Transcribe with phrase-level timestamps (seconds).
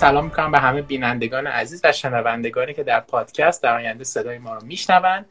[0.00, 4.54] سلام می‌کنم به همه بینندگان عزیز و شنوندگانی که در پادکست در آینده صدای ما
[4.54, 5.26] رو میشنوند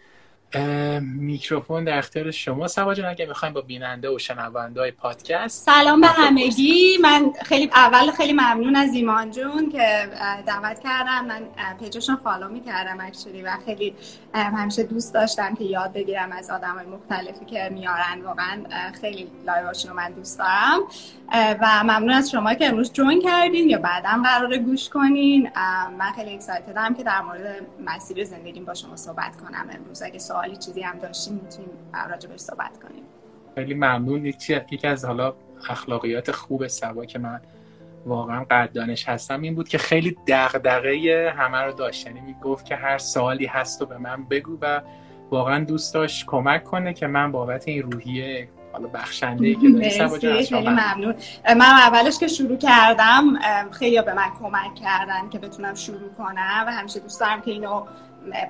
[1.02, 2.68] میکروفون در اختیار شما.
[2.68, 5.66] صبا جان اگه می‌خوایم با بیننده و شنونده های پادکست.
[5.66, 6.98] سلام به همگی.
[7.02, 10.10] من خیلی اول خیلی ممنون از ایمان جون که
[10.46, 11.26] دعوت کردم.
[11.26, 11.42] من
[11.80, 13.96] page شون follow می‌کردم actually و خیلی
[14.34, 18.22] همیشه دوست داشتم که یاد بگیرم از آدم های مختلفی که میارن.
[18.24, 18.64] واقعا
[19.02, 20.80] خیلی live اشون رو من دوست دارم.
[21.62, 25.52] و ممنون از شما که امروز جوین کردین یا بعدم قرار گوش کنین.
[25.98, 30.02] من خیلی اکسایتدم که در مورد مسیر زندگیم با شما صحبت کنم امروز.
[30.02, 31.70] اگه سوالی چیزی هم داشتیم می‌تونیم
[32.10, 33.04] راجبش صحبت کنیم.
[33.56, 34.26] خیلی ممنون.
[34.26, 35.34] یکی از حالا
[35.70, 37.42] اخلاقیات خوب سوا که من
[38.06, 42.08] واقعا قدردانش هستم این بود که خیلی دغدغه همه رو داشت.
[42.08, 44.82] یعنی می‌گفت که هر سوالی هست و به من بگو و
[45.32, 49.60] واقعا دوست داشت کمک کنه که من بابت این روحیه حالا بخشنده که
[50.20, 51.16] خیلی ممنون.
[51.46, 53.40] من اولش که شروع کردم
[53.72, 57.86] خیلی به من کمک کردن که بتونم شروع کنم و همیشه دوست دارم که اینو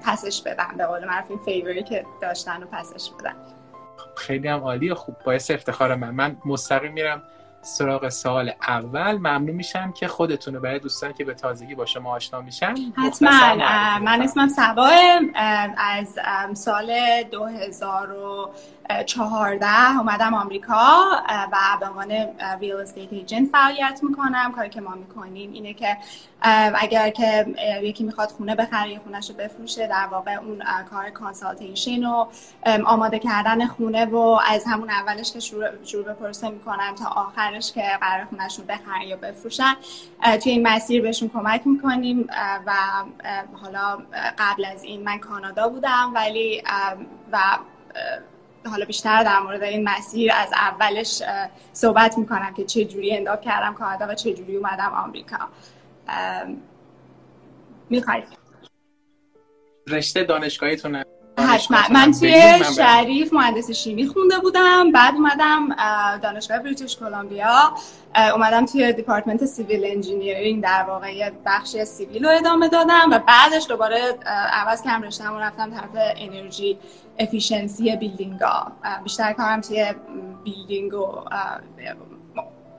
[0.03, 3.35] پسش بدم به قول معروف این فیوری که داشتن و پسش بدم
[4.16, 5.16] خیلی هم عالی و خوب.
[5.25, 6.09] باعث افتخار من.
[6.09, 7.24] من مستقیم میرم
[7.62, 9.18] سراغ سال اول.
[9.18, 13.56] ممنون میشم که خودتون رو برای دوستان که به تازگی با شما آشنا میشن حتما.
[14.00, 14.90] من اسمم سبا
[15.78, 16.19] از
[16.53, 16.94] سال
[17.31, 18.07] 2000
[19.05, 21.05] چهارده اومدم آمریکا
[21.51, 22.11] و به عنوان
[22.59, 24.51] real estate agent فعالیت می‌کنم.
[24.55, 25.97] کاری که ما می‌کنیم اینه که
[26.75, 27.45] اگر که
[27.83, 32.25] یکی می‌خواد خونه بخره یا خونهش رو بفروشه در واقع اون کار consultation و
[32.85, 37.73] آماده کردن خونه و از همون اولش که شروع, شروع به پروسه می‌کنم تا آخرش
[37.73, 39.75] که قرار خونهشون بخرن یا بفروشن
[40.44, 42.27] توی این مسیر بهشون کمک می‌کنیم.
[42.66, 42.73] و
[43.61, 43.97] حالا
[44.38, 46.63] قبل از این من کانادا بودم ولی
[47.31, 47.39] و
[48.66, 51.24] حالا بیشتر در مورد این مسیر از اولش
[51.74, 55.38] صحبت می‌کنم که چه جوری انداب کردم کانادا و چه جوری اومدم آمریکا.
[57.90, 58.24] می‌خواید
[59.88, 61.03] رشته دانشگاهیتون
[61.50, 61.78] حتما.
[61.92, 64.92] من توی شریف مهندس شیمی خونده بودم.
[64.92, 65.75] بعد اومدم
[66.18, 67.74] دانشگاه بریتیش کلمبیا.
[68.34, 74.00] اومدم توی department civil engineering در واقع بخش civil رو ادامه دادم و بعدش دوباره
[74.52, 76.78] عوض کردم رشته‌مو رفتم طرف انرژی.
[77.19, 78.72] efficiency building ها
[79.03, 79.94] بیشتر کارم توی
[80.44, 81.24] building و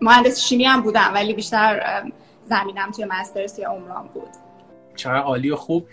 [0.01, 2.03] مهندس شیمی هم بودم ولی بیشتر
[2.45, 4.29] زمینم توی master's یا عمران بود.
[4.97, 5.87] چرا عالی و خوب.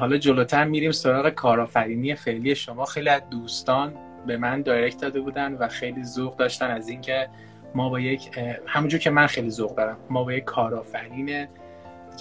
[0.00, 2.84] حالا جلوتر میریم سراغ کارآفرینی فعلی شما.
[2.84, 3.94] خیلی از دوستان
[4.26, 7.28] به من دایرکت داده بودن و خیلی ذوق داشتن از اینکه
[7.74, 8.30] ما با یک
[8.66, 11.48] همونجور که من خیلی ذوق دارم ما با یک کارآفرین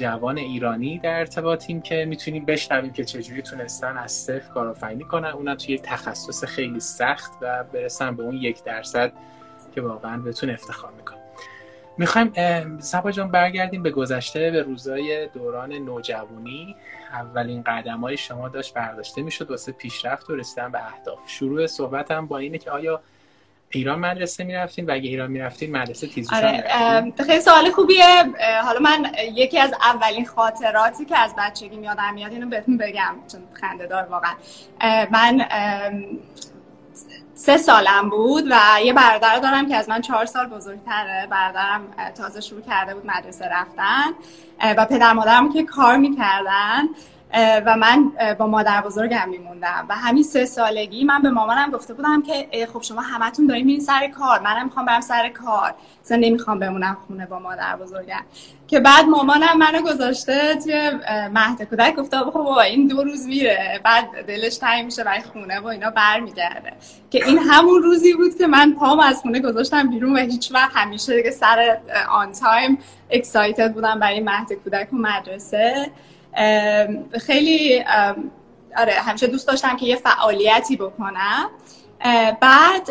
[0.01, 5.29] جوان ایرانی در ارتباطیم که می‌تونیم بشنویم که چجوری تونستن از صفر کارآفرینی کنن.
[5.29, 9.11] اونم توی تخصص خیلی سخت و برسن به اون یک درصد
[9.75, 11.17] که واقعا بهتون افتخار می‌کنم
[11.97, 16.75] می‌خوایم سبا جان برگردیم به گذشته به روزای دوران نوجوانی.
[17.13, 21.19] اولین قدم های شما داشت برداشته می‌شد واسه پیشرفت و رسیدن به اهداف.
[21.27, 23.01] شروع صحبتم با اینه که آیا
[23.73, 28.23] ایران مدرسه می‌رفتین و اگه ایران می‌رفتین مدرسه تیزوشان آره خیلی سوال خوبیه.
[28.63, 33.41] حالا من یکی از اولین خاطراتی که از بچگی میادم میاد اینو بهتون بگم چون
[33.53, 34.33] خنده دار واقعا
[35.11, 35.45] من
[37.33, 41.27] سه سالم بود و یه برادر دارم که از من چهار سال بزرگتره.
[41.29, 41.81] برادرم
[42.17, 44.07] تازه شروع کرده بود مدرسه رفتن
[44.77, 46.83] و پدر مادرم که کار می‌کردن.
[47.65, 49.85] و من با مادر بزرگم میموندم.
[49.89, 53.81] و همین سه سالگی من به مامانم گفته بودم که خب شما همتون دارین میرین
[53.81, 54.39] سر کار.
[54.39, 55.73] منم می‌خوام برم سر کار.
[56.03, 58.21] اصلا نمی‌خوام بمونم خونه با مادر بزرگم.
[58.67, 60.91] که بعد مامانم منو گذاشته توی
[61.33, 61.95] مهد کودک.
[61.95, 63.79] گفته خب بابا این دو روز میره.
[63.83, 66.73] بعد دلش تنگ میشه برای خونه و اینا برمیگرده.
[67.11, 70.71] که این همون روزی بود که من پام از خونه گذاشتم بیرون و هیچ وقت
[70.75, 71.77] همیشه دیگه سر
[72.09, 72.77] اون time
[73.09, 75.91] excited بودم برای مهد کودک و مدرسه.
[77.19, 77.83] خیلی
[78.77, 81.49] آره همیشه دوست داشتم که یه فعالیتی بکنم.
[82.41, 82.89] بعد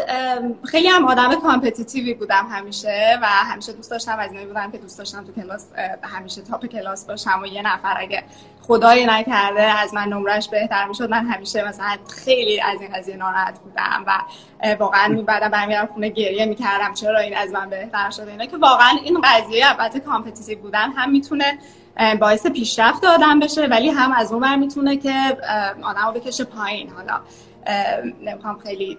[0.64, 4.78] خیلی هم آدم competitive ی بودم همیشه و همیشه دوست داشتم از اینایی بودم که
[4.78, 5.66] دوست داشتم تو کلاس
[6.02, 8.22] همیشه top کلاس باشم و یه نفر اگه
[8.62, 13.58] خدای نکرده از من نمرش بهتر می‌شد من همیشه مثلا خیلی از این قضیه ناراحت
[13.58, 14.18] بودم و
[14.78, 18.98] واقعا بعدا برمیرم خونه گریه می‌کردم چرا این از من بهتر شده؟ اینا که واقعا
[19.04, 21.58] این قضیه البته competitive بودن هم می‌تونه
[22.20, 25.36] باعث پیشرفت آدم بشه ولی هم از اون می‌تونه که
[25.82, 26.90] آدم رو بکشه پایین.
[26.90, 27.20] حالا
[28.20, 28.98] نمی‌خوام خیلی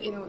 [0.00, 0.24] اینو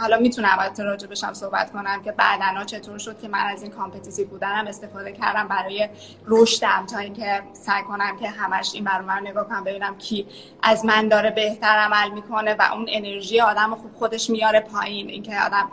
[0.00, 3.72] حالا می‌تونم البته راجع بشم صحبت کنم که بعدنا چطور شد که من از این
[3.72, 5.88] competitive بودنم استفاده کردم برای
[6.26, 10.26] رشدم تا اینکه سعی کنم که همش این برنامه نگاه کنم ببینم کی
[10.62, 15.08] از من داره بهتر عمل می‌کنه و اون انرژی آدم خوب خودش میاره پایین.
[15.08, 15.70] اینکه آدم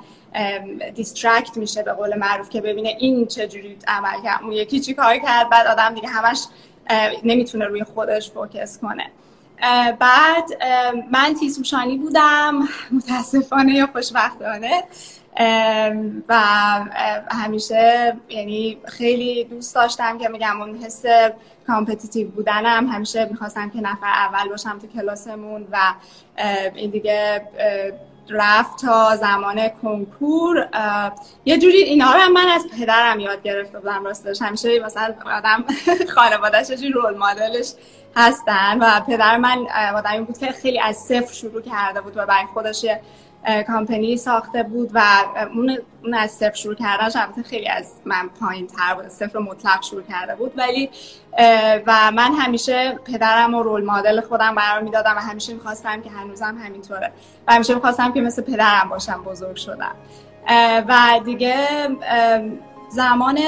[0.96, 5.18] distract میشه به قول معروف که ببینه این چجوری عمل کرد اون یکی چی کار
[5.18, 6.40] کرد بعد آدم دیگه همش
[7.24, 9.12] نمی‌تونه روی خودش focus کنه.
[10.00, 10.64] بعد
[11.12, 12.60] من تیزهوشانی بودم
[12.92, 14.84] متاسفانه یا خوشبختانه.
[16.30, 16.36] و
[17.32, 21.04] همیشه یعنی خیلی دوست داشتم که میگم اون حس
[21.68, 22.88] competitive بودنم.
[22.88, 25.94] همیشه می‌خواستم که نفر اول باشم تو کلاسمون و
[26.76, 27.42] این دیگه
[28.32, 30.68] رفت تا زمان کنکور
[31.46, 34.42] یه جوری اینا رو من از پدرم یاد گرفته بودم راستش.
[34.42, 35.66] همیشه مثلا آدم
[36.16, 37.74] خانوادهش یه role model ش
[38.16, 42.46] هستن و پدر من آدمی بود که خیلی از صفر شروع کرده بود و برای
[42.54, 42.86] خودش
[43.68, 45.02] کامپنی ساخته بود و
[45.56, 49.84] اون اون از صفر شروع کردنش البته خیلی از من پایین تر بود صفر مطلق
[49.84, 50.54] شروع کرده بود.
[50.58, 50.90] ولی
[51.88, 56.58] و من همیشه پدرم و رول مدل خودم قرار می‌دادم و همیشه می‌خواستم که هنوزم
[56.66, 57.12] همینطوره.
[57.48, 59.96] و همیشه می‌خواستم که مثل پدرم باشم بزرگ شدم.
[60.88, 61.68] و دیگه
[62.90, 63.40] زمان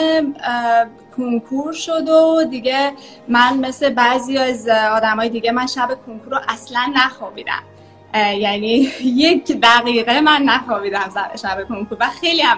[1.18, 2.92] کنکور شد و دیگه
[3.28, 7.64] من مثل بعضی از آدمای دیگه من شب کنکور رو اصلا نخوابیدم.
[8.14, 8.90] یعنی
[9.26, 11.10] یک دقیقه من نخوابیدم
[11.42, 12.58] شب کنکور و خیلی هم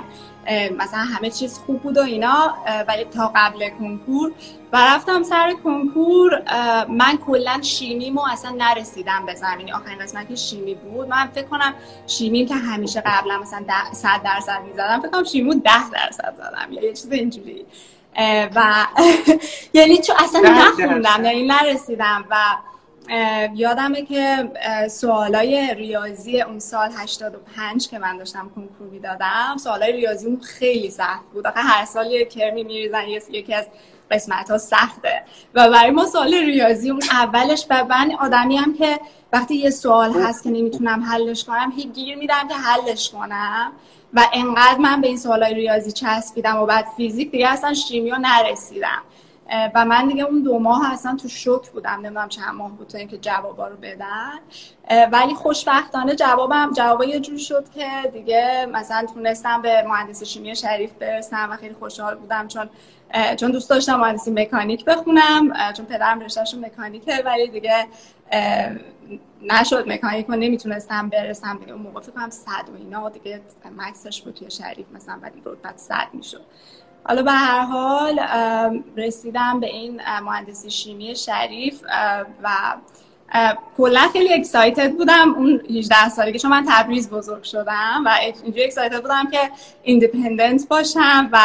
[0.77, 2.53] مثلا همه چیز خوب بود و اینا
[2.87, 4.31] ولی تا قبل کنکور
[4.73, 6.41] و رفتم سر کنکور
[6.89, 11.73] من کلا شیمیمو اصلا نرسیدم بزنم یعنی آخرین قسمت شیمی بود من فکر کنم
[12.07, 13.63] شیمیم که همیشه قبلا مثلا
[13.93, 17.65] 100 درصد می‌زدم فکر کنم شیمیمو 10 درصد زدم یا یه چیز اینجوری.
[18.55, 18.87] و
[19.73, 22.35] یعنی چون اصلا نخوندم یعنی نرسیدم و
[23.55, 24.51] یادمه که
[24.89, 31.23] سوالای ریاضی اون سال 85 که من داشتم کنکور می‌دادم سوالای ریاضی اون خیلی سخت
[31.33, 31.47] بود.
[31.47, 33.65] آخه هر سال یه کرمی میریزن یکی از
[34.11, 35.23] قسمت ها سخته.
[35.53, 38.99] و برای ما سوال ریاضی اون اولش و من آدمی هم که
[39.33, 43.71] وقتی یه سوال هست که نمی‌تونم حلش کنم هی گیر میدم که حلش کنم.
[44.13, 49.01] و انقدر من به این سوالای ریاضی چسبیدم و بعد فیزیک دیگه اصلا شیمیو نرسیدم.
[49.75, 52.97] و من دیگه اون دو ماه اصلا تو شوک بودم نمی‌دونم چند ماه بود تا
[52.97, 54.39] اینکه جوابا رو بدن.
[55.11, 60.93] ولی خوشبختانه جوابم جوابا یه جور شد که دیگه مثلا تونستم به مهندسی شیمی شریف
[60.93, 62.69] برسم و خیلی خوشحال بودم چون
[63.35, 67.87] چون دوست داشتم مهندسی مکانیک بخونم چون پدرم رشتهشون مکانیکه ولی دیگه
[69.41, 71.57] نشد مکانیک رو نمی‌تونستم برسم.
[71.57, 73.41] دیگه اون موقع فکر کنم صد و اینا دیگه
[73.77, 76.41] مکسش بود توی شریف مثلا ولی رتبت صد می‌شد.
[77.03, 78.19] حالا به هر حال
[78.97, 81.81] رسیدم به این مهندسی شیمی شریف
[82.43, 82.49] و
[83.77, 89.01] کلا خیلی اکسایتد بودم اون 18 سالگی چون من تبریز بزرگ شدم و اینجوری اکسایتد
[89.01, 89.39] بودم که
[89.83, 91.39] independent باشم و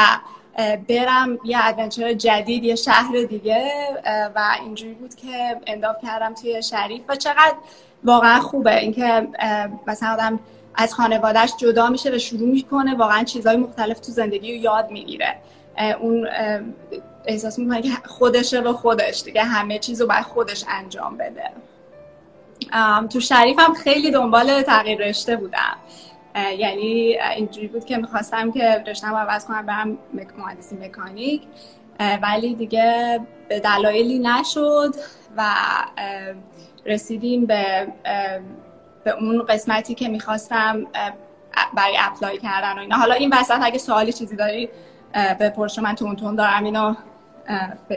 [0.89, 3.71] برم یه adventure جدید یه شهر دیگه
[4.35, 7.55] و اینجوری بود که end up کردم توی شریف و چقدر
[8.05, 8.79] واقعا خوبه.
[8.79, 9.29] اینکه
[9.87, 10.41] مثلا آدم
[10.81, 15.35] از خانوادهش جدا میشه و شروع می‌کنه واقعا چیزهای مختلف تو زندگی رو یاد می‌گیره.
[16.01, 16.29] اون
[17.25, 21.51] احساس می‌کنه که خودشه و خودش دیگه همه چیز رو باید خودش انجام بده.
[23.11, 25.77] تو شریف هم خیلی دنبال تغییر رشته بودم.
[26.59, 29.99] یعنی اینجوری بود که می‌خواستم که رشتم عوض کنم برم
[30.39, 31.43] مهندسی مکانیک.
[32.23, 34.95] ولی دیگه به دلایلی نشد
[35.37, 35.51] و
[36.87, 37.87] رسیدیم به
[39.05, 40.87] به اون قسمتی که می‌خواستم
[41.75, 42.97] برای اپلای کردن و اینا.
[42.97, 44.69] حالا این وسط اگه سوالی چیزی داری
[45.41, 46.95] بپرش من تون تون دارم اینو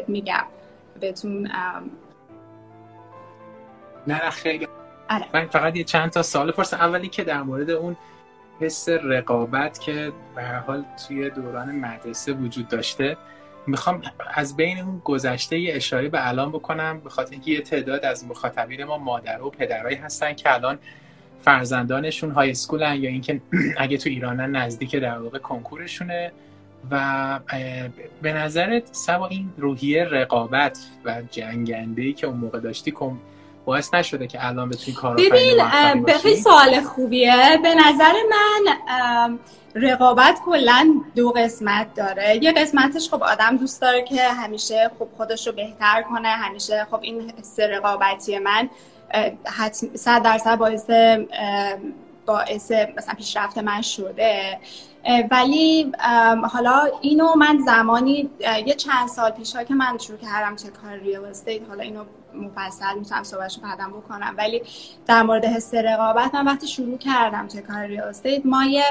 [0.08, 0.43] میگم.
[1.00, 1.50] بهتون
[4.08, 4.67] نه خیلی.
[5.10, 5.25] آره.
[5.34, 6.77] من فقط یه چند تا سوال پرسم.
[6.77, 7.98] اولی که در مورد اون
[8.60, 13.17] حس رقابت که به هر حال توی دوران مدرسه وجود داشته
[13.68, 14.01] می‌خوام
[14.34, 18.25] از بین اون گذشته یه اشاره به الان بکنم به خاطر اینکه یه تعداد از
[18.25, 20.80] مخاطبین ما مادر و پدرایی هستن که الان
[21.41, 23.41] فرزندانشون های اسکولن یا اینکه
[23.77, 26.32] اگه تو ایرانن نزدیک در واقع کنکورشونه
[26.91, 27.39] و
[28.22, 32.91] به نظرت سوا این روحیه رقابت و جنگنده که اون موقع داشتی
[33.65, 35.63] باعث نشده که الان بتونی کار ببین
[36.18, 37.60] خیلی سوال خوبیه.
[37.63, 39.39] به نظر من
[39.75, 42.39] رقابت کلا دو قسمت داره.
[42.44, 47.00] یه قسمتش خب آدم دوست داره که همیشه خب خودش رو بهتر کنه همیشه خب
[47.01, 48.70] این حس رقابتی من
[49.96, 50.89] صد درصد باعث
[52.25, 54.60] باعث مثلا پیشرفت من شده.
[55.31, 55.91] ولی
[56.43, 58.29] حالا اینو من زمانی
[58.65, 62.03] یه چند سال پیش که من شروع کردم به کار real estate حالا اینو
[62.36, 64.36] مفصل می‌تونم صحبتشو بعدم بکنم.
[64.38, 64.62] ولی
[65.08, 68.84] در مورد حس رقابت من وقتی شروع کردم به کار real estate ما یه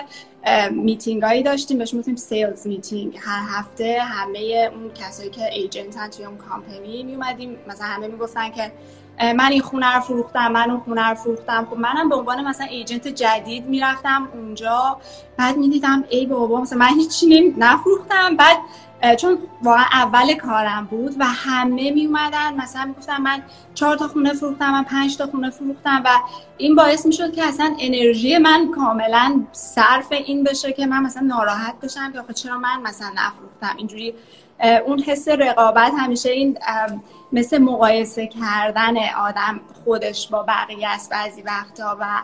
[0.71, 6.25] میتینگ هایی داشتیم بهش می‌گفتیم sales meeting هر هفته همه اون کسایی که ایجنتن توی
[6.25, 8.73] اون کامپنی میومدیم مثلا همه می‌گفتن که
[9.21, 11.67] من این خونه رو فروختم من اون خونه رو فروختم.
[11.71, 14.97] خب منم به عنوان مثلا agent جدید می‌رفتم اونجا.
[15.37, 18.37] بعد می‌دیدم ای بابا مثلا من هیچی نفروختم.
[18.37, 18.59] بعد
[19.17, 23.43] چون واقعا اول کارم بود و همه می اومدن مثلا می‌گفتن من
[23.75, 26.09] چهار تا خونه فروختم من پنج تا خونه فروختم و
[26.57, 31.81] این باعث می‌شد که اصلا انرژی من کاملا صرف این بشه که من مثلا ناراحت
[31.81, 33.77] بشم که چرا من مثلا نفروختم.
[33.77, 34.15] اینجوری
[34.87, 36.59] اون حس رقابت همیشه این
[37.33, 42.23] مثل مقایسه کردن آدم خودش با بقیه است بعضی وقتا و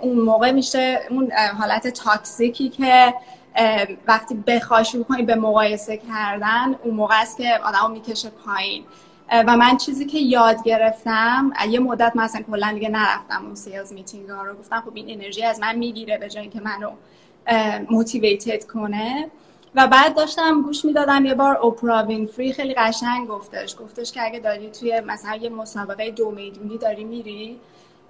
[0.00, 3.14] اون موقع میشه اون حالت toxic ی که
[4.06, 8.84] وقتی بخوای شروع کنی به مقایسه کردن اون موقع است که آدم می‌کشه پایین.
[9.32, 14.28] و من چیزی که یاد گرفتم یه مدت مثلا کلا دیگه نرفتم اون sales meeting
[14.28, 14.54] ها رو.
[14.54, 16.90] گفتم خب این انرژی از من می‌گیره به جای اینکه منو
[17.90, 19.30] motivated کنه.
[19.76, 23.76] و بعد داشتم گوش می‌دادم یه بار اوپرا وینفری خیلی قشنگ گفتش.
[23.76, 27.60] گفتش که اگه داری توی مثلا یه مسابقه دو می‌دونی داری میری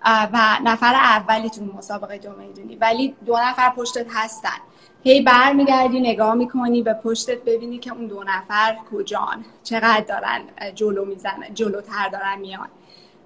[0.05, 4.59] و نفر اولی تو مسابقه دو می‌دونی ولی دو نفر پشتت هستن.
[5.05, 9.45] هی برمیگردی نگاه می‌کنی به پشتت ببینی که اون دو نفر کجان.
[9.65, 10.41] چقدر دارن
[10.75, 12.69] جلو می‌زنن جلوتر دارن میان.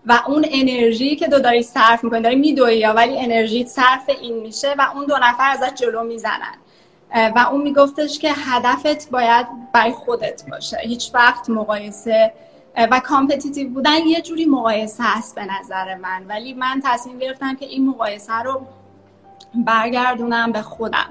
[0.07, 4.41] و اون انرژی که دو داری صرف می‌کنی داری میدوی یا ولی انرژی صرف این
[4.41, 6.55] میشه و اون دو نفر ازت جلو می‌زنن.
[7.14, 10.79] و اون میگفتش که هدفت باید برای خودت باشه.
[10.83, 12.33] هیچ وقت مقایسه
[12.76, 16.26] و competitive بودن یه جوری مقایسه هست به نظر من.
[16.29, 18.67] ولی من تصمیم گرفتم که این مقایسه رو
[19.55, 21.09] برگردونم به خودم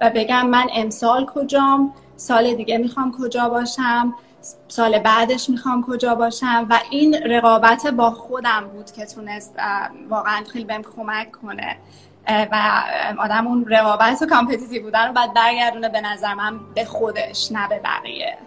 [0.00, 4.14] و بگم من امسال کجام سال دیگه می‌خوام کجا باشم
[4.68, 9.54] سال بعدش می‌خوام کجا باشم و این رقابت با خودم بود که تونست
[10.08, 11.76] واقعا خیلی بهم کمک کنه.
[12.28, 12.82] و
[13.18, 17.68] آدم اون رقابت و competitive بودن رو باید برگردونه به نظر من به خودش نه
[17.68, 18.38] به بقیه.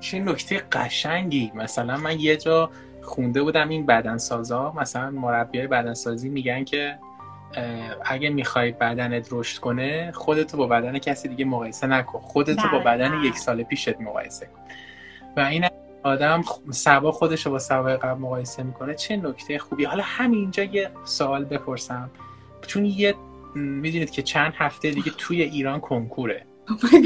[0.00, 1.52] چه نکته قشنگی.
[1.54, 2.70] مثلا من یه جا
[3.02, 4.72] خونده بودم این بدنسازا.
[4.72, 6.98] مثلا مربیای بدنسازی میگن که
[8.04, 12.20] اگه می‌خوای بدنت رشد کنه خودتو با بدن کسی دیگه مقایسه نکن.
[12.20, 14.60] خودتو با بدن یک سال پیشت مقایسه کن.
[15.36, 15.66] و این
[16.02, 18.94] آدم سبا خودش رو با سبای قبل مقایسه می‌کنه.
[18.94, 19.84] چه نکته خوبی.
[19.84, 22.10] حالا همینجا یه سوال بپرسم.
[22.66, 23.14] چون یه
[23.54, 26.46] می‌دونید که چند هفته دیگه توی ایران کنکوره.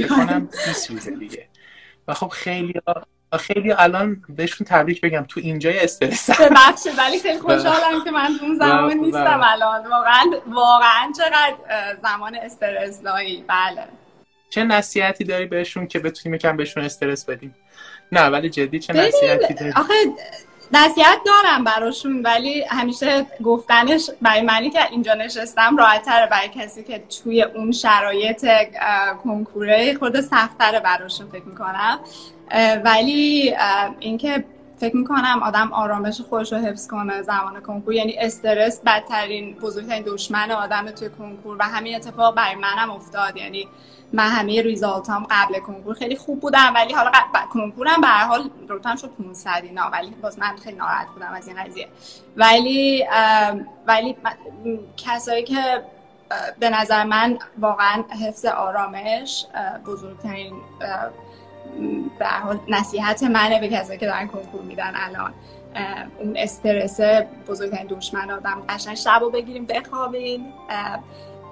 [0.03, 1.49] بکنم 20 روزه دیگه.
[2.09, 2.81] و خب خیلی
[3.41, 6.41] خیلی الان بهشون تبریک بگم تو اینجا استرس.
[6.41, 9.87] ببخشید ولی خیلی خوشحالم که من اون زمان نیستم الان.
[9.87, 11.57] واقعا واقعا چقدر
[12.03, 13.85] زمان استرس دایی بله.
[14.51, 17.55] چه نصیحتی داری بهشون که بتونیم یکم بهشون استرس بدیم؟
[18.13, 19.95] نه ولی جدی چه نصیحتی داری؟ آخه
[20.73, 27.03] نصیحت دارم براشون ولی همیشه گفتنش برای منی که اینجا نشستم راحتتره برای کسی که
[27.23, 28.47] توی اون شرایط
[29.25, 32.01] کنکوره خود سختتره براشون فکر می‌کنم.
[32.85, 33.55] ولی
[34.01, 34.45] اینکه
[34.81, 40.51] فکر می‌کنم آدم آرامش خودش رو حفظ کنه زمان کنکور یعنی استرس بدترین بزرگترین دشمن
[40.51, 43.37] آدم توی کنکور و همین اتفاق برای منم افتاد.
[43.37, 43.69] یعنی
[44.13, 47.11] من همه ریزالتام قبل کنکور خیلی خوب بودم ولی حالا
[47.53, 51.49] کنکورم به هر حال روتم شد 500 اینا ولی باز من خیلی ناراحت بودم از
[51.49, 51.89] این قضیه.
[52.37, 53.07] ولی
[53.87, 54.17] ولی
[54.97, 55.83] کسایی که
[56.59, 59.47] به نظر من واقعا حفظ آرامش
[59.87, 60.55] بزرگترین
[62.19, 65.35] به حال نصیحت منه به کسایی که دارن کنکور میدن الان.
[66.19, 67.01] اون استرس
[67.49, 68.63] بزرگترین دشمن آدم.
[68.69, 70.53] قشنگ شب بگیرین بخوابین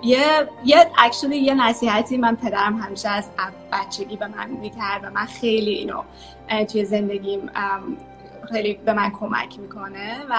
[0.02, 3.28] یه یه اکشن یه نصیحتی من پدرم همیشه از
[3.72, 6.02] بچگی به من می‌کرد و من خیلی اینو
[6.64, 7.50] توی زندگیم
[8.52, 10.34] خیلی به من کمک می‌کنه و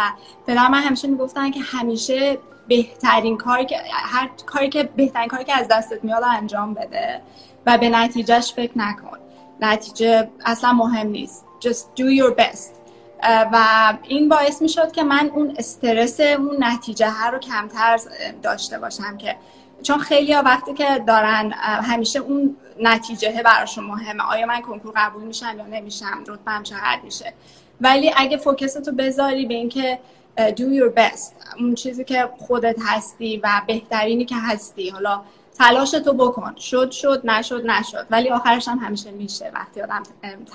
[0.48, 2.38] پدرم من همیشه می‌گفتن که همیشه
[2.68, 7.22] بهترین کاری که هر کاری که بهترین کاری که از دستت میاد انجام بده
[7.66, 9.18] و به نتیجهش فکر نکن.
[9.62, 11.46] نتیجه اصلا مهم نیست.
[11.62, 12.81] Just do your best.
[13.24, 18.00] و این باعث می شد که من اون استرس اون نتیجه هر رو کمتر
[18.44, 19.36] داشته باشم که
[19.84, 24.24] چون خیلی ها وقتی که دارن همیشه اون نتیجه براشون مهمه.
[24.24, 27.34] آیا من کنکور قبول میشم یا نمیشم؟ رتبم چقدر میشه؟
[27.82, 30.00] ولی اگه فوکستو بذاری به اینکه
[30.38, 35.22] do your best اون چیزی که خودت هستی و بهترینی که هستی حالا
[35.58, 36.56] تلاش تو بکن.
[36.56, 38.08] شد شد نشد نشد.
[38.10, 40.04] ولی آخرش هم همیشه میشه وقتی آدم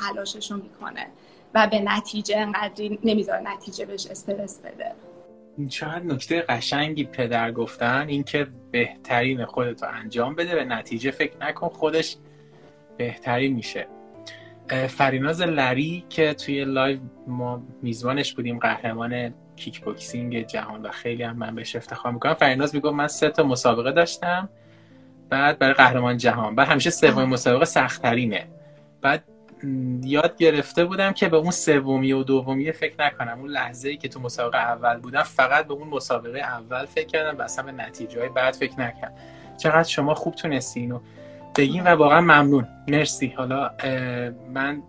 [0.01, 1.07] تلاشش رو می‌کنه.
[1.57, 4.93] و به نتیجه انقدری نمی‌ذاره نتیجه بهش استرس بده.
[5.69, 11.69] چقدر نکته قشنگی پدر گفتن اینکه بهترین خودت رو انجام بده به نتیجه فکر نکن
[11.69, 12.17] خودش
[12.97, 13.87] بهترین میشه.
[14.89, 21.37] فریناز لری که توی live ما میزبانش بودیم قهرمان کیک بوکسینگ جهان و خیلی هم
[21.37, 22.35] من بهش افتخار می‌کنم.
[22.35, 24.49] فریناز میگم من سه تا مسابقه داشتم
[25.29, 28.47] بعد برای قهرمان جهان بعد همیشه سوم مسابقه سختترینه.
[29.01, 29.25] بعد
[30.05, 33.39] یاد گرفته بودم که به اون سومی و دومی فکر نکنم.
[33.41, 37.39] اون لحظه ای که تو مسابقه اول بودم فقط به اون مسابقه اول فکر کردم
[37.39, 39.15] و اصلا به نتیجه های بعد فکر نکردم.
[39.57, 41.01] چقدر شما خوب تونستین و
[41.57, 42.69] بگین و واقعا ممنون.
[42.89, 43.35] مرسی.
[43.37, 43.71] حالا
[44.55, 44.83] من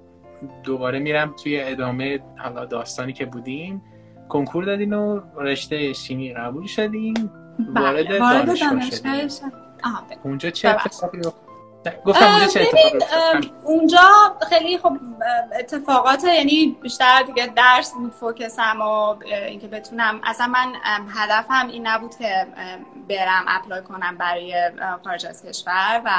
[0.64, 3.82] دوباره میرم توی ادامه حالا داستانی که بودیم.
[4.30, 7.30] کنکور دادین و رشته شیمی قبول شدین.
[7.76, 9.30] وارد بله، دانشگاه شدین.
[10.24, 11.22] اونجا چه اتفاقی
[12.06, 12.68] گفتم اونجا چه
[13.64, 14.00] اونجا
[14.50, 14.98] خیلی خب
[15.60, 19.16] اتفاقات یعنی بیشتر دیگه درس بود فوکسم و
[19.48, 20.74] اینکه بتونم اصلا من
[21.10, 22.48] هدفم این نبود که
[23.10, 24.72] برم apply کنم برای
[25.04, 26.12] خارج از کشور و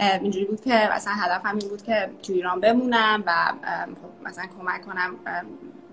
[0.00, 3.32] اینجوری بود که اصلا هدفم این بود که تو ایران بمونم و
[3.86, 5.14] خب مثلا کمک کنم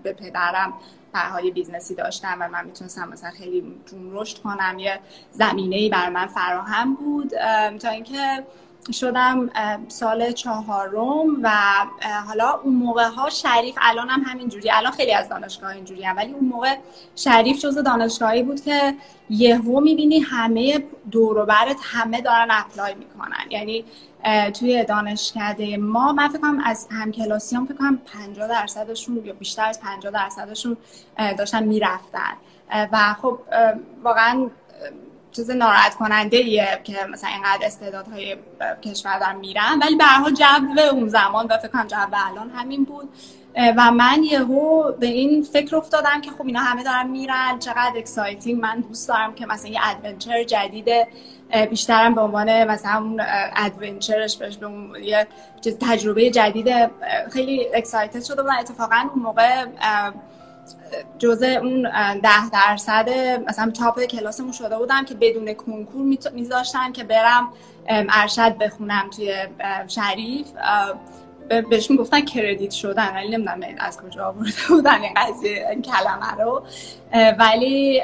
[0.02, 0.72] به پدرم
[1.12, 4.78] پدرم یه business ی داشتم و من می‌تونستم مثلا خیلی جون رشد کنم.
[4.78, 5.00] یه
[5.32, 7.30] زمینه ای بر من فراهم بود
[7.78, 8.44] تا اینکه
[8.92, 9.50] شدم
[9.88, 11.50] سال چهارم و
[12.26, 16.32] حالا اون موقع ها شریف الان هم همینجوری الان خیلی از دانشگاه اینجوری هم ولی
[16.32, 16.76] اون موقع
[17.16, 18.94] شریف جز دانشگاهی بود که
[19.30, 23.50] یهو می‌بینی همه دوروبرت همه دارن اپلای می‌کنن.
[23.50, 23.84] یعنی
[24.58, 29.80] توی دانشکده ما من فکر کنم از همکلاسیام فکر کنم 50 درصدشون یا بیشتر از
[29.80, 30.76] 50 درصدشون
[31.38, 32.32] داشتن می‌رفتن.
[32.92, 33.38] و خب
[34.02, 34.50] واقعا
[35.32, 38.36] چیز ناراحت کننده ایه که مثلا اینقدر استعدادهای
[38.84, 39.78] کشور دارن میرن.
[39.82, 43.08] ولی به هر جو اون زمان و فکر کنم جو الان همین بود.
[43.76, 47.58] و من یهو به این فکر افتادم که خب اینا همه دارن میرن.
[47.58, 50.88] چقدر exciting من دوست دارم که مثلا یه adventure جدید
[51.70, 53.20] بیشترم به عنوان مثلا اون
[53.56, 55.26] adventure ش بهش به اون یه
[55.80, 56.68] تجربه جدید
[57.32, 58.58] خیلی excited شده بودم.
[58.60, 59.64] اتفاقا اون موقع
[61.18, 61.82] جزء اون
[62.20, 63.10] ده درصد
[63.48, 67.48] مثلا top کلاسمون شده بودم که بدون کنکور میذاشتن که برم
[67.88, 69.34] ارشد بخونم توی
[69.88, 70.46] شریف.
[71.70, 76.62] بهش می‌گفتن کردیت شدن ولی نمی‌دونم از کجا آورده بودن این قضیه این کلمه رو.
[77.38, 78.02] ولی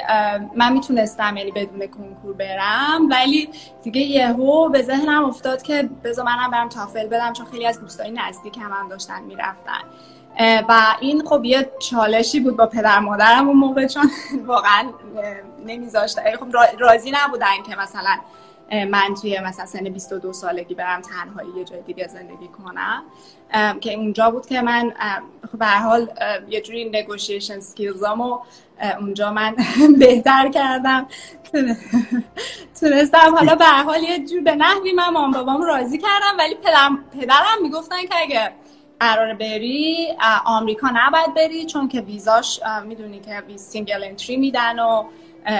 [0.55, 3.49] من می‌تونستم یعنی بدون کنکور برم ولی
[3.83, 8.11] دیگه یهو به ذهنم افتاد که بذار منم برم تافل بدم چون خیلی از دوستای
[8.11, 9.81] نزدیک هم, هم داشتن می‌رفتن.
[10.39, 14.11] و این خب یه چالشی بود با پدر مادرم اون موقع چون
[14.47, 14.89] واقعا
[15.65, 16.45] نمیذاشتن خب
[16.79, 18.17] راضی نبودن که مثلا
[18.71, 23.03] من توی مثلا سن 22 سالگی برم تنهایی یه جای دیگه زندگی کنم.
[23.79, 24.93] که اونجا بود که من
[25.51, 26.09] خب به حال
[26.49, 28.39] یه جوری negotiation skills امو
[28.99, 29.55] اونجا من
[29.99, 31.07] بهتر کردم.
[32.79, 37.61] تونستم حالا به حال یه جور به نحوی من مام بابام راضی کردم ولی پدرم
[37.61, 38.51] می‌گفتن که اگه
[38.99, 40.07] قرار بری
[40.45, 45.03] آمریکا نباید بری چون که ویزاش می‌دونی که ویزا single entry میدن و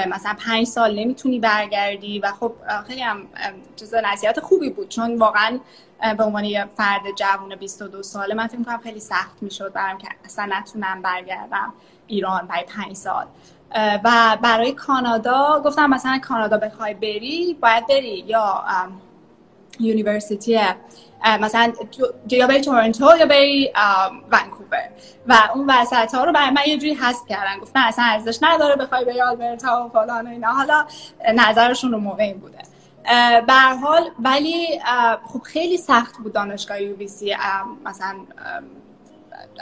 [0.09, 2.53] مثلا پنج سال نمی‌تونی برگردی و خب
[2.87, 3.27] خیلی هم
[3.75, 5.59] چیز نصیحت خوبی بود چون واقعا
[6.17, 10.07] به عنوان یه فرد جوان 22 ساله من فکر کنم خیلی سخت می‌شد برام که
[10.25, 11.73] اصلا نتونم برگردم
[12.07, 13.25] ایران برای پنج سال.
[14.03, 18.63] و برای کانادا گفتم مثلا کانادا بخوای بری باید بری یا
[19.79, 20.59] university
[21.41, 21.73] مثلا
[22.31, 23.73] یا بری تورنتو یا بری
[24.31, 24.89] ونکوور
[25.27, 28.75] و اون وسط ها رو برای من یه جوری حذف کردن گفتن اصلا ارزش نداره
[28.75, 30.85] بخوای بری آلبرتا و فلان و اینا حالا
[31.35, 32.57] نظرشون رو موقع این بوده
[33.47, 34.79] به حال ولی
[35.23, 36.95] خب خیلی سخت بود دانشگاه یو
[37.85, 38.15] مثلا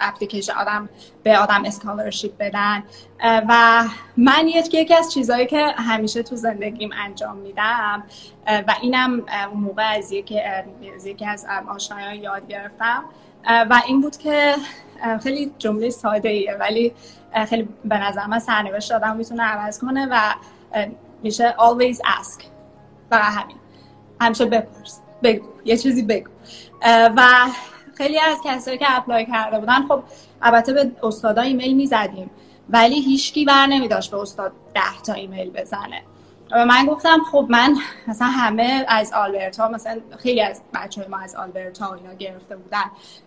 [0.01, 0.89] اپلیکیشن آدم
[1.23, 2.83] به آدم اسکالرشیپ بدن.
[3.23, 3.83] و
[4.17, 8.03] من یکی از چیزهایی که همیشه تو زندگیم انجام میدم
[8.47, 13.03] و اینم اون موقع از یکی از, یکی از آشنایان یاد گرفتم.
[13.69, 14.55] و این بود که
[15.23, 16.93] خیلی جمله ساده ایه ولی
[17.49, 20.33] خیلی به نظر من سرنوشت آدم می‌تونه عوض کنه و
[21.23, 22.43] میشه always ask.
[23.11, 23.55] و همین.
[24.21, 24.99] همیشه بپرس.
[25.23, 25.47] بگو.
[25.65, 26.29] یه چیزی بگو.
[27.17, 27.21] و
[27.95, 30.03] خیلی از کسایی که apply کرده بودن خب
[30.41, 32.29] البته به استادا ایمیل می‌زدیم
[32.69, 36.01] ولی هیچکی بر نمیداشت به استاد ده تا ایمیل بزنه.
[36.51, 37.75] و من گفتم خب من
[38.07, 42.83] مثلا همه از آلبرتا مثلا خیلی از بچه ما از آلبرتا اینا گرفته بودن.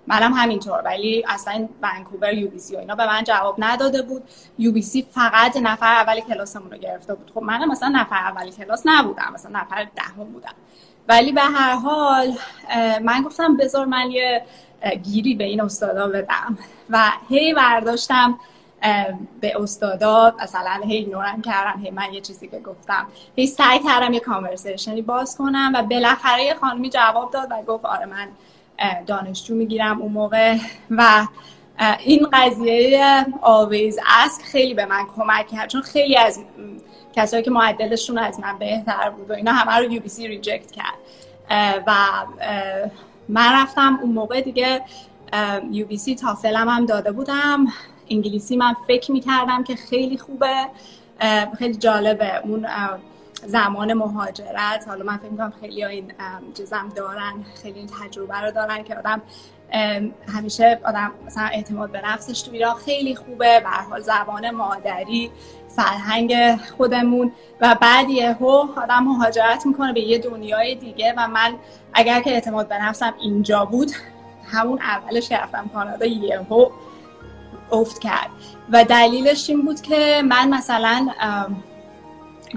[0.06, 4.22] منم همینطور ولی اصلا ونکوور یو بی سی و اینا به من جواب نداده بود.
[4.58, 7.30] یو بی سی فقط نفر اولی کلاسمون رو گرفته بود.
[7.34, 10.54] خب منم مثلا نفر اولی کلاس نبودم مثلا نفر دهم بودم.
[11.08, 12.32] ولی به هر حال
[13.02, 14.42] من گفتم بذار من یه
[15.02, 16.58] گیری به این استادا بدم.
[16.90, 18.38] و هی برداشتم
[19.40, 23.06] به استادا مثلا هی ایگنورم کردم هی من یه چیزی که گفتم.
[23.36, 27.84] هی سعی کردم یه کانورسیشنی باز کنم و بالاخره یه خانمی جواب داد و گفت
[27.84, 28.28] آره من
[29.06, 30.56] دانشجو می‌گیرم اون موقع.
[30.90, 31.26] و
[31.98, 36.40] این قضیه always ask خیلی به من کمک کرد چون خیلی از
[37.18, 40.98] کسایی که معدلشون از من بهتر بود و اینا همه رو UBC reject کرد.
[41.86, 41.94] و
[43.28, 44.82] من رفتم اون موقع دیگه
[45.70, 47.66] UBC تافلم هم داده بودم.
[48.10, 50.66] انگلیسی من فکر می‌کردم که خیلی خوبه.
[51.58, 52.40] خیلی جالبه.
[52.44, 52.66] اون
[53.46, 56.12] زمان مهاجرت حالا من فکر می‌کنم خیلی این
[56.56, 59.22] چیزم دارن خیلی این تجربه رو دارن که آدم
[60.34, 63.60] همیشه آدم مثلا اعتماد به نفسش تو ایران خیلی خوبه.
[63.60, 65.30] به حال زبان مادری
[65.78, 71.54] فرهنگ خودمون و بعد یهو آدم مهاجرت می‌کنه به یه دنیای دیگه و من
[71.94, 73.92] اگر که اعتماد به نفسم اینجا بود
[74.52, 76.70] همون اولش که رفتم کانادا یهو
[77.72, 78.30] افت کرد.
[78.72, 81.08] و دلیلش این بود که من مثلا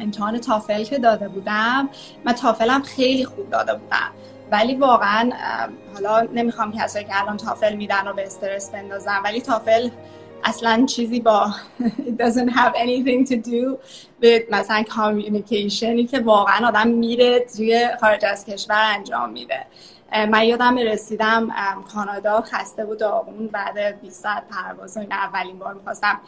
[0.02, 1.90] امتحان تافل که داده بودم
[2.26, 4.12] من تافلم خیلی خوب داده بودم.
[4.52, 5.32] ولی واقعا
[5.94, 9.90] حالا نمی‌خوام کسایی که الان تافل میدن رو به استرس بندازم ولی تافل
[10.44, 13.78] اصلا چیزی با it doesn't have anything to do
[14.22, 19.66] with مثلا communicationی که واقعا آدم میره توی خارج از کشور انجام میده.
[20.30, 21.50] من یادم رسیدم
[21.94, 26.20] کانادا خسته بود اون بعد 20 ساعت پرواز این اولین بار می‌خواستم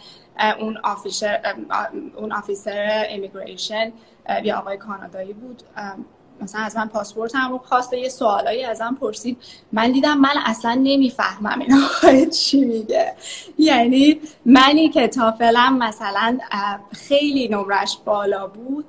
[0.59, 1.55] اون آفیسر
[2.15, 3.93] اون آفیسر امیگریشن
[4.43, 5.63] یه آقای کانادایی بود.
[6.41, 9.37] مثلا از من پاسپورت هم خواست یه سوالایی ازم پرسید.
[9.71, 11.61] من دیدم من اصلا نمی‌فهمم
[12.07, 13.13] این چی میگه.
[13.57, 16.37] یعنی منی که تافلم مثلا
[16.91, 18.85] خیلی نمرش بالا بود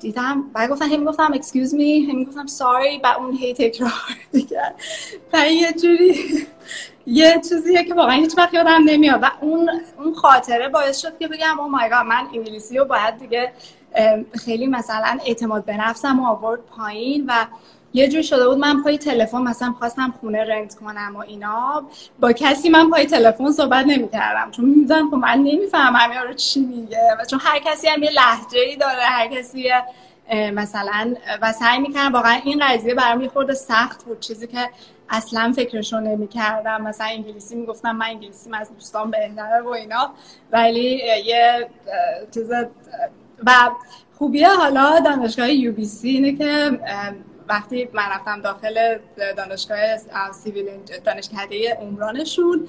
[0.00, 3.92] دیدم بعد گفتم هم گفتم excuse me هم گفتم sorry و اون هی تکرار
[4.32, 4.62] دیگه
[5.32, 6.46] و یه جوری
[7.06, 9.20] یه چیزیه که واقعا هیچ وقت یادم نمیاد.
[9.22, 13.52] و اون اون خاطره باعث شد که بگم او مای من انگلیسی رو باید دیگه
[14.44, 17.46] خیلی مثلا اعتماد به نفسم آورد پایین و
[17.94, 21.84] یه جور شده بود من پای تلفن مثلا خواستم خونه رنت کنم و اینا.
[22.20, 24.50] با کسی من پای تلفن صحبت نمی‌کردم.
[24.50, 28.60] چون می‌دونم خب من نمی‌فهمم رو چی میگه و چون هر کسی هم یه لحجه
[28.60, 29.64] ای داره هر کسی
[30.52, 34.20] مثلا و سعی می‌کردم واقعا این قضیه برام یه خورده سخت بود.
[34.20, 34.68] چیزی که
[35.10, 36.82] اصلا فکرشو نمی‌کردم.
[36.82, 40.10] مثلا انگلیسی می‌گفتم من انگلیسی از دوستان بهتره و اینا.
[40.52, 41.68] ولی یه
[42.34, 42.50] چیز
[43.46, 43.70] و
[44.18, 46.78] خوبیه حالا دانشگاه یو بی سی اینه که
[47.48, 48.98] وقتی من رفتم داخل
[49.36, 49.78] دانشگاه
[50.32, 50.66] سیویل
[51.04, 52.68] دانشکده عمرانشون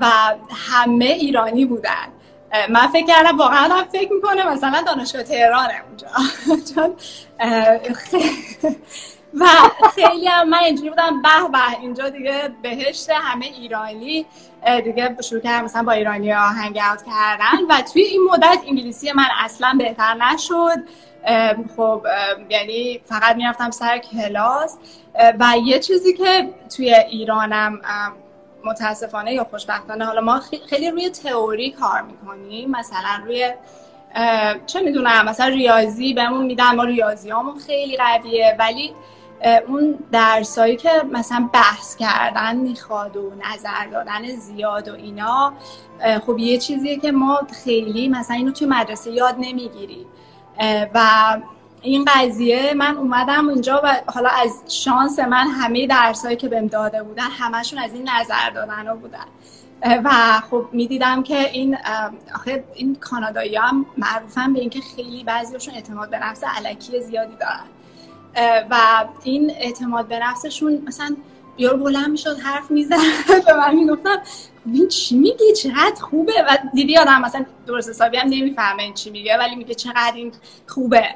[0.00, 0.06] و
[0.50, 2.08] همه ایرانی بودن.
[2.70, 6.06] من فکر کردم واقعا هم فکر می‌کنه مثلا دانشگاه تهرانه اونجا.
[6.74, 6.94] چون
[9.40, 9.46] و
[9.94, 14.26] خیلی هم من اینجوری بودم به به اینجا دیگه بهشت همه ایرانی
[14.84, 19.12] دیگه شروع کردم مثلا با ایرانی ها هنگ اوت کردن و توی این مدت انگلیسی
[19.12, 20.78] من اصلا بهتر نشد.
[21.76, 22.06] خب
[22.50, 24.76] یعنی فقط می‌رفتم سر کلاس.
[25.40, 27.80] و یه چیزی که توی ایرانم
[28.64, 32.70] متاسفانه یا خوشبختانه حالا ما خیلی روی تئوری کار می‌کنیم.
[32.70, 33.52] مثلا روی
[34.66, 38.94] چه می‌دونم مثلا ریاضی بهمون میدن ما ریاضی همون خیلی قویه ولی
[39.68, 45.52] اون درسایی که مثلا بحث کردن می‌خواد و نظر دادن زیاد و اینا
[46.26, 50.06] خب یه چیزیه که ما خیلی مثلا اینو توی مدرسه یاد نمی‌گیریم.
[50.94, 51.00] و
[51.82, 57.02] این قضیه من اومدم اینجا و حالا از شانس من همه درسایی که بهم داده
[57.02, 59.26] بودن همشون از این نظر دادن بودن.
[60.04, 60.10] و
[60.50, 61.76] خب می‌دیدم که این
[62.34, 67.73] آخه این کانادایی هم معروفن به اینکه خیلی بعضیشون اعتماد به نفس علکی زیادی دارن.
[68.70, 71.16] و این اعتماد به نفسشون مثلا
[71.58, 72.96] یارو بلند می‌شد حرف می‌زد.
[73.46, 74.22] به من می‌گفتم
[74.72, 79.10] این چی میگی؟ چقدر خوبه؟ و دیدی آدم مثلا درست حسابی هم نمی‌فهمه این چی
[79.10, 80.32] میگه ولی میگه چقدر این
[80.66, 81.08] خوبه.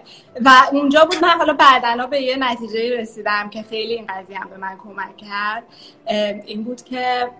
[0.44, 4.48] و اونجا بود من حالا بعدنا به یه نتیجه رسیدم که خیلی این قضیه هم
[4.48, 5.62] به من کمک کرد.
[6.46, 7.30] این بود که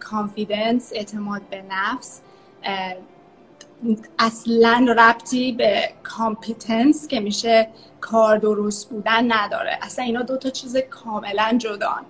[0.00, 2.20] confidence اعتماد به نفس
[4.18, 7.68] اصلا ربطی به competence که میشه
[8.04, 9.78] کار درست بودن نداره.
[9.82, 12.04] اصلا اینا دو تا چیز کاملا جدان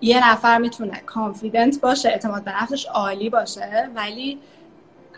[0.00, 4.38] یه نفر می‌تونه confident باشه اعتماد به نفسش عالی باشه ولی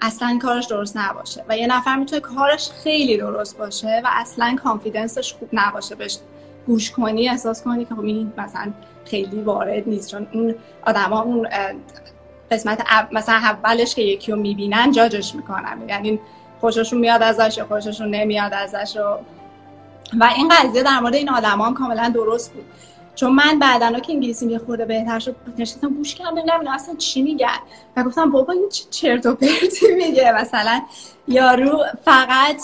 [0.03, 1.45] اصلا کارش درست نباشه.
[1.49, 5.95] و یه نفر می‌تونه کارش خیلی درست باشه و اصلا confidence ش خوب نباشه.
[5.95, 6.19] بهش
[6.67, 8.73] گوش کنی احساس کنی که خب این مثلا
[9.05, 10.11] خیلی وارد نیست.
[10.11, 10.55] چون اون
[10.87, 11.49] آدما اون
[12.51, 15.79] قسمت مثلا اولش که یکی رو می‌بینن جاجش می‌کنن.
[15.89, 16.21] یعنی
[16.61, 19.19] خوششون میاد ازش یا خوششون نمیاد ازش و
[20.21, 22.65] و این قضیه در مورد این آدم هم کاملا درست بود.
[23.15, 27.23] چون من بعدا که انگلیسی یه خورده بهتر شد نشستم گوش کردم نمی‌دونم اصلا چی
[27.23, 27.59] میگن؟
[27.97, 30.33] و گفتم بابا این چرت و پرتی میگه.
[30.33, 30.81] مثلا
[31.29, 32.63] یارو فقط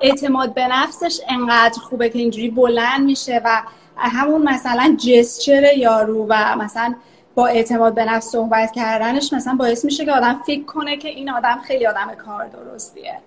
[0.00, 3.62] اعتماد به نفسش انقدر خوبه که اینجوری بلند میشه و
[3.96, 6.94] همون مثلا gesture یارو و مثلا
[7.34, 11.30] با اعتماد به نفس صحبت کردنش مثلا باعث میشه که آدم فکر کنه که این
[11.30, 13.18] آدم خیلی آدم کار درستیه.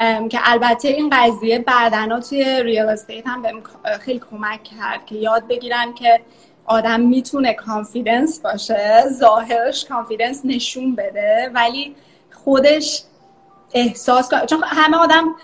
[0.00, 3.62] که البته این قضیه بعدنا توی real estate هم بهم
[4.00, 6.20] خیلی کمک کرد که یاد بگیرم که
[6.66, 11.96] آدم می‌تونه confidence باشه ظاهرش confidence نشون بده ولی
[12.44, 13.02] خودش
[13.72, 15.34] احساس کنه چون همه آدم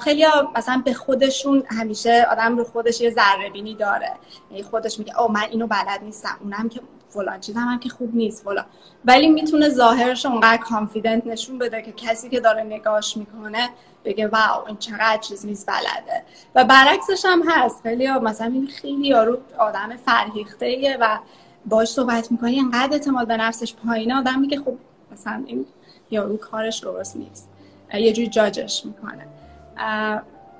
[0.00, 4.12] خیلی مثلا به خودشون همیشه آدم رو خودش یه ذره بینی داره.
[4.50, 8.14] یعنی خودش میگه او من اینو بلد نیستم اونم که فلان چیز هم, که خوب
[8.14, 8.64] نیست فلان.
[9.04, 13.70] ولی می‌تونه ظاهرش اونقدر کانفیدنت نشون بده که کسی که داره نگاش می‌کنه
[14.04, 16.22] بگه واو این چقدر چیز نیست بلده.
[16.54, 17.82] و برعکسش هم هست.
[17.82, 21.18] خیلی مثلا این خیلی یارو آدم فرهیخته و
[21.66, 24.74] باش صحبت می‌کنی اینقدر اعتماد به نفسش پایینه آدم میگه خب
[25.12, 25.66] مثلا این
[26.10, 27.48] یارو کارش درست نیست.
[27.94, 29.26] یه جوری جاجش می‌کنه.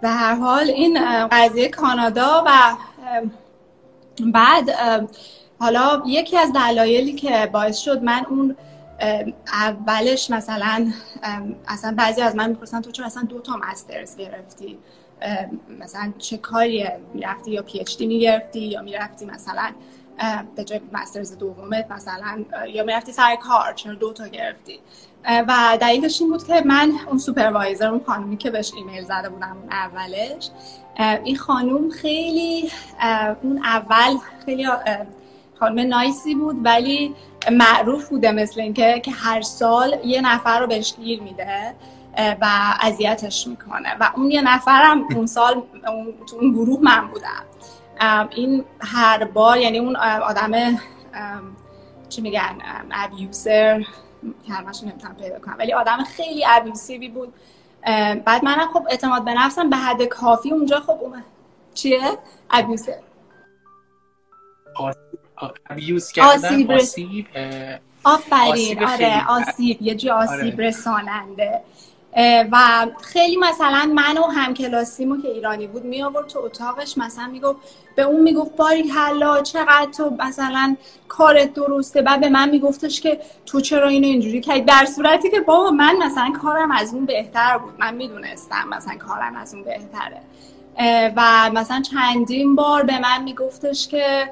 [0.00, 2.76] به هر حال این قضیه کانادا و
[4.32, 4.70] بعد
[5.58, 8.56] حالا یکی از دلایلی که باعث شد من اون
[9.52, 10.92] اولش مثلا
[11.68, 14.78] اصلا بعضی از من می‌پرسن تو چرا اصلا دو تا مسترز گرفتی؟
[15.80, 19.70] مثلا چه کاری می‌رفتی یا PhD می‌گرفتی یا می‌رفتی مثلا
[20.56, 24.80] به جای masters دومت مثلا یا می‌رفتی سر کار چرا دو تا گرفتی؟
[25.48, 29.56] و دلیلش این بود که من اون supervisor اون خانومی که بهش ایمیل زده بودم
[29.62, 30.50] اون اولش
[31.24, 32.70] این خانوم خیلی
[33.42, 34.66] اون اول خیلی
[35.60, 37.14] خانم nice ی بود ولی
[37.52, 41.74] معروف بوده مثل اینکه که هر سال یه نفر رو بهش گیر میده
[42.40, 42.46] و
[42.80, 43.96] اذیتش می‌کنه.
[44.00, 45.62] و اون یه نفرم اون سال
[46.30, 47.44] تو اون گروه من بودم.
[48.30, 50.80] این هر بار یعنی اون آدم
[52.08, 52.58] چی میگن
[52.90, 53.84] ابیوسر
[54.48, 57.34] کلمش نمی‌تونم پیدا کنم ولی آدم خیلی ابیوسیوی بود.
[58.24, 61.24] بعد منم خب اعتماد به نفسم به حد کافی اونجا خب اومد.
[61.74, 62.18] چیه؟
[62.50, 62.98] ابیوسر
[65.70, 67.26] ابیوز کردن آسیب
[68.04, 70.68] آفرین آره آسیب یه جی آسیب آره.
[70.68, 71.60] رساننده
[72.52, 77.58] و خیلی مثلا من و همکلاسیمو که ایرانی بود می آورد تو اتاقش مثلا می‌گفت
[77.96, 80.76] به اون می‌گفت باری حالا چقدر تو مثلا
[81.08, 85.40] کارت درسته؟ بعد به من میگفتش که تو چرا اینو اینجوری کردی؟ در صورتی که
[85.40, 87.74] بابا من مثلا کارم از اون بهتر بود.
[87.78, 90.20] من می‌دونستم مثلا کارم از اون بهتره.
[91.16, 94.30] و مثلا چندین بار به من میگفتش که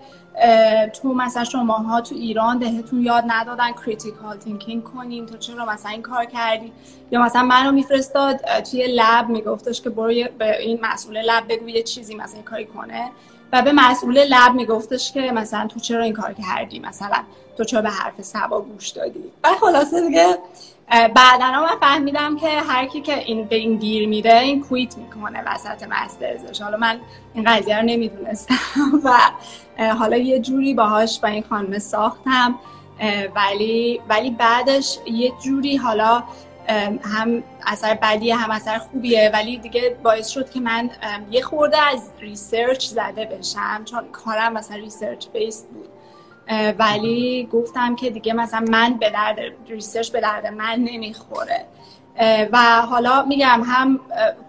[1.03, 6.03] تو مثلا شماها تو ایران بهتون یاد ندادن critical thinking کنین تو چرا مثلا این
[6.03, 6.73] کار کردی؟
[7.11, 8.37] یا مثلا منو میفرستاد
[8.71, 12.67] توی lab میگفتش که برو به این مسئول lab بگو یه چیزی مثلا این کاری
[12.67, 13.11] کنه.
[13.53, 17.19] و به مسئول lab میگفتش که مثلا تو چرا این کار کردی؟ مثلا
[17.57, 20.39] تو چرا به حرف صبا گوش دادی؟ و خلاصه دیگه
[20.93, 25.43] بعدا من فهمیدم که هر کی که این به این گیر میده این quit می‌کنه
[25.47, 27.01] وسط masters ش حالا من
[27.35, 28.55] این قضیه رو نمی‌دونستم
[29.05, 29.19] و
[29.93, 32.59] حالا یه جوری باهاش با این خانم ساختم
[33.35, 36.25] ولی ولی بعدش یه جوری حالا
[37.03, 39.31] هم اثر بدیه هم اثر خوبیه.
[39.35, 40.91] ولی دیگه باعث شد که من
[41.31, 45.89] یه خورده از research زده بشم چون کارم مثلا research based بود.
[46.79, 51.65] ولی گفتم که دیگه مثلا من به درد research به درد من نمی‌خوره.
[52.53, 54.01] و حالا میگم هم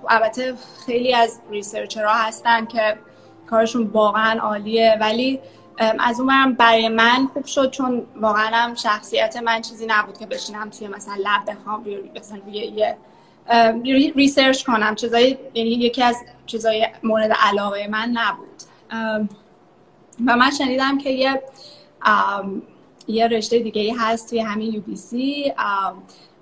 [0.10, 0.54] البته
[0.86, 2.98] خیلی از researcher ها هستن که
[3.50, 5.40] کارشون واقعا عالیه ولی
[6.00, 10.70] از اون برای من خوب شد چون واقعا هم شخصیت من چیزی نبود که بشینم
[10.70, 12.58] توی مثلا lab بخوام مثلا روی
[13.84, 14.96] یه research کنم.
[14.96, 18.64] چیزای یعنی یکی از چیزای مورد علاقه من نبود.
[20.28, 21.42] و من شنیدم که یه
[23.08, 25.54] یه رشته دیگه هست توی همین UBC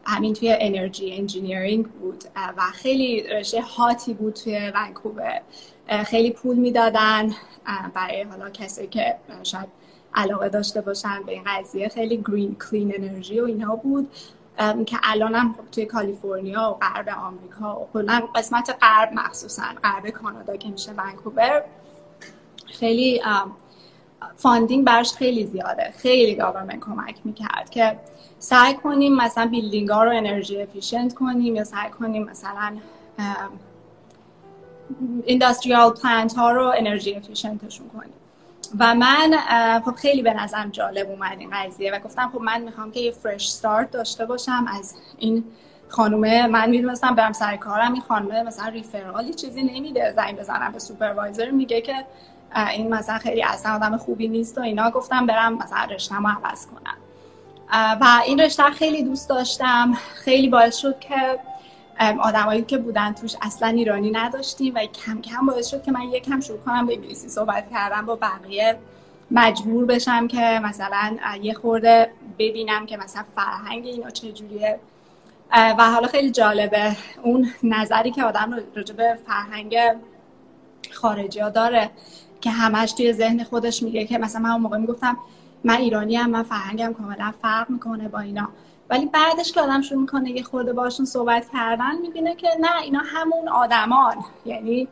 [0.03, 2.23] همین توی energy engineering بود.
[2.57, 5.41] و خیلی رشته hot ی بود توی ونکوور.
[6.05, 7.33] خیلی پول می‌دادن.
[7.93, 9.67] برای حالا کسی که شاید
[10.13, 11.89] علاقه داشته باشن به این قضیه.
[11.89, 14.09] خیلی green clean energy و اینها بود.
[14.85, 20.09] که الان هم خب توی کالیفرنیا و غرب آمریکا و کلا قسمت غرب مخصوصا غرب
[20.09, 21.63] کانادا که میشه ونکوور.
[22.65, 23.21] خیلی
[24.35, 25.93] funding برش خیلی زیاده.
[25.97, 27.99] خیلی government کمک می‌کرد که
[28.39, 32.77] سعی کنیم مثلا building ها رو energy efficient کنیم یا سعی کنیم مثلا
[35.25, 38.13] industrial plant ها رو energy efficient شون کنیم.
[38.79, 39.37] و من
[39.85, 43.11] خب خیلی به نظرم جالب اومد این قضیه و گفتم خب من می‌خوام که یه
[43.11, 45.43] fresh start داشته باشم از این
[45.87, 46.47] خانومه.
[46.47, 47.93] من می‌دونستم برم سر کارم.
[47.93, 50.13] این خانومه مثلا referral ی چیزی نمیده.
[50.15, 52.05] زنگ بزنم به supervisor میگه که
[52.55, 54.91] این مثلا خیلی اصلا آدم خوبی نیست و اینا.
[54.91, 56.97] گفتم برم مثلا رشتم عوض کنم.
[58.01, 59.93] و این رشته خیلی دوست داشتم.
[60.13, 61.39] خیلی باعث شد که
[62.19, 66.39] آدمایی که بودن توش اصلا ایرانی نداشتیم و کم کم باعث شد که من یکم
[66.39, 68.79] شروع کنم به انگلیسی صحبت کردم با بقیه
[69.31, 74.79] مجبور بشم که مثلا یه خورده ببینم که مثلا فرهنگ اینا چجوریه.
[75.53, 79.77] و حالا خیلی جالبه اون نظری که آدم راجع به فرهنگ
[80.91, 81.89] خارجی داره.
[82.41, 85.17] که همش توی ذهن خودش میگه که مثلا من اون موقع می‌گفتم
[85.63, 88.49] من ایرانی هم من فرهنگم کاملا فرق می‌کنه با اینا.
[88.89, 93.01] ولی بعدش که آدم شروع می‌کنه یه خورده باشون صحبت کردن می‌بینه که نه اینا
[93.05, 94.15] همون آدمان.
[94.45, 94.87] یعنی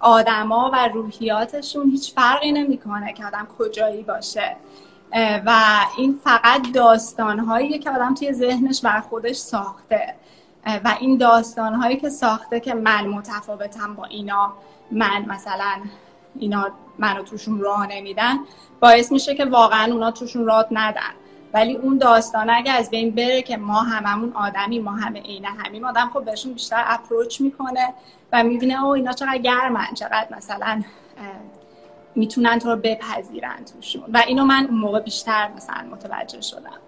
[0.00, 4.56] آدما و روحیاتشون هیچ فرقی نمی‌کنه که آدم کجایی باشه.
[5.46, 10.14] و این فقط داستانهایی که آدم توی ذهنش بر خودش ساخته.
[10.84, 14.52] و این داستانهایی که ساخته که من متفاوتم با اینا.
[14.90, 15.72] من مثلا
[16.38, 18.38] اینا منو توشون راه نمیدن
[18.80, 21.12] باعث میشه که واقعا اونا توشون راه ندن.
[21.54, 25.84] ولی اون داستان اگه از بین بره که ما هممون آدمی ما همه عین همیم
[25.84, 27.94] آدم خب بهشون بیشتر اپروچ می‌کنه
[28.32, 30.82] و می‌بینه او اینا چقدر گرمن چقدر مثلا
[32.14, 34.04] می‌تونن تو رو بپذیرن توشون.
[34.12, 36.80] و اینو من اون موقع بیشتر مثلا متوجه شدم.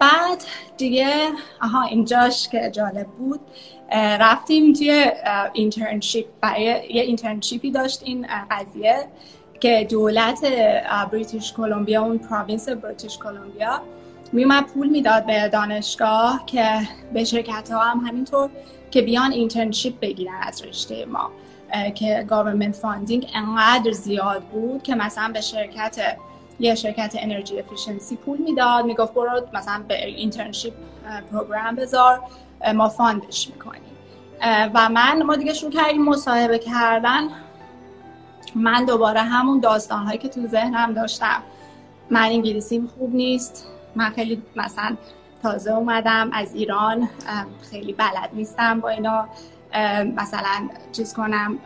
[0.00, 0.44] بعد
[0.76, 1.28] دیگه
[1.62, 3.40] آها اینجاش که جالب بود.
[3.94, 5.10] رفتیم توی
[5.52, 8.96] internship برای یه internship ی داشت این قضیه
[9.60, 10.44] که دولت
[11.12, 13.82] بریتیش کلمبیا اون province بریتیش کلمبیا
[14.32, 16.80] میومد پول می‌داد به دانشگاه که
[17.12, 18.50] به شرکت ها هم همینطور
[18.90, 21.30] که بیان internship بگیرن از رشته ما.
[21.94, 26.16] که government funding انقدر زیاد بود که مثلا به شرکت
[26.60, 28.84] یه شرکت energy efficiency پول می‌داد.
[28.84, 30.72] می‌گفت برو مثلا یه internship
[31.32, 32.20] program بذار.
[32.74, 33.82] ما fund ش می‌کنیم.
[34.74, 37.28] و من ما دیگه شروع کردیم مصاحبه کردن.
[38.54, 41.42] من دوباره همون داستان هایی که تو ذهنم داشتم.
[42.10, 43.66] من انگلیسیم خوب نیست.
[43.96, 44.96] من خیلی مثلا
[45.42, 47.08] تازه اومدم از ایران.
[47.70, 49.28] خیلی بلد نیستم با اینا.
[50.16, 51.58] مثلا چیز کنم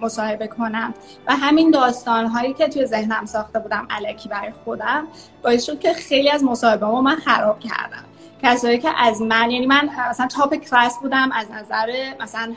[0.00, 0.94] مصاحبه کنم.
[1.26, 5.06] و همین داستان هایی که توی ذهنم ساخته بودم علکی برای خودم
[5.42, 8.04] باعث شد که خیلی از مصاحبه ما من خراب کردم.
[8.42, 12.52] کسایی که از من یعنی من مثلا تاپ کلاس بودم از نظر مثلا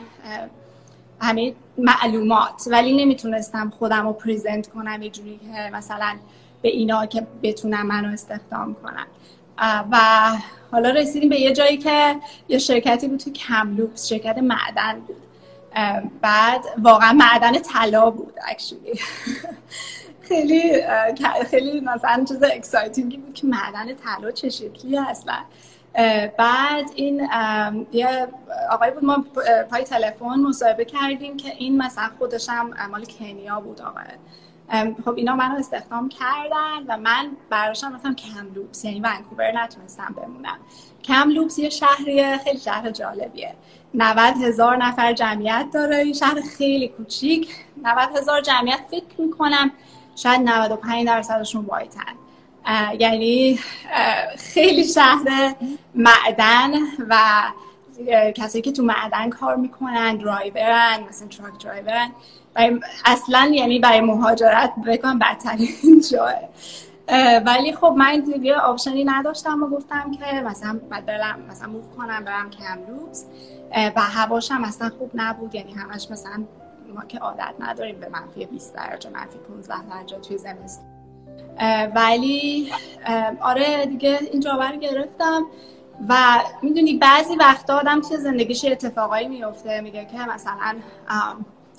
[1.20, 2.62] همه معلومات.
[2.66, 6.16] ولی نمی‌تونستم خودم رو پریزنت کنم یه جوری که مثلا
[6.62, 9.06] به اینا که بتونم منو استخدام کنم.
[9.90, 9.98] و
[10.70, 12.16] حالا رسیدیم به یه جایی که
[12.48, 15.16] یه شرکتی بود تو کملوپس شرکت معدن بود.
[16.20, 18.92] بعد واقعا معدن طلا بود actually
[20.28, 20.72] خیلی
[21.50, 25.36] خیلی مثلا چیز exciting ی بود که معدن طلا چه شکلی اصلا.
[26.38, 27.28] بعد این
[27.92, 28.28] یه
[28.70, 29.24] آقای بود ما
[29.70, 34.04] پای تلفن مصاحبه کردیم که این مثلا خودش هم مال کنیا بود آقای.
[35.04, 40.58] خب اینا منو استخدام کردن و من براشم مثلا کملوپس یعنی ونکوور نتونستم بمونم.
[41.04, 43.54] کملوپس یه شهریه خیلی شهر جالبیه.
[43.94, 47.48] 90 هزار نفر جمعیت داره این شهر خیلی کوچیک.
[47.82, 49.70] 90 هزار جمعیت فکر می‌کنم
[50.16, 52.14] شاید 95 درصدشون white ن.
[52.98, 53.58] یعنی
[54.38, 55.54] خیلی شهر
[55.94, 56.70] معدن
[57.08, 57.42] و
[58.36, 62.10] کسایی که تو معدن کار می‌کنن درایورن مثلا truck driver ن
[63.04, 66.34] اصلا یعنی برای مهاجرت بکنم بدترین جا.
[67.46, 72.24] ولی خب من دیگه آپشنی نداشتم و گفتم که مثلا بعد برم مثلا موف کنم
[72.24, 73.24] برم کمروز
[73.96, 75.54] و هواشم اصلا خوب نبود.
[75.54, 76.44] یعنی همش مثلا
[76.94, 80.93] ما که عادت نداریم به منفی 20 درجه منفی 15 درجه توی زمستون.
[81.94, 82.72] ولی
[83.40, 85.46] آره دیگه این جاور گرفتم.
[86.08, 90.76] و می‌دونی بعضی وقتا آدم توی زندگیش اتفاقایی میفته میگه که مثلا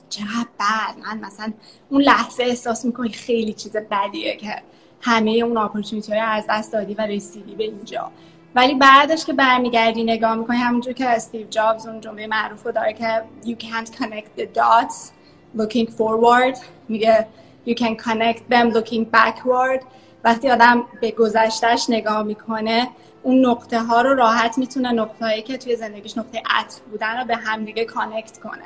[0.10, 1.06] چقدر بد.
[1.06, 1.54] من مثلا
[1.90, 4.56] اون لحظه احساس می‌کنی خیلی چیز بدیه که
[5.02, 8.12] همه اون opportunity های از دست دادی و رسیدی به اینجا.
[8.56, 12.94] ولی بعدش که برمیگردی نگاه می‌کنی همونجور که استیو جابز اون جمله معروف رو داره
[12.94, 15.12] که you can't connect the dots
[15.58, 16.58] looking forward.
[16.90, 17.28] میگه
[17.68, 19.84] you can connect them looking backward.
[20.24, 22.90] وقتی آدم به گذشتهش نگاه می‌کنه
[23.24, 27.26] اون نقطه ها رو راحت می‌تونه نقطه هایی که توی زندگیش نقطه عطف بودن رو
[27.26, 28.64] به همدیگه connect کنه.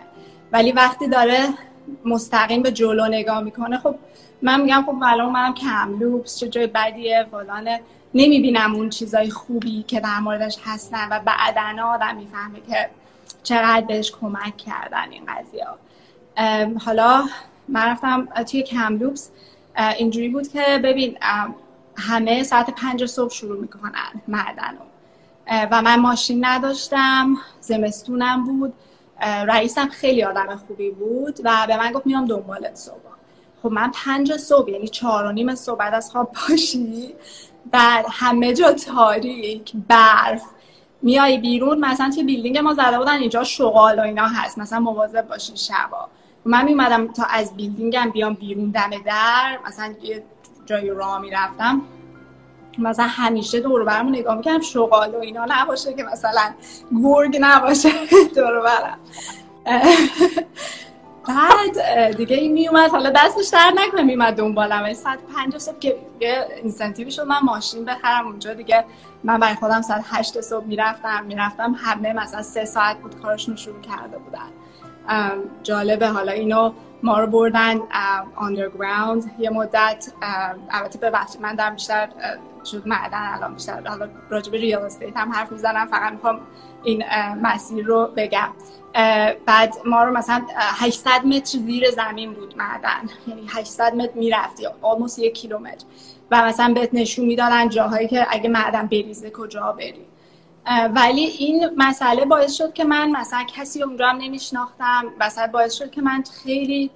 [0.52, 1.48] ولی وقتی داره
[2.06, 3.96] مستقیم به جلو نگاه می‌کنه خب
[4.42, 7.82] من میگم خب الان منم کم لوپس چه جای بدیه فلانه.
[8.14, 12.90] نمی‌بینم اون چیزای خوبی که در موردش هستن و بعدنا آدم می‌فهمه که
[13.44, 15.68] چقدر بهش کمک کردن این قضیه.
[16.86, 17.24] حالا
[17.72, 19.30] من رفتم توی کملوپس
[19.98, 21.18] اینجوری بود که ببین
[21.98, 24.78] همه ساعت پنج صبح شروع می‌کنن معدن
[25.72, 28.74] و من ماشین نداشتم زمستونم بود
[29.22, 32.96] رئیسم خیلی آدم خوبی بود و به من گفت میام دنبالت صبح.
[33.64, 37.14] خب من پنج صبح یعنی چهار و نیم صبح بعد از خواب باشی
[37.72, 40.44] بعد همه جا تاریک برف
[41.02, 45.28] میای بیرون مثلا توی بیلدینگ ما زده بودن اینجا شغال و اینا هست مثلا مواظب
[45.28, 46.10] باشین شبا.
[46.46, 50.24] من میومدم تا از بیلدینگم بیام بیرون دم در مثلا یه
[50.66, 51.82] جایی راه می‌رفتم.
[52.78, 56.54] مثلا همیشه دور برمون نگاه می‌کنم شغال و اینا نباشه که مثلا
[57.04, 57.90] گرگ نباشه
[58.36, 59.00] دور برم.
[61.28, 64.94] بعد دیگه این میومد حالا دستش در نکنه میومد دنبالم.
[64.94, 68.28] ساعت پنج صبح که یه اینسنتیوی شد من ماشین بخرم.
[68.28, 68.86] اونجا دیگه
[69.24, 71.26] من برای خودم ساعت هشت صبح می‌رفتم.
[71.26, 74.59] می‌رفتم همه مثلا سه ساعت بود کارشون شروع کرده بودن.
[75.64, 76.08] جالبه.
[76.08, 77.80] حالا اینو ما رو بردن
[78.36, 80.14] آندرگراوند یه مدت.
[80.72, 82.10] البته ببخشید من در بیشتر
[82.66, 85.88] شد معدن الان بیشتر حالا راجب ریال استیت هم حرف می‌زنم.
[85.88, 86.40] فقط می‌خوام
[86.84, 87.04] این
[87.42, 88.50] مسیر رو بگم.
[89.46, 93.10] بعد ما رو مثلا 800 متر زیر زمین بود معدن.
[93.28, 95.86] یعنی 800 متر می‌رفتی آلموس یک کیلومتر.
[96.32, 100.06] و مثلا بهت نشون می‌دادن جاهایی که اگه معدن بریزه کجا بری.
[100.96, 105.06] ولی این مسئله باعث شد که من مثلا کسی اونجا هم نمیشناختم.
[105.20, 106.92] مثلا باعث شد که من خیلی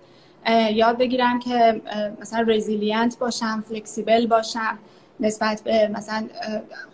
[0.72, 1.82] یاد بگیرم که
[2.22, 4.78] مثلا resilient باشم flexible باشم
[5.20, 6.28] نسبت به مثلا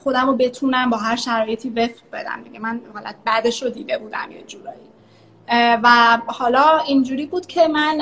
[0.04, 2.42] خودم رو بتونم با هر شرایطی وفق بدم.
[2.44, 4.80] دیگه من حالت بعدش رو دیده بودم یه جورایی.
[5.84, 8.02] و حالا اینجوری بود که من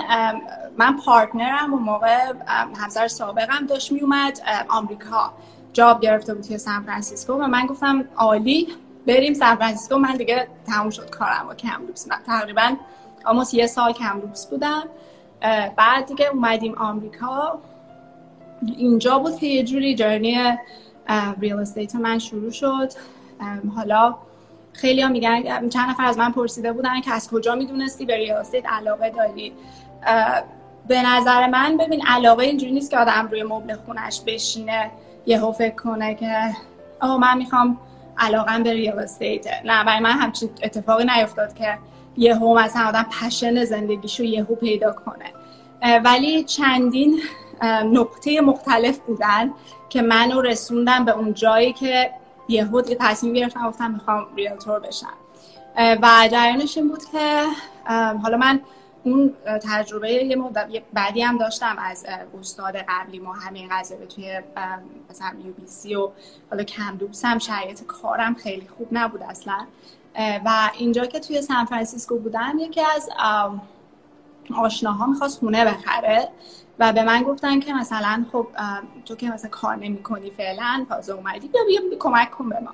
[0.78, 2.34] من partner م اون موقع
[2.78, 5.34] همسر سابقم داشت میومد آمریکا.
[5.77, 8.67] job گرفته بود توی سان فرانسیسکو و من گفتم عالی
[9.07, 9.97] بریم سان فرانسیسکو.
[9.97, 12.75] من دیگه تموم شد کارم با کملوپس تقریبا
[13.25, 14.84] almost یه سال کملوپس بودم.
[15.78, 17.59] بعد دیگه اومدیم آمریکا.
[18.78, 20.57] اینجا بود که یه جوری journey
[21.39, 22.91] real estate من شروع شد.
[23.75, 24.15] حالا
[24.73, 28.39] خیلی ها میگن چند نفر از من پرسیده بودن که از کجا می‌دونستی؟ به real
[28.39, 29.53] estate علاقه داری؟
[30.88, 34.91] به نظر من ببین علاقه اینجوری نیست که آدم روی مبل خونش بشینه.
[35.28, 36.55] یهو فکر کنه که
[37.01, 37.78] آه من می‌خوام
[38.17, 41.78] علاقم به real estate نه برای من همچین اتفاقی نیفتاد که
[42.17, 45.34] یهو مثلا آدم پشن زندگیشو یهو پیدا کنه.
[46.03, 47.19] ولی چندین
[47.93, 49.53] نقطه مختلف بودن
[49.89, 52.11] که منو رسوندن به اون جایی که
[52.47, 55.13] یهو دیگه تصمیم گرفتم گفتم می‌خوام ریالتور بشم.
[55.78, 57.43] و جریانش این بود که
[58.23, 58.61] حالا من
[59.11, 62.05] اون تجربه یه مدت بعدی هم داشتم از
[62.39, 64.41] استاد قبلی ما همین قضیه توی
[65.09, 66.09] مثلا یو بی سی و
[66.49, 67.39] حالا کمدوبس هم.
[67.39, 69.67] شرایط کارم خیلی خوب نبود اصلا.
[70.45, 73.09] و اینجا که توی سان فرانسیسکو بودم یکی از
[74.55, 76.29] آشناها می‌خواست خونه بخره
[76.79, 78.47] و به من گفتن که مثلا خب
[79.05, 82.71] تو که مثلا کار نمی کنی فعلا تازه اومدی بیا بیا کمک کن به ما.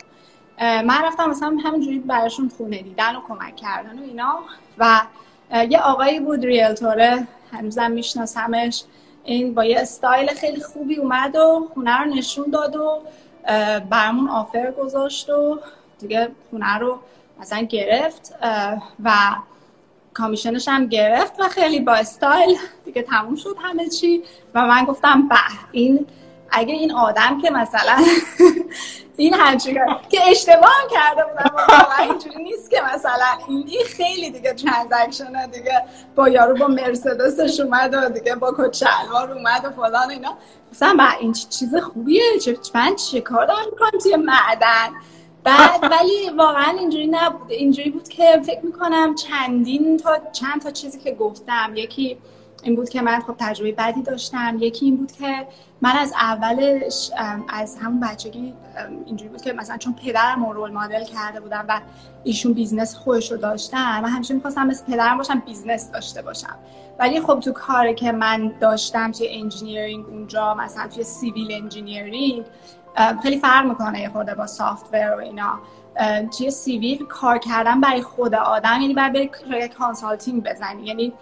[0.61, 4.39] من رفتم مثلا همینجوری براشون خونه دیدن و کمک کردن و اینا.
[4.77, 5.01] و
[5.53, 8.83] یه آقایی بود ریلتوره هنوزم میشناسمش.
[9.23, 13.01] این با یه استایل خیلی خوبی اومد و خونه رو نشون داد و
[13.89, 15.59] برامون offer گذاشت و
[15.99, 16.99] دیگه خونه رو
[17.39, 18.35] مثلا گرفت
[19.03, 19.11] و
[20.13, 24.23] commission ش هم گرفت و خیلی با استایل دیگه تموم شد همه چی.
[24.53, 25.35] و من گفتم به
[25.71, 26.05] این
[26.51, 28.03] اگه این آدم که مثلا
[29.17, 31.55] این همچین که اشتباه هم کرده بودم.
[31.99, 35.81] اینجوری نیست که مثلا این خیلی دیگه transaction دیگه.
[36.15, 40.37] با یارو با مرسدسش اومد و دیگه با کت شلوار اومد و فلان اینا.
[40.97, 42.39] با این چیز خوبیه.
[42.41, 44.93] چه من چه کار دارم می‌کنم توی معدن؟
[45.43, 47.51] بعد ولی واقعا اینجوری نبود.
[47.51, 51.73] اینجوری بود که فکر می‌کنم چندین تا چند تا چیزی که گفتم.
[51.75, 52.17] یکی
[52.63, 54.57] این بود که من خب تجربه بدی داشتم.
[54.59, 55.47] یکی این بود که
[55.81, 57.11] من از اولش
[57.49, 58.53] از همون بچگی
[59.05, 61.81] اینجوری بود که مثلا چون پدرم role model کرده بودم و
[62.23, 66.55] ایشون business خودش رو داشتن من همیشه می‌خواستم مثل پدرم باشم business داشته باشم.
[66.99, 72.45] ولی خب تو کاری که من داشتم توی engineering اونجا مثلا توی civil engineering
[73.23, 75.59] خیلی فرق می‌کنه یه خورده با software و اینا.
[76.37, 79.29] توی civil کار کردن برای خود آدم یعنی باید بری
[79.67, 80.85] consulting بزنی.
[80.85, 81.13] یعنی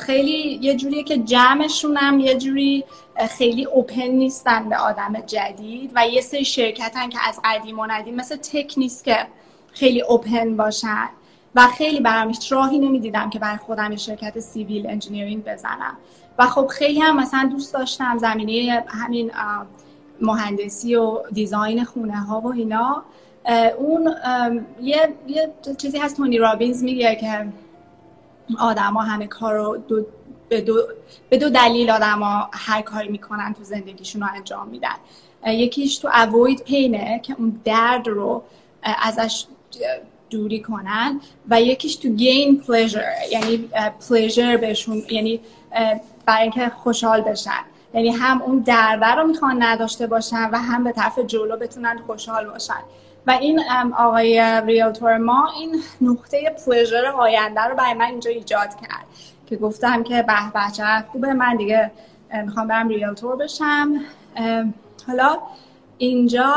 [0.00, 2.84] خیلی یه جوریه که جمعشونم یه جوری
[3.30, 8.14] خیلی open نیستن به آدم جدید و یه سری شرکتن که از قدیم و ندیم
[8.14, 9.16] مثل tech نیست که
[9.72, 11.08] خیلی open باشن.
[11.54, 15.96] و خیلی برام راهی نمی‌دیدم که برای خودم شرکت civil engineering بزنم.
[16.38, 19.30] و خب خیلی هم مثلا دوست داشتم زمینه همین
[20.20, 23.02] مهندسی و design خونه ها و اینا.
[23.78, 24.14] اون
[24.82, 27.46] یه, یه چیزی هست تونی رابینز میگه که
[28.58, 30.06] آدما همه کار رو دو
[30.48, 30.82] به دو,
[31.30, 34.96] به دو دلیل آدما هر کاری می‌کنن تو زندگیشون رو انجام میدن.
[35.46, 38.42] یکیش to avoid pain ه که اون درد رو
[38.82, 39.44] ازش
[40.30, 43.68] دوری کنن و یکیش تو گین پلیژر یعنی
[44.08, 45.40] پلیژر بهشون یعنی
[46.26, 47.60] برای اینکه خوشحال بشن.
[47.94, 52.46] یعنی هم اون درده رو می‌خوان نداشته باشن و هم به طرف جلو بتونن خوشحال
[52.46, 52.82] باشن.
[53.26, 53.60] و این
[53.98, 59.06] آقای ریالتور ما این نقطه پلیژر آینده رو برای من اینجا ایجاد کرد
[59.46, 61.90] که گفتم که به بچه خوبه من دیگه
[62.44, 64.00] می‌خوام برم ریالتور بشم.
[65.06, 65.38] حالا
[65.98, 66.54] اینجا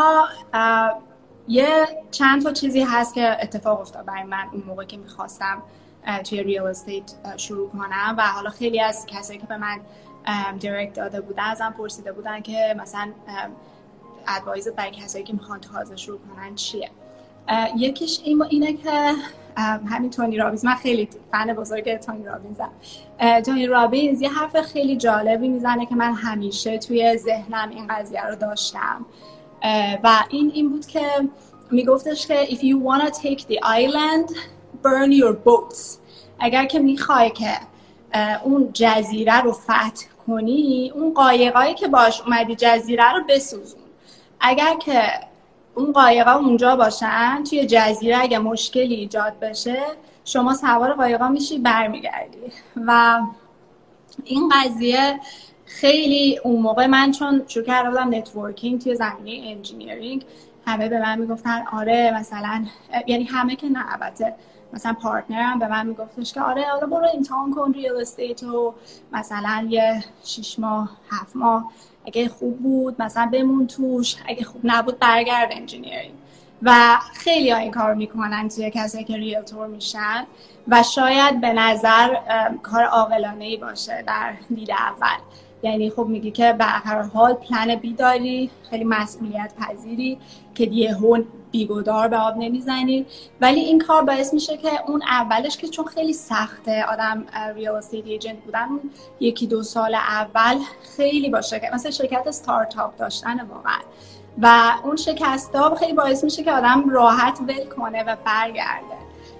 [1.47, 5.61] یه چند تا چیزی هست که اتفاق افتاد برای من اون موقع که می‌خواستم
[6.29, 9.79] توی real estate شروع کنم و حالا خیلی از کسایی که به من
[10.59, 13.11] direct داده بودن ازم پرسیده بودن که مثلا
[14.27, 16.89] advice برای کسایی که می‌خوان تازه شروع کنن چیه؟
[17.77, 19.11] یکیش این اینه که
[19.89, 20.65] همین تونی رابینز.
[20.65, 22.71] من خیلی فن بزرگ تونی رابینزم.
[23.45, 28.35] تونی رابینز یه حرف خیلی جالبی می‌زنه که من همیشه توی ذهنم این قضیه رو
[28.35, 29.05] داشتم.
[30.03, 31.01] و این این بود که
[31.71, 34.35] میگفتش که if you wanna take the island
[34.83, 35.97] burn your boats.
[36.39, 37.51] اگر که می‌خوای که
[38.43, 43.84] اون جزیره رو فتح کنی اون قایقایی که باش اومدی جزیره رو بسوزون.
[44.39, 45.01] اگر که
[45.75, 49.83] اون قایقا اونجا باشن توی جزیره اگه مشکلی ایجاد بشه
[50.25, 52.37] شما سوار قایقا میشی برمیگردی.
[52.75, 53.19] و
[54.23, 55.19] این قضیه
[55.65, 60.25] خیلی اون موقع من چون شروع کرده بودم networking توی زمینه engineering
[60.65, 62.65] همه به من می‌گفتن آره مثلا
[63.07, 64.35] یعنی همه که نه البته
[64.73, 68.73] مثلا partner م به من میگفتش که آره حالا برو امتحان کن real estate و
[69.11, 71.71] مثلا یه شیش ماه هفت ماه.
[72.07, 74.15] اگه خوب بود مثلا بمون توش.
[74.27, 76.13] اگه خوب نبود برگرد engineering.
[76.61, 80.25] و خیلی ها این کار می‌کنن توی کسایی که realtor میشن.
[80.67, 82.15] و شاید به نظر
[82.63, 85.17] کار عاقلانه ای باشه در دید اول.
[85.63, 90.17] یعنی خب میگی که به هر حال پلن بی داری خیلی مسئولیت پذیری
[90.55, 93.05] که هون بیگدار به آب نمی‌زنی.
[93.41, 97.25] ولی این کار باعث میشه که اون اولش که چون خیلی سخته آدم
[97.55, 98.69] ریال استیت ایجنت بودن
[99.19, 100.59] یکی دو سال اول
[100.97, 103.79] خیلی باشه که مثلا شرکت استارتاپ داشتن واقعا.
[104.41, 108.95] و اون شکستاب خیلی باعث میشه که آدم راحت ول کنه و برگرده.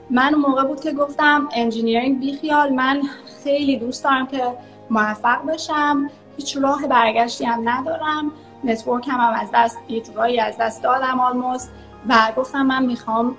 [0.09, 2.73] من اون موقع بود که گفتم engineering بیخیال.
[2.73, 3.01] من
[3.43, 4.43] خیلی دوست دارم که
[4.89, 8.31] موفق بشم هیچ راه برگشتی هم ندارم.
[8.63, 11.71] network هم, هم از دست یه جورایی از دست دادم almost
[12.09, 13.37] و گفتم من می‌خوام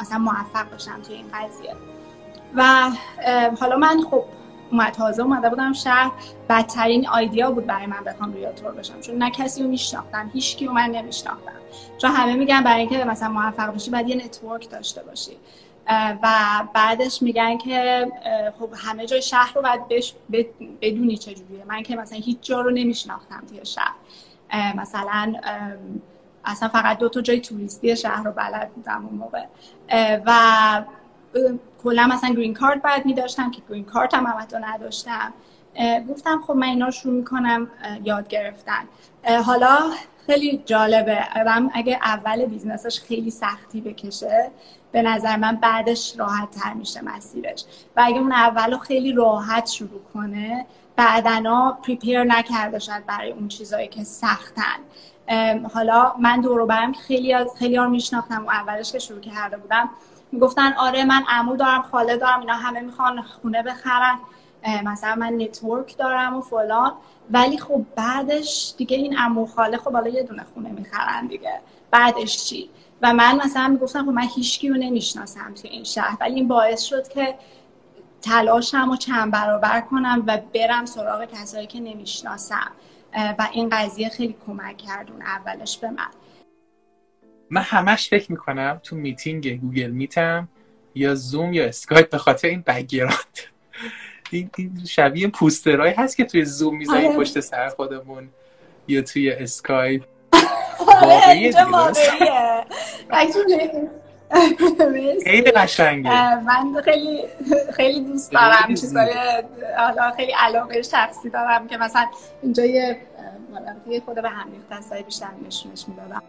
[0.00, 1.74] مثلا موفق بشم توی این قضیه.
[2.54, 2.90] و
[3.60, 4.24] حالا من خب
[4.70, 6.10] اومد تازه اومده بودم شهر.
[6.48, 10.68] بدترین idea بود برای من بخوام realtor بشم چون نه کسی رو میشناختم هیچ کی
[10.68, 11.52] من نمیشناختم.
[11.98, 15.36] چون همه میگن برای اینکه مثلا موفق بشی باید یه network داشته باشی.
[16.22, 16.28] و
[16.74, 18.06] بعدش میگن که
[18.58, 19.80] خب همه جای شهر رو باید
[20.80, 21.64] بدونی چجوریه.
[21.68, 23.94] من که مثلا هیچ جا رو نمیشناختم توی شهر.
[24.52, 25.34] مثلا
[26.44, 29.44] اصلا فقط دو تا جای توریستی شهر رو بلد بودم اون موقع.
[30.26, 30.82] و
[31.82, 35.32] کلا مثلا green card باید میداشتم که green card هم هم نداشتم.
[36.08, 37.70] گفتم خب من اینا رو شروع می‌کنم
[38.04, 38.84] یاد گرفتن.
[39.44, 39.78] حالا
[40.26, 41.18] خیلی جالبه.
[41.40, 44.50] آدم اگه اول business ش خیلی سختی بکشه
[44.92, 47.64] به نظر من بعدش راحت تر میشه مسیرش.
[47.96, 50.66] و اگه اون اول خیلی راحت شروع کنه
[50.98, 54.78] بعدنا prepare نکرده شد برای اون چیزایی که سختن.
[55.74, 59.90] حالا من دور و برم خیلیا رو میشناختم و اولش که شروع کرده بودم.
[60.32, 64.18] می‌گفتن آره من عمو دارم خاله دارم اینا همه می‌خوان خونه بخرن.
[64.84, 66.92] مثلا من network دارم و فلان.
[67.30, 71.60] ولی خب بعدش دیگه این عمو خاله خب حالا یه دونه خونه می‌خرن دیگه.
[71.90, 72.70] بعدش چی؟
[73.02, 76.16] و من مثلا می‌گفتم خب من هیچکی رو نمی‌شناسم توی این شهر.
[76.20, 77.34] ولی این باعث شد که
[78.22, 82.72] تلاشم رو چند برابر کنم و برم سراغ کسایی که نمی‌شناسم.
[83.38, 86.10] و این قضیه خیلی کمک کرد اون اولش به من.
[87.50, 90.48] من همش فکر می‌کنم تو meeting Google Meet م
[90.94, 93.38] یا زوم یا اسکایپ به خاطر این background
[94.30, 94.50] این,
[94.88, 97.16] شبیه پوسترهایی هست که توی زوم می‌زنی آره.
[97.16, 98.28] پشت سر خودمون
[98.88, 100.04] یا توی اسکایپ.
[101.02, 101.52] واقعیه.
[105.24, 106.34] خیلی قشنگه.
[106.34, 107.24] من خیلی
[107.76, 109.14] خیلی دوست دارم چیزای
[109.78, 112.06] حالا خیلی علاقه شخصی دارم که مثلا
[112.42, 112.96] اینجا یه
[114.04, 116.22] خود به هم ریخته بیشتر نشونش می‌دادم.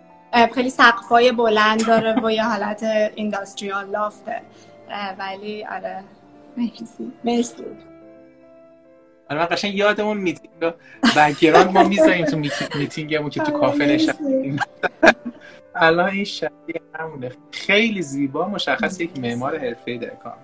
[0.53, 2.83] خیلی سقفای بلند داره و یه حالت
[3.15, 4.41] industrial loft ه
[5.19, 6.03] ولی آره
[6.57, 7.11] مرسی.
[7.23, 7.63] مرسی.
[9.29, 10.73] آره من قشنگ یادمون meeting
[11.17, 12.37] background ما می‌ذاریم تو
[12.77, 14.59] میتینگمون که تو آره، کافه نشستیم.
[15.79, 17.31] الان این شبیه همونه.
[17.51, 20.37] خیلی زیبا مشخص یک معمار حرفه‌ای در کار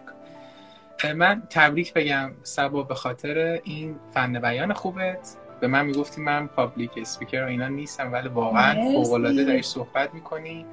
[1.15, 5.35] من تبریک بگم صبا به خاطر این فن بیان خوبت.
[5.59, 10.13] به من می‌گفتی من public speaker و اینا نیستم ولی واقعا فوق العاده دارش صحبت
[10.13, 10.65] می‌کنی.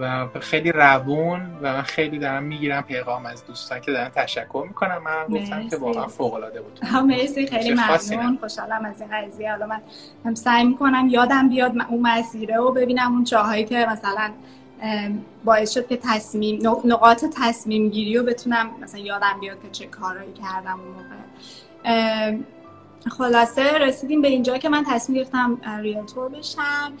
[0.00, 5.02] و خیلی روون و من خیلی دارم می‌گیرم پیغام از دوستان که دارن تشکر می‌کنم
[5.04, 6.80] من گفتم که واقعا فوق العاده بود.
[7.04, 7.46] مرسی.
[7.46, 8.38] خیلی ممنون.
[8.40, 9.50] خوشحالم از این قضیه.
[9.50, 9.80] حالا من
[10.24, 14.30] هم سعی می‌کنم یادم بیاد اون مسیره و ببینم اون جاهایی که مثلا
[15.44, 20.32] باعث شد که تصمیم نقاط تصمیم گیری رو بتونم مثلا یادم بیاد که چه کارهایی
[20.32, 22.36] کردم اون موقع.
[23.06, 26.92] خلاصه رسیدیم به اینجا که من تصمیم گرفتم ریلتور بشم.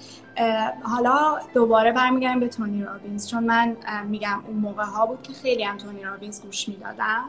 [0.82, 3.76] حالا دوباره برمیگردم به تونی رابینز چون من
[4.08, 7.24] میگم اون موقع ها بود که خیلی هم تونی رابینز گوش می‌دادم.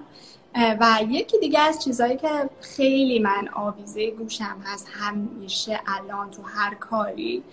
[0.56, 6.76] و یکی دیگه از چیزهایی که خیلی من آویزه گوشم هست همیشه الان تو هر
[6.76, 7.44] کاری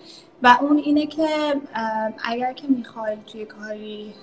[0.43, 1.61] و اون اینه که
[2.23, 4.13] اگر که می‌خوای توی کاری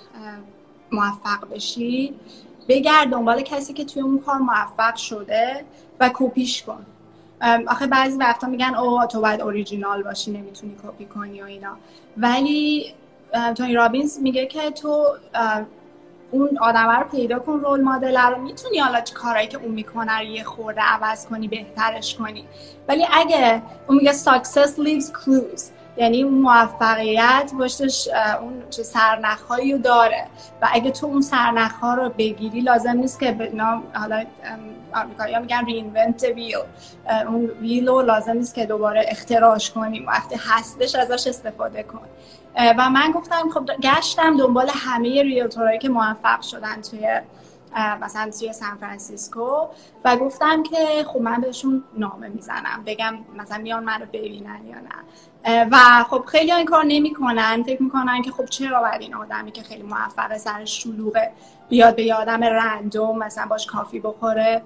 [0.92, 2.14] موفق بشی
[2.68, 5.64] بگرد دنبال کسی که توی اون کار موفق شده
[6.00, 6.86] و کپیش کن.
[7.68, 11.76] آخه بعضی وقتا میگن او تو باید اوریجینال باشی نمی‌تونی کپی کنی و اینا.
[12.16, 12.94] ولی
[13.56, 15.06] تونی رابینز میگه که تو
[16.30, 18.42] اون آدم رو پیدا کن رول مدل رو.
[18.42, 22.44] می‌تونی حالا کارهایی که اون می‌کنه رو یه خورده عوض کنی بهترش کنی.
[22.88, 25.62] ولی اگه اون میگه success leaves clues.
[25.96, 28.08] یعنی موفقیت پشتش
[28.40, 30.26] اون چه سرنخهایی رو داره.
[30.62, 34.24] و اگه تو اون سرنخها رو بگیری لازم نیست که نام حالا
[34.94, 36.56] آمریکایی میگن reinvent ویل
[37.26, 42.06] اون ویل رو لازم نیست که دوباره اختراعش کنیم وقتی هستش ازش استفاده کن.
[42.78, 47.20] و من گفتم خب گشتم دنبال همه ریلتورایی که موفق شدن توی
[48.00, 49.66] مثلا توی سان فرانسیسکو.
[50.04, 52.82] و گفتم که خب من بهشون نامه می‌زنم.
[52.86, 54.94] بگم مثلا میان منو ببینن یا نه.
[55.44, 57.62] و خب خیلی این کار نمی‌کنن.
[57.62, 61.30] فکر می‌کنن که خب چرا باید این آدمی که خیلی موفقه سر شلوغه
[61.68, 64.62] بیاد به یه آدم random مثلا باش coffee بخوره؟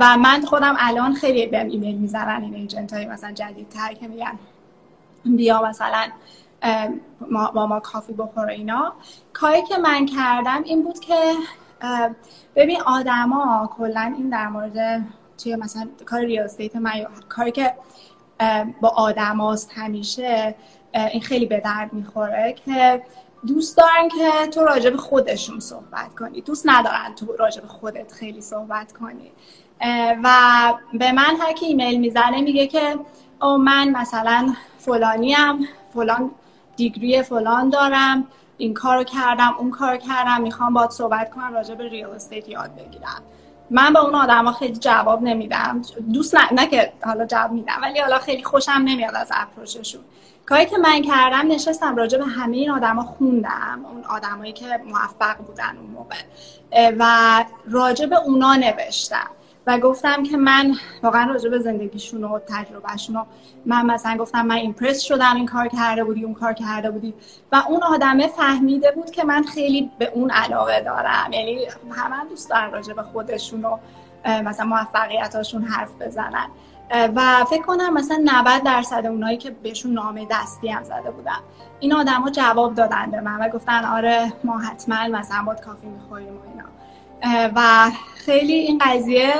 [0.00, 4.38] و من خودم الان خیلی بهم ایمیل می‌زنن این agent های مثلا جدیدتر که میگن
[5.24, 6.08] بیا مثلا
[7.30, 8.92] ما با ما coffee بخوره اینا.
[9.32, 11.32] کاری که من کردم این بود که
[12.56, 15.06] ببین آدما کلا این در مورد
[15.42, 16.92] توی مثلا کار real estate من
[17.28, 17.74] کاری که
[18.80, 20.54] با آدم همیشه
[20.94, 23.02] این خیلی به درد می‌خوره که
[23.46, 26.40] دوست دارن که تو راجب خودشون صحبت کنی.
[26.40, 29.32] دوست ندارن تو راجب خودت خیلی صحبت کنی.
[30.24, 30.28] و
[30.92, 32.98] به من هر کی ایمیل می‌زنه میگه که
[33.42, 36.30] او من مثلا فلانیم فلان
[36.76, 38.26] دیگری فلان دارم
[38.56, 42.74] این کارو کردم اون کارو کردم می‌خوام باید صحبت کنم راجع به ریال استیت یاد
[42.74, 43.22] بگیرم.
[43.70, 45.82] من به اون آدما خیلی جواب نمیدم.
[46.12, 50.00] دوست نه, نه که حالا جواب میدم ولی حالا خیلی خوشم نمیاد از اپروچشون.
[50.46, 55.36] کاری که من کردم نشستم راجع به همه این آدما خوندم اون آدمایی که موفق
[55.36, 56.16] بودن اون موقع.
[56.98, 59.30] و راجع به اونا نوشتم.
[59.66, 63.26] و گفتم که من واقعا راجع به زندگیشون و تجربهشون
[63.66, 67.14] من مثلا گفتم من ایمپرس شدم این کار کرده بودی اون کار کرده بودی.
[67.52, 71.32] و اون آدمه فهمیده بود که من خیلی به اون علاقه دارم.
[71.32, 73.78] یعنی همه دوست دارن راجع به خودشون و
[74.44, 76.46] مثلا موفقیتاشون حرف بزنن.
[76.90, 81.40] و فکر کنم مثلا 90 درصد اونایی که بهشون نامه دستی هم زده بودم
[81.80, 86.28] این آدما جواب دادن به من و گفتن آره ما حتما مثلا باید coffee می‌خوریم
[86.28, 86.75] و اینا.
[87.56, 89.34] و خیلی این قضیه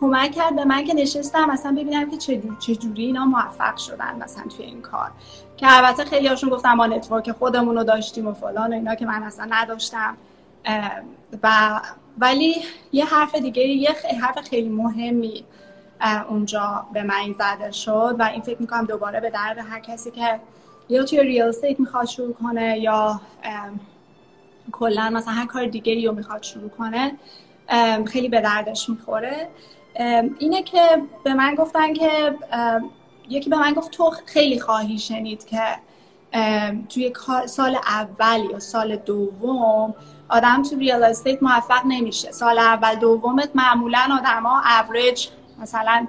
[0.00, 2.16] کمک کرد به من که نشستم مثلا ببینم که
[2.60, 5.10] چجوری اینا موفق شدن مثلا توی این کار.
[5.56, 9.06] که البته خیلی هاشون گفتم ما network خودمون رو داشتیم و فلان و اینا که
[9.06, 10.16] من اصلا نداشتم.
[11.42, 11.80] و
[12.18, 12.54] ولی
[12.92, 15.44] یه حرف دیگه یه حرف خیلی مهمی
[16.28, 20.40] اونجا به من زده شد و این فکر می‌کنم دوباره به درد هر کسی که
[20.88, 23.20] یا توی ریال استیت می‌خواد شروع کنه یا
[24.72, 27.12] کلا مثلا هر کار دیگری رو می‌خواد شروع کنه
[28.06, 29.48] خیلی به دردش می‌خوره.
[30.38, 32.34] اینه که به من گفتن که
[33.28, 35.60] یکی به من گفت تو خیلی خواهی شنید که
[36.88, 37.12] توی
[37.46, 39.94] سال اول یا سال دوم
[40.28, 42.32] آدم تو real estate موفق نمیشه.
[42.32, 46.06] سال اول دومت معمولا آدما اوریج مثلا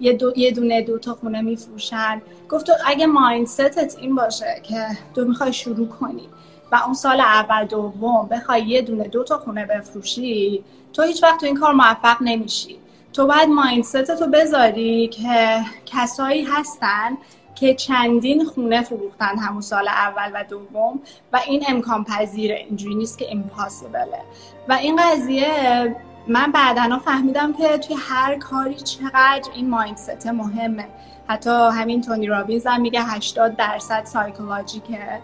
[0.00, 2.22] یه, دو، یه دونه دو تا خونه میفروشن.
[2.48, 6.28] گفت تو اگه mindset ت این باشه که تو می‌خوای شروع کنی.
[6.74, 11.40] و اون سال اول دوم بخوای یه دونه دو تا خونه بفروشی تو هیچ وقت
[11.40, 12.78] تو این کار موفق نمیشی.
[13.12, 17.16] تو باید mindset تو بذاری که کسایی هستن
[17.54, 21.00] که چندین خونه فروختن همون سال اول و دوم
[21.32, 24.22] و این امکان پذیره اینجوری نیست که impossible ه
[24.68, 25.96] و این قضیه
[26.28, 30.88] من بعدا فهمیدم که توی هر کاری چقدر این mindset مهمه.
[31.28, 35.20] حتی همین تونی رابینز هم میگه 80 درصد psychological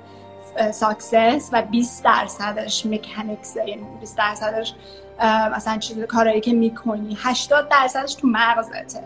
[0.72, 4.74] ه success و 20 درصدش mechanics ه یعنی 20 درصدش
[5.56, 7.16] مثلا چیز کارایی که می‌کنی.
[7.20, 9.04] 80 درصدش تو مغزته.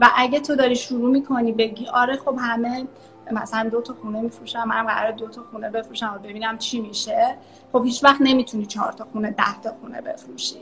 [0.00, 2.86] و اگه تو داری شروع می‌کنی بگی آره خب همه
[3.32, 7.34] مثلا دو تا خونه میفروشم من قرار دو تا خونه بفروشم و ببینم چی میشه.
[7.72, 10.58] خب هیچ وقت نمی‌تونی چهار تا خونه ده تا خونه بفروشی.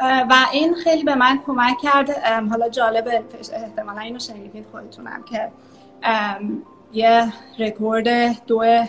[0.00, 2.10] و این خیلی به من کمک کرد
[2.50, 3.08] حالا جالب
[3.52, 5.50] احتمالا اینو شنیدین خودتونم که
[6.92, 8.08] یه رکورد
[8.46, 8.84] دو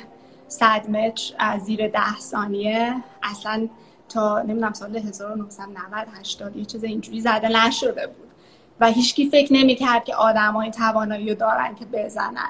[0.49, 2.95] صد متر از زیر ده ثانیه.
[3.23, 3.67] اصلا
[4.09, 8.29] تا نمی‌دونم سال 1990 80 یه چیز اینجوری زده نشده بود.
[8.79, 12.49] و هیچکی فکر نمی‌کرد که آدمای توانایی رو دارن که بزنن.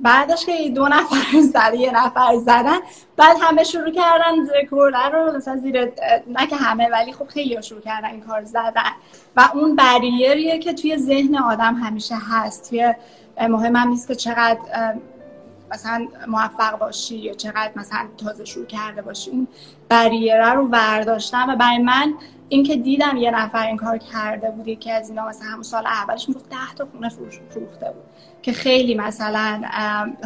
[0.00, 2.78] بعدش که دو نفر زده یه نفر زدن
[3.16, 5.84] بعد همه شروع کردن رکورد رو مثلا زیر
[6.26, 8.92] نه که همه ولی خب خیلی شروع کردن این کار زدن.
[9.36, 12.68] و اون بریریه که توی ذهن آدم همیشه هست.
[12.68, 12.94] توی
[13.40, 14.60] مهم هم نیست که چقدر
[15.72, 19.48] مثلا موفق باشی یا چقدر مثلا تازه شروع کرده باشی اون
[19.88, 22.14] بریره رو برداشتم و برای من
[22.48, 26.28] اینکه دیدم یه نفر این کار کرده بود که از اینا مثلا همون سال اولش
[26.28, 28.04] می‌گفت 10 تا خونه فروخته بود
[28.42, 29.62] که خیلی مثلا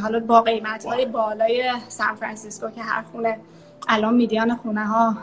[0.03, 3.39] حالا با قیمت های بالای سان فرانسیسکو که هر خونه
[3.89, 5.17] الان میدیان خونه ها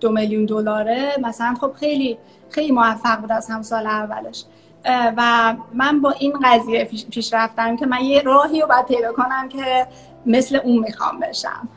[0.00, 2.18] دو میلیون دلاره مثلا خب خیلی
[2.50, 4.44] خیلی موفق بود از هم سال اولش.
[4.86, 9.48] و من با این قضیه پیش رفتم که من یه راهی رو باید پیدا کنم
[9.48, 9.86] که
[10.26, 11.68] مثل اون می‌خوام بشم.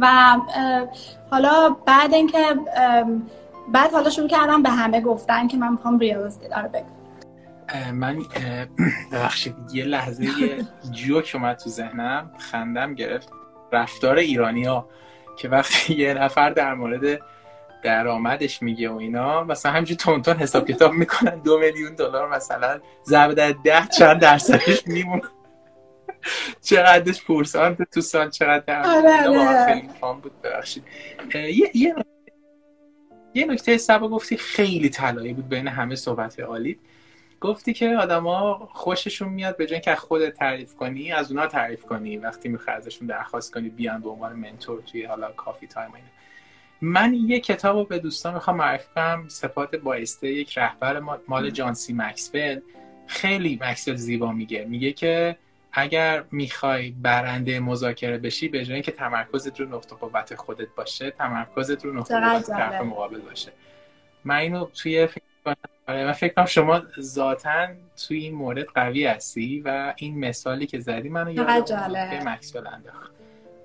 [0.00, 0.36] و
[1.30, 2.38] حالا بعد اینکه
[3.72, 6.84] بعد حالا شروع کردم به همه گفتن که من می‌خوام ریال استیت آره
[7.92, 8.18] من
[9.12, 10.26] ببخشید یه لحظه
[10.90, 13.28] جوک اومد تو ذهنم خندم گرفت.
[13.72, 14.88] رفتار ایرانی ها
[15.38, 17.20] که وقتی یه نفر در مورد
[17.82, 19.44] درآمدش میگه و اینا.
[19.44, 24.20] مثلا همینجور تون تون حساب کتاب می‌کنن دو میلیون دلار مثلا ضرب در ده چند
[24.20, 25.22] درصدش میمونه.
[26.62, 29.66] چقدرش پورسانت تو سال چقدر در آره، آره.
[29.66, 29.88] خیلی
[30.22, 30.84] بود ببخشید.
[31.34, 31.94] یه یه
[33.34, 36.78] یه نکته صبا گفتی خیلی طلایی بود بین همه صحبت عالی.
[37.40, 42.16] گفتی که آدما خوششون میاد به جای که خود تعریف کنی از اونا تعریف کنی.
[42.16, 46.08] وقتی می‌خوای ازشون درخواست کنی بیان به عنوان mentor توی حالا coffee time اینا.
[46.82, 49.24] من یه کتاب رو به دوستان می‌خوام معرفی کنم.
[49.28, 52.60] صفات بایسته یک رهبر مال جان سی مکسول.
[53.06, 54.64] خیلی مکسول زیبا میگه.
[54.64, 55.36] میگه که
[55.72, 61.84] اگر می‌خوای برنده مذاکره بشی به جای اینکه تمرکزت رو نقطه قوت خودت باشه تمرکزت
[61.84, 63.52] رو نقطه قوت طرف مقابل باشه.
[64.24, 65.22] من اینو توی فکر
[65.88, 67.66] آره من فکر کنم شما ذاتا
[68.06, 71.72] توی این مورد قوی هستی و این مثالی که زدی منو یاد
[72.26, 73.12] مکسول انداخت.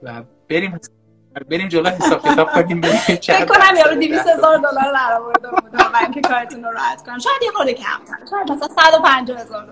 [0.04, 0.80] و بریم.
[1.44, 6.12] بریم جلو حساب کتاب کنیم فکر کنم یارو 200 هزار دلار در آورده بود من
[6.12, 7.20] که کارتون رو راحت کنم.
[7.20, 9.70] شاید یه خورده کم شاید مثلا 150 هزار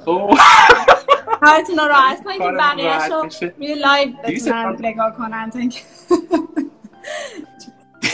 [1.41, 5.51] کارتون رو راحت کنید که بقیه‌شو می live بتونن نگاه کنن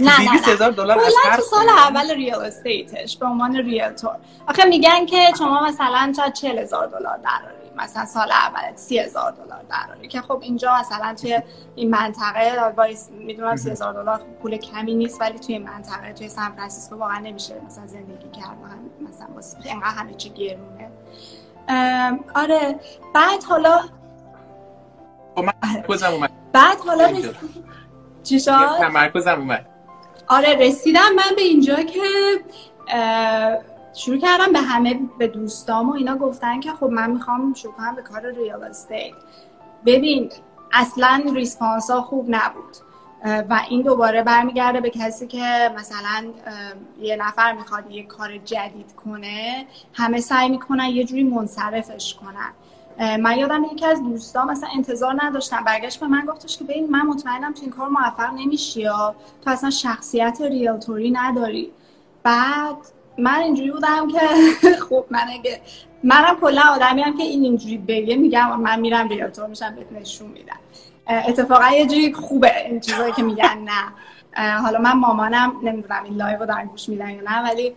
[0.01, 0.99] نه نه هزار دلار
[1.31, 4.15] از سال اول real estate ش به عنوان realtor
[4.47, 9.31] آخه میگن که شما مثلا چه 40 هزار دلار دراری مثلا سال اول سی هزار
[9.31, 11.41] دلار دراری که خب اینجا مثلا توی
[11.75, 12.73] این منطقه
[13.11, 17.55] می‌دونم سی هزار دلار پول کمی نیست ولی توی منطقه توی سان فرانسیسکو واقعا نمیشه
[17.65, 18.57] مثلا زندگی کرد
[19.09, 20.91] مثلا واسه اینقدر همه چی گرونه.
[22.35, 22.79] آره.
[23.15, 23.79] بعد حالا
[25.35, 25.45] خب
[26.13, 26.31] اومد.
[26.53, 27.21] بعد حالا
[28.23, 29.65] چی شد؟ تمرکزم اومد.
[30.27, 31.99] آره رسیدم من به اینجا که
[33.93, 37.95] شروع کردم به همه به دوستام و اینا گفتن که خب من می‌خوام شروع کنم
[37.95, 39.13] به کار ریال استیت
[39.85, 40.29] ببین
[40.71, 42.75] اصلا ریسپانس ها خوب نبود.
[43.23, 46.25] و این دوباره برمیگرده به کسی که مثلا
[47.01, 52.53] یه نفر می‌خواد یه کار جدید کنه همه سعی می‌کنن یه جوری منصرفش کنن.
[53.17, 57.01] من یادم یکی از دوستان مثلا انتظار نداشتم برگشت به من گفتش که ببین من
[57.01, 61.71] مطمئنم تو این کار موفق نمیشی یا تو اصلا شخصیت ریالتوری نداری.
[62.23, 62.77] بعد
[63.19, 64.19] من اینجوری بودم که
[64.89, 65.61] خب من اگه
[66.03, 70.29] منم کلا آدمی هم که این اینجوری بگه میگم من میرم ریالتور میشم بهت نشون
[70.29, 70.59] میدم.
[71.27, 73.93] اتفاقا یه جوری خوبه این چیزایی که میگن نه.
[74.61, 77.75] حالا من مامانم نمی‌دونم این live رو دارن گوش میدن یا نه ولی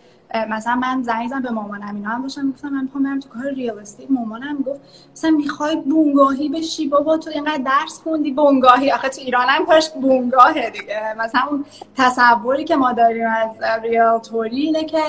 [0.49, 3.51] مثلا من زنگ زدم به مامانم اینا هم داشتم گفتم من می‌خوام برم تو کار
[3.51, 4.79] real estate مامانم می‌گفت
[5.11, 8.91] مثلا می‌خوای بونگاهی بشی بابا تو اینقدر درس خوندی بونگاهی.
[8.91, 11.15] آخه تو ایران هم کارش بونگاهه دیگه.
[11.17, 11.65] مثلا اون
[11.97, 15.01] تصوری که ما داریم از realtor ی اینه که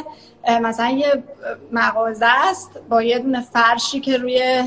[0.62, 1.24] مثلا یه
[1.72, 4.64] مغازه است با یه دونه فرشی که روی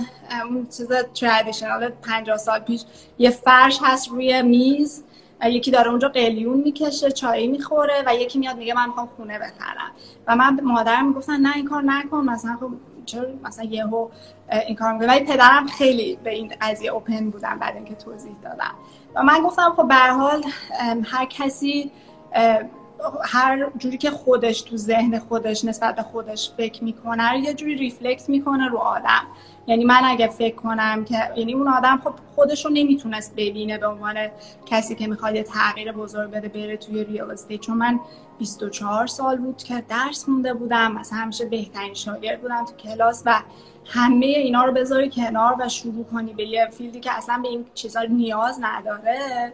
[0.49, 0.87] اون چیز
[1.21, 2.83] traditional 50 سال پیش
[3.19, 5.03] یه فرش هست روی میز.
[5.43, 9.91] یکی داره اونجا قلیون می‌کشه چایی می‌خوره و یکی میاد میگه من می‌خوام خونه بخرم.
[10.27, 12.29] و من مادرم می‌گفتن نه این کار نکن.
[12.29, 12.69] مثلا خب
[13.05, 14.07] چرا؟ مثلا یهو
[14.67, 18.73] این کار میگه ولی پدرم خیلی به این قضیه اوپن بودن بعد اینکه توضیح دادم
[19.15, 20.43] و من گفتم خب به حال
[21.03, 21.91] هر کسی
[23.23, 28.29] هر جوری که خودش تو ذهن خودش نسبت به خودش فکر می‌کنه یه جوری ریفلکت
[28.29, 29.27] می‌کنه رو آدم.
[29.67, 33.87] یعنی من اگه فکر کنم که یعنی اون آدم خب خودش رو نمی‌تونست ببینه به
[33.87, 34.15] عنوان
[34.65, 37.99] کسی که می‌خواد یه تغییر بزرگ بده بره توی real estate چون من
[38.39, 43.41] 24 سال بود که درس خونده بودم مثلا همیشه بهترین شاگرد بودم تو کلاس و
[43.85, 47.47] همه اینا رو بذاری کنار و شروع کنی به یه field ی که اصلا به
[47.47, 49.51] این چیزا نیاز نداره.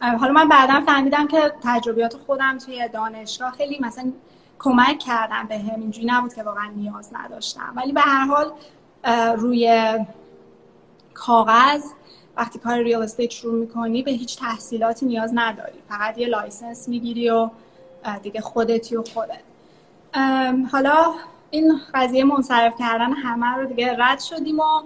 [0.00, 4.12] حالا من بعدا فهمیدم که تجربیات خودم توی دانشگاه خیلی مثلا
[4.58, 5.80] کمک کرد بهم.
[5.80, 7.72] اینجوری نبود که واقعا نیاز نداشتم.
[7.76, 8.52] ولی به هر حال
[9.36, 9.94] روی
[11.14, 11.84] کاغذ
[12.36, 15.78] وقتی کار real estate شروع می‌کنی به هیچ تحصیلاتی نیاز نداری.
[15.88, 17.50] فقط یه license می‌گیری و
[18.22, 19.40] دیگه خودتی و خودت.
[20.72, 21.14] حالا
[21.50, 24.82] این قضیه منصرف کردن همه رو دیگه رد شدیم و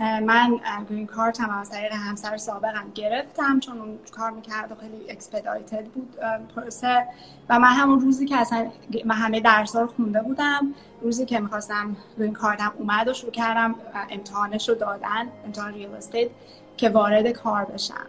[0.00, 0.60] من
[0.90, 5.84] green card هم از طریق همسر سابقم گرفتم چون اون کار می‌کرد و خیلی expedited
[5.84, 6.16] بود
[6.56, 7.06] پروسه.
[7.48, 8.70] و من همون روزی که اصلا
[9.04, 13.74] من همه درس رو خونده بودم روزی که می‌خواستم گرین کارتم اومد و شروع کردم
[14.10, 16.30] امتحانش رو دادن امتحان ریال استیت
[16.76, 18.06] که وارد کار بشم.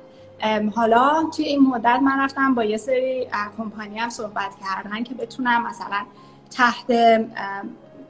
[0.75, 3.27] حالا توی این مدت من رفتم با یه سری
[3.57, 6.05] کمپانی هم صحبت کردن که بتونم مثلا
[6.51, 6.91] تحت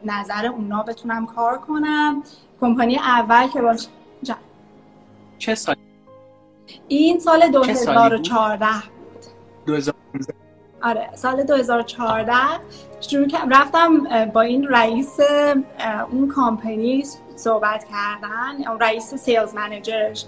[0.06, 2.24] نظر اونا بتونم کار کنم.
[2.66, 3.88] کمپانی اول که باش
[4.24, 4.36] جا.
[5.38, 5.76] چه سال؟
[6.88, 8.66] این سال 2014
[9.14, 9.26] بود
[9.66, 10.34] 2015
[10.84, 12.34] آره سال 2014
[13.02, 15.18] شروع رفتم با این رئیس
[16.12, 17.04] اون کامپنی
[17.36, 20.26] صحبت کردن اون رئیس sales manager ش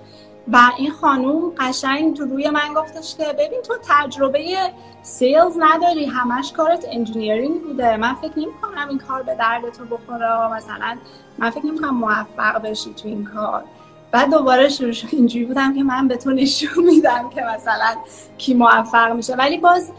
[0.51, 4.57] و این خانوم قشنگ تو روی من گفتش که ببین تو تجربه
[5.01, 7.97] sales نداری همش کارت engineering بوده.
[7.97, 10.53] من فکر نمی کنم این کار به درد تو بخوره.
[10.53, 10.97] مثلا
[11.37, 13.63] من فکر نمی کنم موفق بشی تو این کار.
[14.11, 15.07] بعد دوباره شروع شد.
[15.11, 17.95] اینجوری بودم که من به تو نشون میدم که مثلا
[18.37, 19.35] کی موفق میشه.
[19.35, 19.91] ولی باز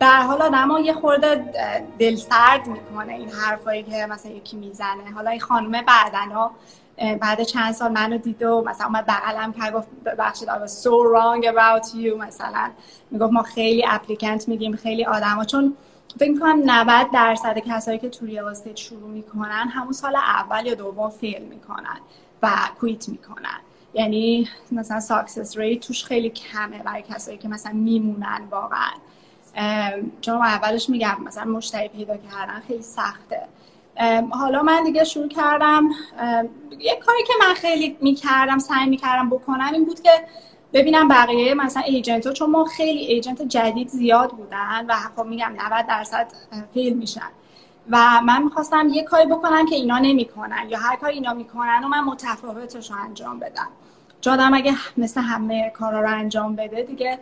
[0.00, 1.44] در حال آدم یه خورده
[1.98, 5.12] دل سرد می‌کنه این حرفایی که مثلا یکی می‌زنه.
[5.14, 6.50] حالا این خانومه بعدنا
[7.20, 10.90] بعد چند سال منو دید و مثلا اومد بغلم کرد گفت ببخشید I was so
[10.90, 12.70] wrong about you مثلا.
[13.10, 15.76] می‌گفت ما خیلی اپلیکنت میدیم خیلی آدما چون
[16.18, 20.74] فکر می‌کنم 90 درصد کسایی که تو ریال استیت شروع می‌کنن همون سال اول یا
[20.74, 21.98] دوم فیل می‌کنن
[22.42, 23.60] و quit می‌کنن.
[23.94, 28.90] یعنی مثلا success rate توش خیلی کمه برای کسایی که مثلا میمونن واقعا.
[30.20, 33.42] چون اولش میگم مثلا مشتری پیدا کردن خیلی سخته.
[34.30, 35.88] حالا من دیگه شروع کردم.
[36.78, 40.10] یه کاری که من خیلی می‌کردم سعی می‌کردم بکنم این بود که
[40.72, 45.52] ببینم بقیه مثلا agent ها چون ما خیلی agent جدید زیاد بودن و خب میگم
[45.56, 46.26] 90 درصد
[46.74, 47.28] fail میشن.
[47.90, 51.88] و من می‌خواستم یه کاری بکنم که اینا نمی‌کنن یا هر کاری اینا می‌کنن و
[51.88, 53.68] من متفاوتش رو انجام بدم.
[54.20, 57.18] چون اگه مثل همه کارا رو انجام بده دیگه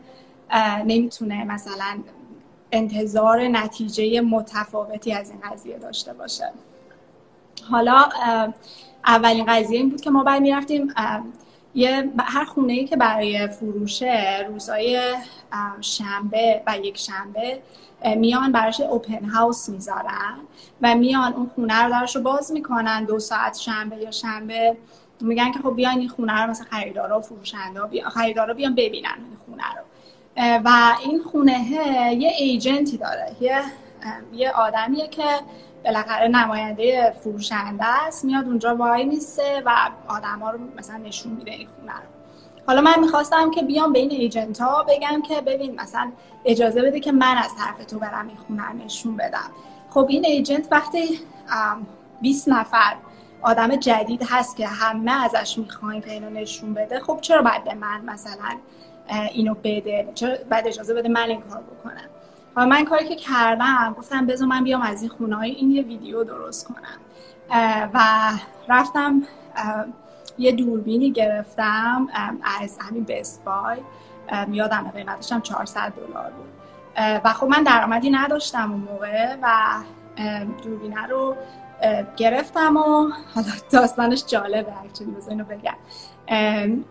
[0.87, 1.99] نمی‌تونه مثلا
[2.73, 6.53] انتظار نتیجه متفاوتی از این قضیه داشته باشه.
[7.71, 8.09] حالا
[9.07, 10.95] اولین قضیه این بود که ما باید می‌رفتیم
[11.75, 15.15] یه هر خونه ای که برای فروشه روزای
[15.81, 17.63] شنبه و یک شنبه
[18.17, 20.39] میان براش اوپن هاوس می‌ذارن
[20.83, 24.77] و میان اون خونه رو درش رو باز می‌کنن دو ساعت شنبه یا شنبه.
[25.21, 29.37] میگن که خب بیاین این خونه رو مثلا خریدارا و فروشنده خریدارا بیان ببینن این
[29.47, 29.83] خونه رو.
[30.37, 31.73] و این خونه
[32.13, 33.37] یه ایجنتی داره.
[33.41, 33.63] یه
[34.33, 35.25] یه آدمیه که
[35.85, 38.25] بالاخره نماینده فروشنده است.
[38.25, 42.03] میاد اونجا وای میسته و آدما رو مثلا نشون میده این خونه رو.
[42.67, 46.13] حالا من می‌خواستم که بیام به این ایجنت ها بگم که ببین مثلا
[46.45, 49.51] اجازه بده که من از طرف تو برم این خونه نشون بدم.
[49.91, 51.19] خب این ایجنت وقتی
[52.21, 52.97] 20 نفر
[53.43, 57.75] آدم جدید هست که همه ازش می‌خواین که اینو نشون بده خب چرا باید به
[57.75, 58.59] من مثلا
[59.33, 62.09] اینو بده چرا بعد اجازه بده من این کار بکنم.
[62.57, 65.83] و من کاری که کردم گفتم بذار من بیام از این خونه های این یه
[65.83, 66.99] ویدیو درست کنم.
[67.95, 68.01] و
[68.69, 69.23] رفتم
[70.39, 72.09] یه دوربینی گرفتم
[72.63, 73.79] از همین بست بای
[74.51, 76.49] یادم قیمتش هم 400 دلار بود.
[77.25, 79.49] و خب من درآمدی نداشتم اون موقع و
[80.63, 81.37] دوربینه رو
[82.17, 82.81] گرفتم و
[83.35, 85.75] حالا داستانش جالبه اکچولی بذار اینو بگم.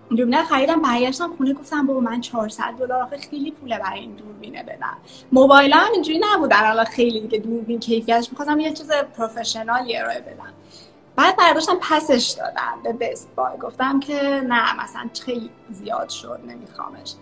[0.09, 4.63] دوربینه خریدم برگشتم خونه گفتم بابا من 400 دلار آخه خیلی پوله برای این دوربینه
[4.63, 4.97] بدم.
[5.31, 10.53] موبایل هم اینجوری نبودن حالا خیلی دیگه دوربین کیفیتش می‌خواستم یه چیز professionally ارائه بدم.
[11.15, 17.13] بعد برداشتم پسش دادم به Best Buy گفتم که نه مثلا خیلی زیاد شد نمیخوامش.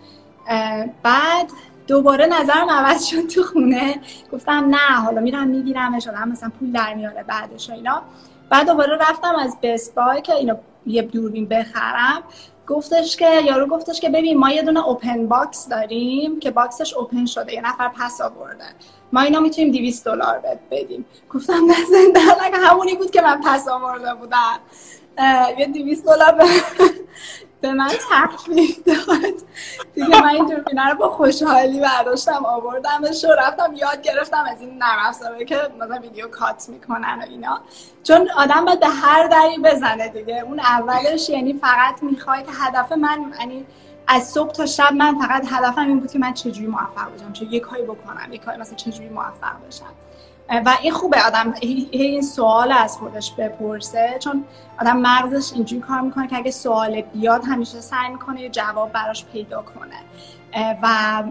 [1.02, 1.50] بعد
[1.90, 4.00] دوباره نظرم عوض شد تو خونه.
[4.32, 8.02] گفتم نه حالا میرم میگیرمش حالا مثلا پول در میاره بعدش اینا.
[8.50, 10.54] بعد دوباره رفتم از Best Buy که اینو
[10.86, 12.22] یه دوربین بخرم.
[12.66, 16.94] گفتش که یارو گفتش که ببین ما یه دونه open box داریم که box ش
[16.94, 18.64] open شده یه نفر پس آورده.
[19.12, 21.04] ما اینا می‌تونیم 200 دلار بهت بدیم.
[21.34, 22.20] گفتم نه زنده
[22.58, 24.58] همونی بود که من پس آورده بودم.
[25.58, 26.38] یه 200 دلار
[27.60, 29.34] به من تخفیف داد
[29.94, 34.78] دیگه من این دوربینه رو با خوشحالی برداشتم آوردمش و رفتم یاد گرفتم از این
[34.78, 37.60] نرم که مثلا ویدیو کات می‌کنن و اینا.
[38.02, 40.42] چون آدم باید به هر دری بزنه دیگه.
[40.46, 43.66] اون اولش یعنی فقط می‌خوای که هدف من یعنی
[44.06, 47.44] از صبح تا شب من فقط هدفم این بود که من چجوری موفق بشم چه
[47.44, 49.86] یه کاری بکنم یه کاری مثلا چجوری موفق بشم
[50.50, 54.44] و این خوبه آدم این سوال از خودش بپرسه چون
[54.80, 59.24] آدم مغزش اینجوری کار می‌کنه که اگه سوال بیاد همیشه سعی می‌کنه یه جواب براش
[59.24, 59.96] پیدا کنه.
[60.82, 61.22] و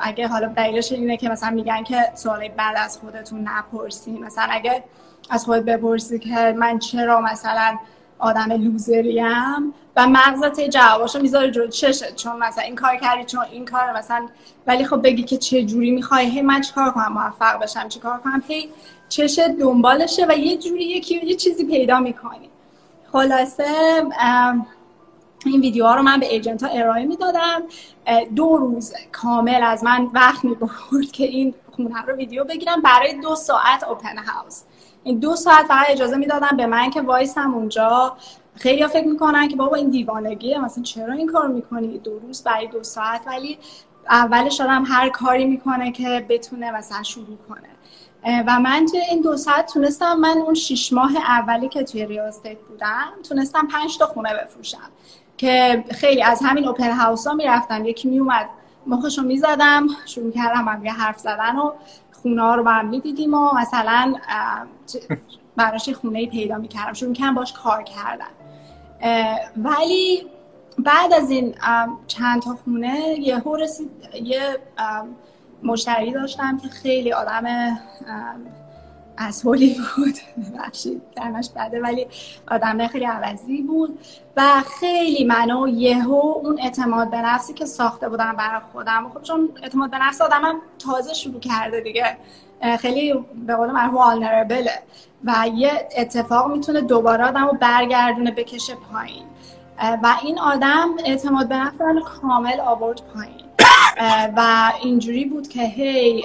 [0.00, 4.84] اگه حالا دلیلش اینه که مثلا میگن که سوال بعد از خودتون نپرسین مثلا اگه
[5.30, 7.78] از خود بپرسی که من چرا مثلا
[8.22, 11.66] آدم لوزریم و مغزت جواباشو می‌ذاره جلو.
[11.66, 14.28] چشه چون مثلا این کار کردی چون این کار مثلا
[14.66, 18.42] ولی خب بگی که چه جوری می‌خوای؟ هی من چیکار کنم؟ موفق بشم چیکار کنم؟
[18.48, 18.68] هی
[19.08, 22.48] چش دنبالشه و یه جوری یکی یه چیزی پیدا می‌کنی.
[23.12, 23.64] خلاصه
[25.46, 27.62] این ویدیوها رو من به ایجنت ها ارائه می‌دادم.
[28.36, 32.80] دو روز کامل از من وقت می‌برد که این خونه رو ویدیو بگیرم.
[32.82, 34.62] برای دو ساعت اوپن هاوس
[35.04, 38.16] این دو ساعت فقط اجازه می‌دادم به من که وایسم اونجا.
[38.54, 42.66] خیلی فکر می‌کنن که بابا این دیوانگیه مثلا چرا این کار می‌کنی؟ دو روز برای
[42.66, 43.20] دو ساعت.
[43.26, 43.58] ولی
[44.08, 47.68] اولش آدم هر کاری می‌کنه که بتونه مثلا شروع کنه.
[48.46, 52.58] و من توی این دو ساعت تونستم من اون شیش ماه اولی که توی ریاستیت
[52.58, 54.90] بودم تونستم پنج تا خونه بفروشم.
[55.36, 58.48] که خیلی از همین اوپن هاوس ها می‌رفتم یکی میومد
[58.86, 61.72] مخشو می‌زدم شروع کردم هم یه حرف زدن و
[62.22, 64.14] خونه رو با می‌دیدیم و مثلا
[65.56, 68.32] براش خونه پیدا می‌کردم شروع کردم باش کار کردن
[69.56, 70.26] ولی
[70.78, 71.54] بعد از این
[72.06, 73.90] چند تا خونه یه رسید
[74.22, 74.58] یه
[75.62, 77.44] مشتری داشتم که خیلی آدم
[79.16, 80.14] از هولی بود.
[80.58, 82.06] بخشید درمش بده ولی
[82.50, 83.98] آدم خیلی عوضی بود.
[84.36, 84.42] و
[84.80, 89.10] خیلی منو یهو اون اعتماد به نفسی که ساخته بودم برای خودم.
[89.14, 92.16] خب چون اعتماد به نفس آدمم تازه شروع کرده دیگه.
[92.78, 94.82] خیلی به قول معروف والنربله
[95.24, 99.24] و یه اتفاق می‌تونه دوباره آدم رو برگردونه بکشه پایین.
[100.02, 103.42] و این آدم اعتماد به نفس کامل آورد پایین.
[104.36, 106.24] و اینجوری بود که هی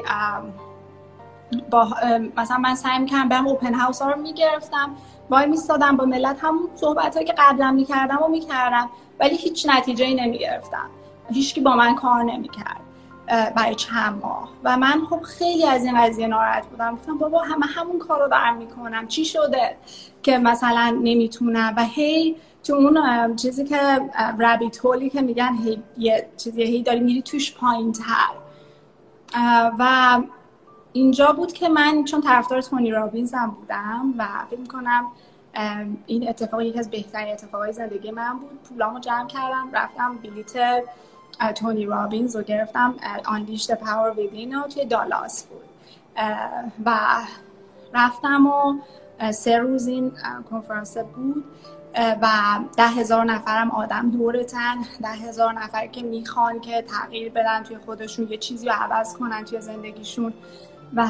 [1.69, 1.89] با
[2.37, 4.95] مثلا من سعی می‌کردم برم اوپن هاوس ها رو می‌گرفتم.
[5.29, 8.89] وای میستادم با ملت همون صحبت هایی که قبلا می‌کردم و می‌کردم
[9.19, 10.89] ولی هیچ نتیجه ای نمی‌گرفتم.
[11.29, 12.81] هیچکی با من کار نمی‌کرد
[13.55, 14.49] برای چند ماه.
[14.63, 16.95] و من خب خیلی از این قضیه ناراحت بودم.
[16.95, 19.77] گفتم بابا همه همون کار رو دارم می‌کنم چی شده
[20.23, 23.77] که مثلا نمی‌تونم و هی تو اون چیزی که
[24.39, 28.31] رابیت هولی که میگن هی یه چیزی هی داری میری توش پایین تر
[29.79, 30.19] و
[30.97, 35.05] اینجا بود که من چون طرفدار تونی رابینزم بودم و فکر می‌کنم
[36.05, 38.59] این اتفاق یکی از بهترین اتفاقای زندگی من بود.
[38.69, 40.83] پولامو جمع کردم رفتم بلیت
[41.55, 42.95] تونی رابینز رو گرفتم
[43.25, 45.63] آنلیش پاور ویدین رو توی دالاس بود.
[46.85, 46.99] و
[47.93, 48.75] رفتم و
[49.31, 50.11] سه روز این
[50.49, 51.43] کنفرانس بود.
[52.21, 52.29] و
[52.77, 54.75] ده هزار نفرم آدم دورتن.
[55.01, 59.45] ده هزار نفر که می‌خوان که تغییر بدن توی خودشون یه چیزی رو عوض کنن
[59.45, 60.33] توی زندگیشون.
[60.95, 61.07] و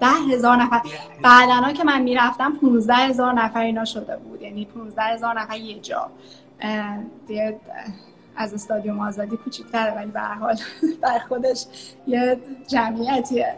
[0.00, 0.80] ده هزار نفر.
[1.22, 4.42] بعدنا که من می‌رفتم 15 هزار نفر اینا شده بود.
[4.42, 6.10] یعنی 15 هزار نفر یه جا.
[8.36, 10.56] از استادیوم آزادی کوچیک‌تره ولی به حال
[11.02, 11.66] بر خودش
[12.06, 13.54] یه جمعیتیه.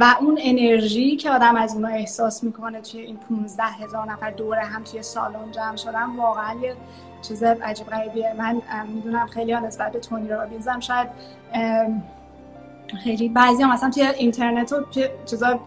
[0.00, 4.62] و اون انرژی که آدم از اونها احساس می‌کنه توی این 15 هزار نفر دوره
[4.62, 6.74] هم توی سالن جمع شدن واقعا یه
[7.22, 8.34] چیز عجیب غریبیه.
[8.38, 8.62] من
[8.94, 11.08] می‌دونم خیلی ها نسبت به تونی رابینزم شاید
[13.04, 13.28] خیلی.
[13.28, 14.84] بعضی هم مثلا توی اینترنت و
[15.24, 15.60] چیزا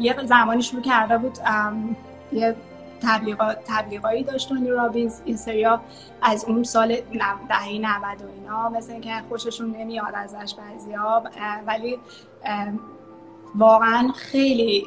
[0.00, 1.38] یه زمانی شروع کرده بود
[2.32, 2.56] یه
[3.02, 5.20] تبلیغات تبلیغایی داشت تونی رابینز.
[5.24, 5.80] این سریا
[6.22, 6.96] از اون سال
[7.48, 11.22] دهه 90 و اینا مثل اینکه خوششون نمیاد ازش بعضیا
[11.66, 11.98] ولی
[13.54, 14.86] واقعا خیلی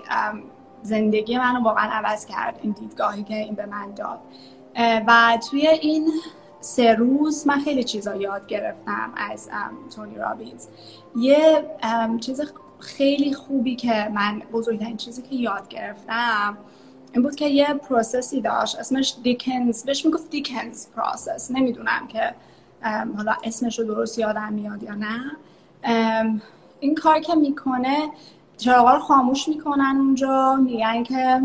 [0.82, 4.20] زندگی منو واقعا عوض کرد این دیدگاهی که این به من داد.
[5.08, 6.12] و توی این
[6.64, 9.50] سه روز من خیلی چیزا یاد گرفتم از
[9.96, 10.68] تونی رابینز.
[11.16, 11.66] یه
[12.22, 12.42] چیز
[12.80, 16.58] خیلی خوبی که من بزرگترین چیزی که یاد گرفتم
[17.14, 21.52] این بود که یه process ی داشت اسمش Dickens بهش می‌گفت Dickens process.
[21.52, 22.36] نمی‌دونم که
[23.18, 25.32] حالا اسمش رو درست یادم میاد یا نه.
[26.80, 28.10] این کار که می‌کنه
[28.58, 31.42] چراغا رو خاموش می‌کنن اونجا میگن که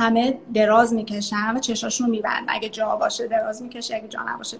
[0.00, 2.44] همه دراز می‌کشن و چشاشون رو میبندن.
[2.48, 4.56] اگه جا باشه دراز می‌کشه اگه جا نباشه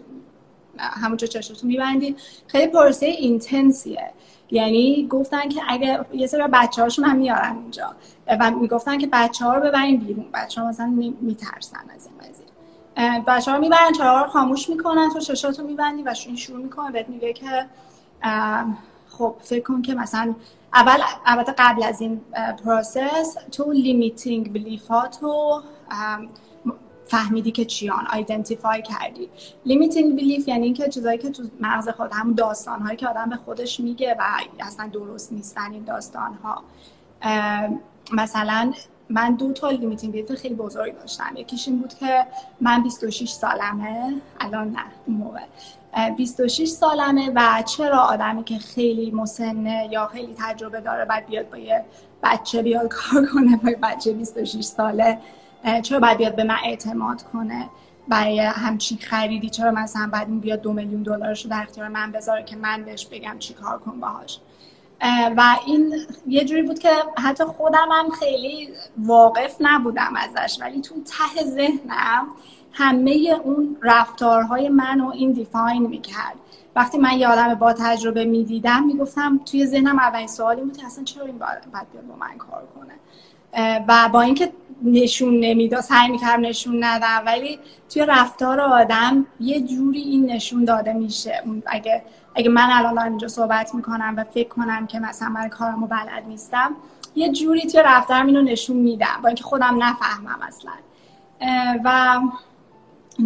[0.78, 2.16] همونجا چشاشون میبندی.
[2.46, 4.10] خیلی پروسه اینتنسیه.
[4.50, 7.94] یعنی گفتن که اگه یه سری بچه هاشون هم میارن اونجا
[8.40, 10.26] و می‌گفتن که بچه ها رو ببرین بیرون.
[10.34, 10.86] بچه ها مثلا
[11.20, 13.24] میترسن از این قضیه.
[13.26, 16.90] بچه ها می‌برن چراغ رو خاموش می‌کنن تو چشاتو میبندی و شروع می‌کنه.
[16.90, 17.66] بهت میگه که
[19.08, 20.34] خب فکر کن که مثلا
[20.74, 22.20] اول البته قبل از این
[22.64, 25.62] process تو limiting belief اتو
[27.06, 29.28] فهمیدی که چیان identify کردی.
[29.66, 33.36] limiting belief یعنی اینکه چیزایی که تو مغز خود همون داستان هایی که آدم به
[33.36, 34.22] خودش میگه و
[34.60, 36.62] اصلا درست نیستن این داستان ها
[38.12, 38.72] مثلا
[39.10, 41.36] من دو تا limiting belief خیلی بزرگ داشتم.
[41.36, 42.26] یکیش این بود که
[42.60, 44.14] من 26 سالمه.
[44.40, 45.40] الان نه اون موقع.
[46.16, 51.58] 26 سالمه و چرا آدمی که خیلی مسنه یا خیلی تجربه داره بعد بیاد با
[51.58, 51.84] یه
[52.22, 55.18] بچه بیاد کار کنه با بچه 26 ساله
[55.82, 57.68] چرا باید بیاد به من اعتماد کنه؟
[58.08, 62.12] برای همچین خریدی چرا مثلا بعد این بیاد دو میلیون دلارش رو در اختیار من
[62.12, 64.38] بذاره که من بهش بگم چی کار کن باهاش؟
[65.36, 65.94] و این
[66.26, 72.26] یه جوری بود که حتی خودم هم خیلی واقف نبودم ازش ولی تو ته ذهنم
[72.72, 76.34] همه اون رفتارهای من و این دیفاین می‌کرد.
[76.76, 81.26] وقتی من یه آدم با تجربه می‌دیدم می‌گفتم توی ذهنم اولین سوالی بود اصلا چرا
[81.26, 82.94] این باید بیاد با من کار کنه؟
[83.88, 87.58] و با اینکه نشون نمی‌داد سعی می‌کردم نشون ندم ولی
[87.90, 91.42] توی رفتار آدم یه جوری این نشون داده میشه.
[91.66, 92.02] اگه
[92.34, 96.76] اگه من الان اینجا صحبت می‌کنم و فکر کنم که مثلا من کارمو بلد نیستم
[97.14, 100.72] یه جوری توی رفتارم اینو نشون میدم با اینکه خودم نفهمم اصلا.
[101.84, 102.20] و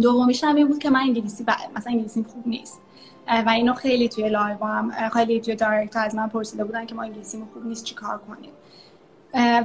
[0.01, 1.49] دومیش هم این بود که من انگلیسی ب...
[1.75, 2.81] مثلا انگلیسی خوب نیست.
[3.45, 7.03] و اینو خیلی توی live هم خیلی توی direct از من پرسیده بودن که ما
[7.03, 8.51] انگلیسی خوب نیست چیکار کنیم؟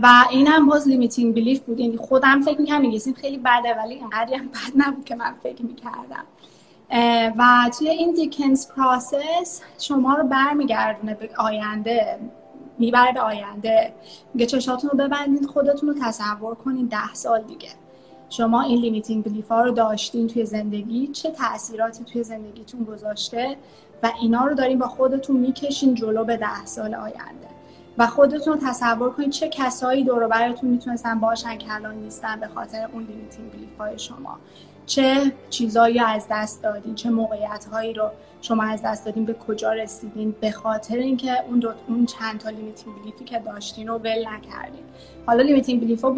[0.02, 1.80] و این هم باز limiting belief بود.
[1.80, 5.62] یعنی خودم فکر می‌کنم انگلیسی خیلی بده ولی اینقدر هم بد نبود که من فکر
[5.62, 6.24] می‌کردم.
[7.38, 12.18] و توی این Dickens Process شما رو برمیگردونه به آینده
[12.78, 13.92] می‌بره به آینده.
[14.34, 17.68] میگه چشاتون رو ببندید خودتون رو تصور کنید ده سال دیگه.
[18.28, 23.56] شما این limiting belief ها رو داشتین توی زندگی چه تاثیراتی توی زندگیتون گذاشته؟
[24.02, 27.50] و اینا رو دارین با خودتون می‌کشین جلو به ده سال آینده.
[27.98, 32.88] و خودتون تصور کنید چه کسایی دور براتون می‌تونستن باشن که الان نیستن به خاطر
[32.92, 34.38] اون limiting belief های شما.
[34.90, 38.10] چه چیزایی از دست دادین؟ چه موقعیت هایی رو
[38.42, 42.50] شما از دست دادین؟ به کجا رسیدین؟ به خاطر اینکه اون دو اون چند تا
[42.50, 44.82] limiting belief ی که داشتین رو ول نکردین.
[45.26, 46.10] حالا limiting belief ها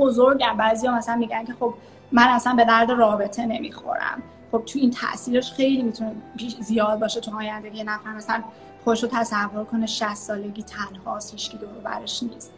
[0.59, 1.75] بعضیا مثلا میگن که خب
[2.13, 4.23] من اصلا به درد رابطه نمی‌خورم.
[4.53, 6.13] خب تو این تاثیرش خیلی می‌تونه
[6.61, 8.43] زیاد باشه تو آینده یه نفر مثلا
[8.85, 12.53] رو تصور کنه 60 سالگی تنهاست هیچکی دور برش نیست.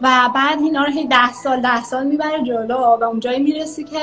[0.00, 3.98] و بعد اینا رو هی ده سال ده سال می‌بره جلو و اونجایی می‌رسی که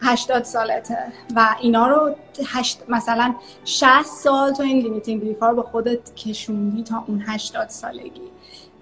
[0.00, 0.98] 80 سالته.
[1.36, 2.14] و اینا رو
[2.46, 3.34] هشت مثلا
[3.64, 8.22] 60 سال تو این limiting belief رو به خودت کشوندی تا اون 80 سالگی.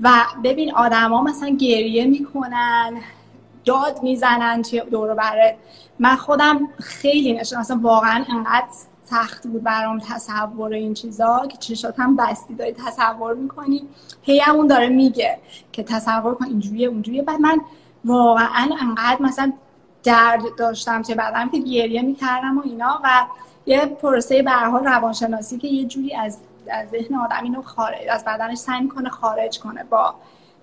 [0.01, 0.11] و
[0.45, 3.01] ببین آدما مثلا گریه می‌کنن
[3.65, 5.57] داد می‌زنن توی دور برت
[5.99, 8.67] من خودم خیلی نشون اصلا واقعا انقدر
[9.05, 13.83] سخت بود برام تصور این چیزا که چشات هم بستی داری تصور می‌کنی.
[14.23, 15.39] هی همون داره میگه
[15.73, 17.23] که تصور کن اینجوریه اونجوریه.
[17.23, 17.61] بعد من
[18.05, 19.53] واقعا انقدر مثلا
[20.07, 23.27] درد داشتم چه بعدم که گریه می‌کردم و اینا و
[23.67, 24.51] یه پروسه به
[24.85, 26.39] روانشناسی که یه جوری از
[26.71, 30.15] از ذهن آدم اینو خارج از بدنش سعی می‌کنه خارج کنه با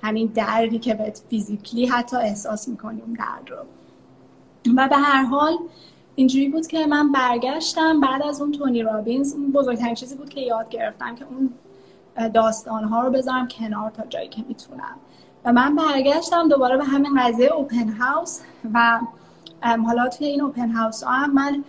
[0.02, 3.57] همین دردی که به فیزیکلی حتی احساس می‌کنی اون درد رو.
[4.78, 5.57] و به هر حال
[6.15, 8.02] اینجوری بود که من برگشتم.
[8.02, 11.53] بعد از اون تونی رابینز اون بزرگترین چیزی بود که یاد گرفتم که اون
[12.30, 14.95] داستانها رو بذارم کنار تا جایی که می‌تونم.
[15.45, 18.40] و من برگشتم دوباره به همین قضیه اوپن هاوس
[18.74, 18.99] و
[19.64, 21.64] حالا توی این اوپن هاوس هم من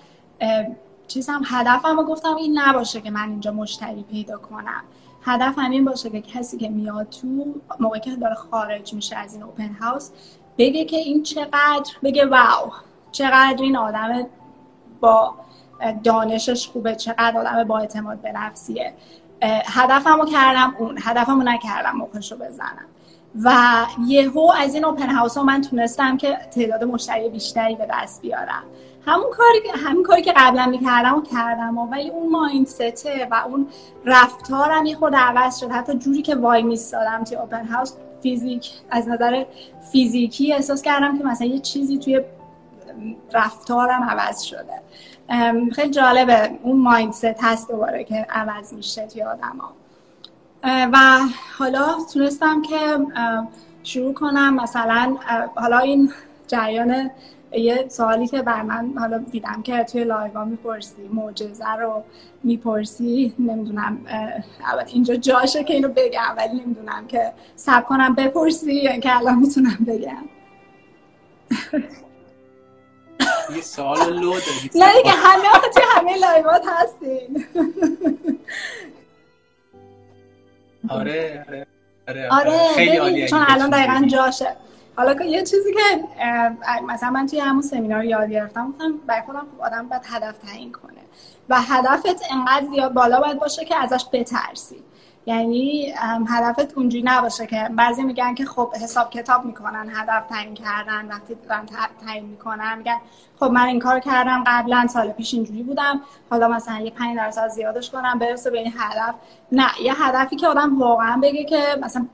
[1.07, 4.83] چیزم هدفم رو گفتم این نباشه که من اینجا مشتری پیدا کنم.
[5.23, 9.43] هدف همین باشه که کسی که میاد تو موقعی که داره خارج میشه از این
[9.43, 10.11] اوپن هاوس
[10.59, 12.73] بگه که این چقدر بگه واو
[13.13, 14.27] چقدر این آدم
[15.01, 15.35] با
[16.05, 18.95] دانشش خوبه چقدر آدم با اعتماد به نفسیه.
[19.67, 22.87] هدفمو کردم اون هدفمو نکردم رو بزنم.
[23.43, 23.53] و
[24.07, 28.63] یهو از این اوپن هاوس ها من تونستم که تعداد مشتری بیشتری به دست بیارم.
[29.07, 33.69] همون کاری همین کاری که قبلا می‌کردم و کردم ولی اون مایندسته و اون
[34.05, 35.71] رفتارم یه خود عوض شد.
[35.71, 37.93] حتی جوری که وای میستادم توی اوپن هاوس
[38.23, 39.45] فیزیک از نظر
[39.93, 42.21] فیزیکی احساس کردم که مثلا یه چیزی توی
[43.33, 44.83] رفتارم عوض شده.
[45.73, 46.59] خیلی جالبه.
[46.63, 49.84] اون مایندست هست دوباره که عوض میشه توی آدم ها.
[50.65, 51.21] و
[51.59, 52.99] حالا تونستم که
[53.83, 54.55] شروع کنم.
[54.55, 55.17] مثلا
[55.55, 56.13] حالا این
[56.47, 57.11] جریان
[57.53, 62.05] یه سوالی که بر من حالا دیدم که توی لایوا می‌پرسی معجزه رو
[62.43, 63.99] می‌پرسی نمی‌دونم
[64.73, 69.39] اول اینجا جاشه که اینو بگم ولی نمی‌دونم که سب کنم بپرسی یا که الان
[69.39, 70.25] می‌تونم بگم.
[73.57, 74.33] یه سوال لو
[74.75, 77.47] نه دیگه همه توی همه لایوات هستین.
[80.89, 81.67] آره آره
[82.09, 82.75] آره, آره.
[82.75, 84.57] خیلی چون الان دقیقا جاشه.
[84.97, 85.81] حالا یه چیزی که
[86.87, 90.73] مثلا من توی همون سمینار یاد گرفتم گفتم برای خودم خب آدم باید هدف تعیین
[90.73, 91.01] کنه.
[91.49, 94.84] و هدفت انقدر زیاد بالا باید باشه که ازش بترسی.
[95.27, 95.95] یعنی
[96.29, 101.35] هدفت اونجوری نباشه که بعضی میگن که خب حساب کتاب می‌کنن هدف تعیین کردن وقتی
[101.49, 101.67] دارن
[102.07, 102.97] تعیین می‌کنن میگن
[103.41, 107.49] خب من این کار کردم قبلا سال پیش اینجوری بودم حالا مثلا یه 5 درصد
[107.49, 109.15] زیادش کنم برسه به این هدف.
[109.53, 112.07] نه یه هدفی که آدم واقعا بگه که مثلا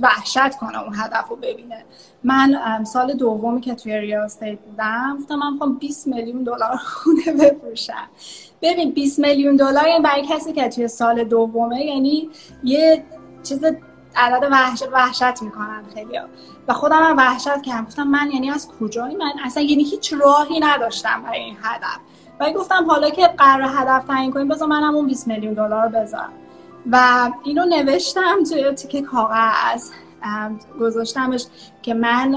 [0.00, 1.84] وحشت کنه اون هدف رو ببینه.
[2.24, 7.32] من سال دومی که توی ریال استیت بودم گفتم من می‌خوام 20 میلیون دلار خونه
[7.32, 8.08] بفروشم.
[8.62, 12.30] ببین 20 میلیون دلار یعنی برای کسی که توی سال دومه یعنی
[12.64, 13.04] یه
[13.42, 13.64] چیز
[14.16, 16.20] عدد وحشت, وحشت می‌کنن خیلی
[16.68, 17.84] و خودم هم وحشت کردم.
[17.84, 21.98] گفتم من یعنی از کجایی؟ من اصلا یعنی هیچ راهی نداشتم برای این هدف.
[22.40, 26.32] و گفتم حالا که قرار هدف تعیین کنیم بذار منم اون 20 میلیون دلار بذارم.
[26.92, 29.90] و اینو نوشتم توی تیکه کاغذ
[30.80, 31.46] گذاشتمش
[31.82, 32.36] که من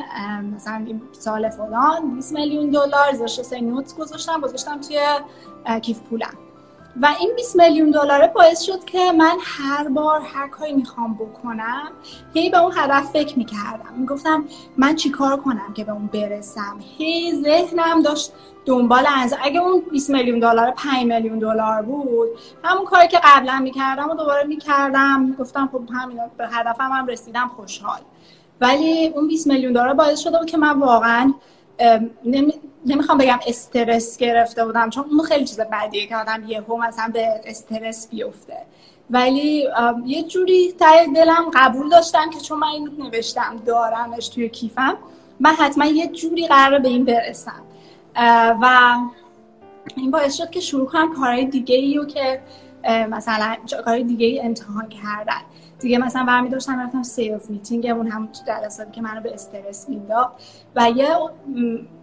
[0.55, 4.99] مثلا سال فلان 20 میلیون دلار زشت نوت گذاشتم گذاشتم توی
[5.81, 6.48] کیف پولم.
[7.01, 11.91] و این 20 میلیون دلاره باعث شد که من هر بار هر کاری می‌خوام بکنم
[12.33, 13.93] هی به اون هدف فکر می‌کردم.
[13.97, 14.45] می‌گفتم
[14.77, 18.31] من چیکار کنم که به اون برسم؟ هی ذهنم داشت
[18.65, 22.29] دنبال از اگه اون 20 میلیون دلار 5 میلیون دلار بود
[22.63, 25.35] همون کاری که قبلا می‌کردم و دوباره می‌کردم.
[25.39, 27.99] گفتم خب همین به هدفم هم رسیدم خوشحال.
[28.61, 31.33] ولی اون 20 میلیون دلار باعث شده بود که من واقعا
[32.85, 37.41] نمی‌خوام بگم استرس گرفته بودم چون اون خیلی چیز بدیه که آدم یهو مثلا به
[37.45, 38.57] استرس بیفته.
[39.09, 39.67] ولی
[40.05, 44.97] یه جوری تای دلم قبول داشتم که چون من این نوشتم دارمش توی کیفم
[45.39, 47.61] من حتما یه جوری قرار به این برسم.
[48.61, 48.95] و
[49.95, 52.41] این باعث شد که شروع کنم کارهای دیگه ای رو که
[53.09, 55.41] مثلا کارهای دیگه ای امتحان کردن.
[55.79, 60.33] دیگه مثلا برمی داشتم رفتم سیلز میتینگ اون هم جلساتی که منو به استرس مینداخت
[60.75, 61.07] و یه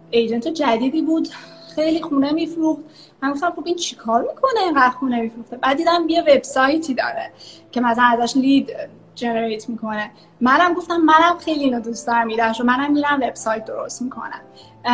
[0.09, 1.29] ایجنت جدیدی بود
[1.75, 2.81] خیلی خونه میفروخت.
[3.23, 7.31] من گفتم خب این چیکار می‌کنه اینقدر خونه میفروخته؟ بعد دیدم یه وبسایتی داره
[7.71, 8.69] که مثلا ازش lead
[9.15, 10.11] generate می‌کنه.
[10.41, 12.27] منم گفتم منم خیلی اینو دوست دارم
[12.59, 14.41] و منم میرم وبسایت درست می‌کنم.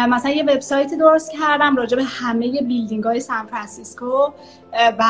[0.09, 4.31] مثلا یه وبسایتی درست کردم راجع به همه building های سان فرانسیسکو
[4.99, 5.03] و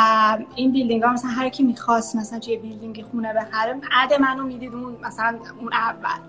[0.56, 4.73] این building ها مثلا هر کی می‌خواست مثلا توی building خونه بخره ad منو می‌دید
[4.73, 6.19] اون مثلا اون اول.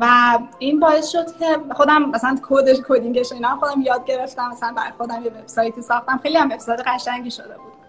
[0.00, 4.72] و این باعث شد که خودم مثلا کدش coding ش اینا خودم یاد گرفتم مثلا
[4.72, 6.18] برای خودم یه وبسایتی ساختم.
[6.22, 7.85] خیلی هم وبسایت قشنگی شده بود.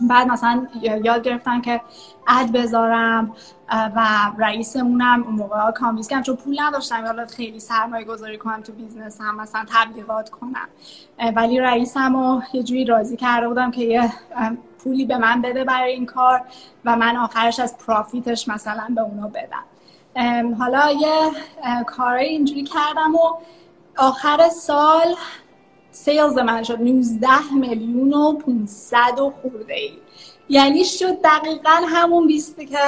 [0.00, 1.80] بعد مثلا یاد گرفتم که
[2.28, 3.34] ad بذارم
[3.96, 4.00] و
[4.38, 9.20] رئیسمونم اون موقع convince کردم چون پول نداشتم زیاد خیلی سرمایه گذاری کنم تو business
[9.20, 10.68] هم مثلا تبلیغات کنم.
[11.36, 14.12] ولی رئیسم رو یه جوری راضی کرده بودم که یه
[14.78, 16.42] پولی به من بده برای این کار
[16.84, 20.54] و من آخرش از profit ش مثلا به اونا بدم.
[20.54, 21.30] حالا یه
[21.86, 23.34] کارای اینجوری کردم و
[23.98, 25.14] آخر سال
[25.92, 26.80] سیلز من شد.
[26.80, 27.28] 19
[27.60, 29.92] میلیون و 500 و خورده ای.
[30.48, 32.78] یعنی شد دقیقا همون بیستی که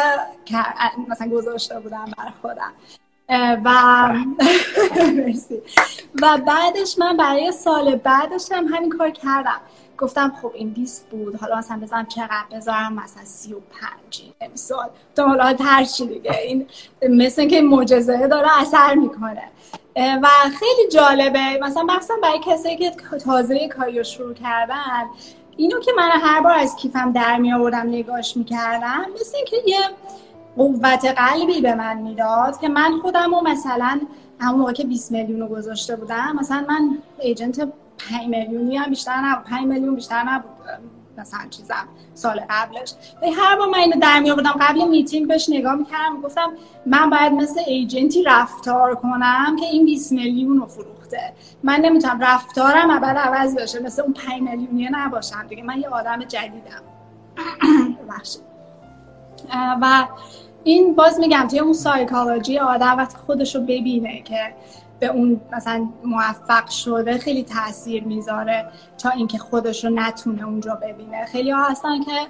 [1.09, 2.73] مثلا گذاشته بودم بر خودم.
[3.65, 3.69] و
[6.23, 9.61] و بعدش من برای سال بعدش هم همین کار کردم.
[9.99, 11.37] گفتم خب این 20 بود.
[11.37, 14.89] حالا مثلا بزنم چقدر؟ بذارم مثلا 35 امسال.
[15.17, 16.39] تو حالا هر چی دیگه.
[16.39, 16.67] این
[17.11, 19.43] مثل که معجزه داره اثر می‌کنه.
[19.97, 20.29] و
[20.59, 21.59] خیلی جالبه.
[21.63, 22.91] مثلا مثلا برای کسایی که
[23.25, 25.05] تازه کاری رو شروع کردن
[25.57, 29.79] اینو که من هر بار از کیفم در می آوردم نگاش می‌کردم مثل اینکه یه
[30.57, 34.01] قوت قلبی به من می‌داد که من خودم رو مثلا
[34.41, 37.73] همون موقع که 20 میلیون رو گذاشته بودم مثلا من ایجنت
[38.11, 40.53] 5 میلیونی هم بیشتر نبود 5 میلیون بیشتر نبود
[41.19, 42.95] مثلا چیزم سال قبلش.
[43.23, 46.53] و هر بار من اینو در می آوردم قبل میتینگ بهش نگاه می‌کردم گفتم
[46.87, 51.33] من باید مثل ایجنتی رفتار کنم که این 20 میلیون رو فروخته.
[51.63, 55.63] من نمی‌تونم رفتارم اول عوض بشه مثل اون 5 میلیونیه نباشم دیگه.
[55.63, 56.83] من یه آدم جدیدم.
[59.83, 60.07] و
[60.65, 64.55] این باز میگم توی اون سایکالوجی آدم وقتی خودش رو ببینه که
[65.03, 71.25] به اون مثلا موفق شده خیلی تاثیر می‌ذاره تا اینکه خودش رو نتونه اونجا ببینه.
[71.25, 72.27] خیلی ها هستن که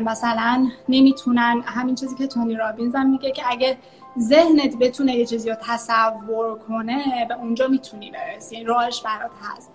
[0.00, 3.78] مثلا نمی‌تونن همین چیزی که تونی رابینز هم میگه که اگه
[4.18, 9.70] ذهنت بتونه یه چیزی رو تصور کنه به اونجا می‌تونی برسی این راهش برات هست.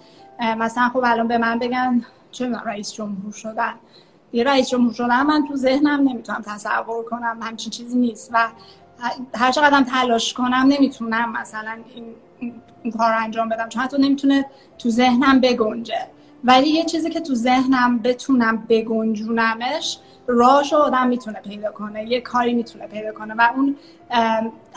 [0.57, 3.73] مثلا خب الان به من بگن چه رئیس جمهور شدن.
[4.33, 8.29] یه رئیس جمهور شدن من تو ذهنم نمی‌تونم تصور کنم همچین چیزی نیست.
[8.33, 8.47] و
[9.35, 12.15] هر چقدر تلاش کنم نمی‌تونم مثلا این,
[12.83, 13.69] این کار انجام بدم.
[13.69, 14.45] چون حتی نمی‌تونه
[14.77, 16.07] تو ذهنم بگنجه.
[16.43, 22.09] ولی یه چیزی که تو ذهنم بتونم بگنجونمش راهش آدم می‌تونه پیدا کنه.
[22.09, 23.33] یه کاری می‌تونه پیدا کنه.
[23.33, 23.77] و اون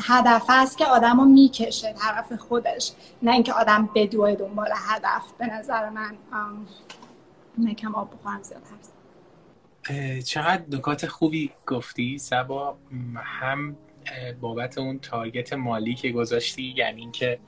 [0.05, 2.93] هدف است که آدم رو می‌کشه طرف خودش.
[3.23, 5.32] نه اینکه آدم بدوه دنبال هدف.
[5.39, 6.16] به نظر من
[7.59, 8.62] نکم آب بخورم زیاد
[10.24, 12.77] چقدر نکات خوبی گفتی؟ سبا
[13.24, 13.77] هم
[14.40, 17.39] بابت اون تارگت مالی که گذاشتی یعنی اینکه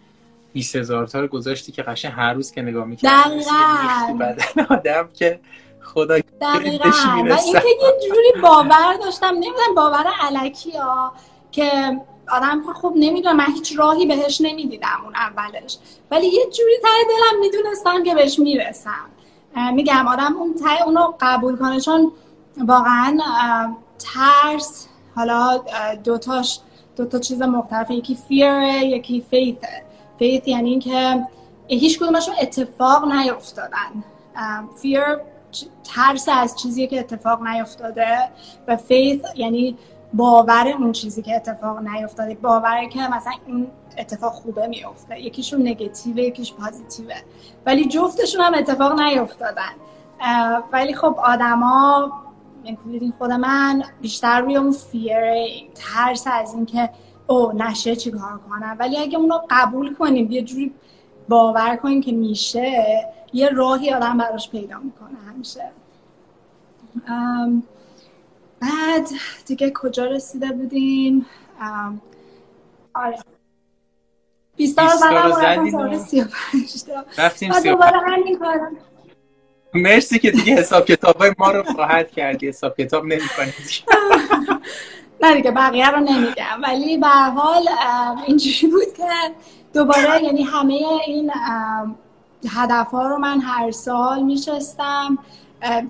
[0.53, 3.11] 20 هزار تا رو گذاشتی که قشن هر روز که نگاه می‌کنی
[4.21, 5.41] بدن آدم که
[5.83, 6.91] خدا دقیقا.
[7.29, 11.13] و اینکه یه جوری باور داشتم نمی‌دونم باور علکی ها
[11.53, 11.71] که
[12.33, 15.79] آدم خوب نمی‌دونم من هیچ راهی بهش نمی‌دیدم اون اولش.
[16.11, 19.11] ولی یه جوری تای دلم می‌دونستم که بهش می‌رسم.
[19.75, 21.81] میگم آدم اون تای اونو قبول کنه.
[21.81, 22.13] چون
[22.67, 23.19] واقعا
[23.99, 24.87] ترس
[25.21, 25.61] حالا
[26.05, 26.61] دوتاش
[26.97, 29.83] دو تا چیز مختلفه یکی فیره یکی فیثه
[30.19, 31.27] فیث یعنی اینکه
[31.69, 34.05] هیچ کدومشون اتفاق نیفتادن
[34.83, 35.03] فیر
[35.85, 38.19] ترس از چیزی که اتفاق نیفتاده
[38.69, 39.77] و فیث یعنی
[40.15, 43.67] باور اون چیزی که اتفاق نیفتاده باوره که مثلا این
[43.99, 47.15] اتفاق خوبه میفته یکیشون نگتیوه یکیش پازیتیوه.
[47.67, 49.73] ولی جفتشون هم اتفاق نیفتادن
[50.73, 52.13] ولی خب آدما
[52.71, 55.17] اینکلودینگ خود من بیشتر روی اون فیر
[55.75, 56.91] ترس از اینکه
[57.27, 60.73] او نشه چی کار کنم؟ ولی اگه اونو قبول کنیم یه جوری
[61.29, 65.71] باور کنیم که میشه یه راهی آدم براش پیدا می‌کنه همیشه.
[68.61, 69.09] بعد
[69.47, 71.27] دیگه کجا رسیده بودیم؟
[72.95, 73.19] آره.
[74.57, 75.91] بیستا رو زدم
[77.19, 78.77] رفتیم دوباره همین کارم.
[79.75, 82.49] مرسی که دیگه حساب کتاب ما رو راحت کردی.
[82.49, 83.21] حساب کتاب نمی
[85.23, 86.61] نه دیگه بقیه رو نمیگم.
[86.63, 87.69] ولی به حال
[88.27, 89.05] اینجوری بود که
[89.75, 90.75] دوباره یعنی همه
[91.07, 91.33] این
[92.51, 95.19] هدف ها رو من هر سال میشستم.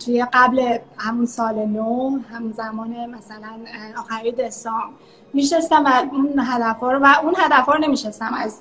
[0.05, 3.48] توی قبل همون سال نو همون زمان مثلا
[3.98, 4.88] آخری دسامبر
[5.32, 8.34] میشستم و اون هدف رو و اون هدف رو نمیشستم.
[8.34, 8.60] از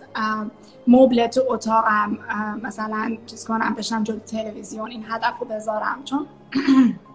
[0.88, 2.18] مبل تو اتاقم
[2.64, 6.03] مثلا چیز کنم بشم جلو تلویزیون این هدف رو بذارم.
[6.06, 6.27] چون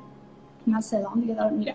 [0.67, 1.75] من صدام دیگه داره میره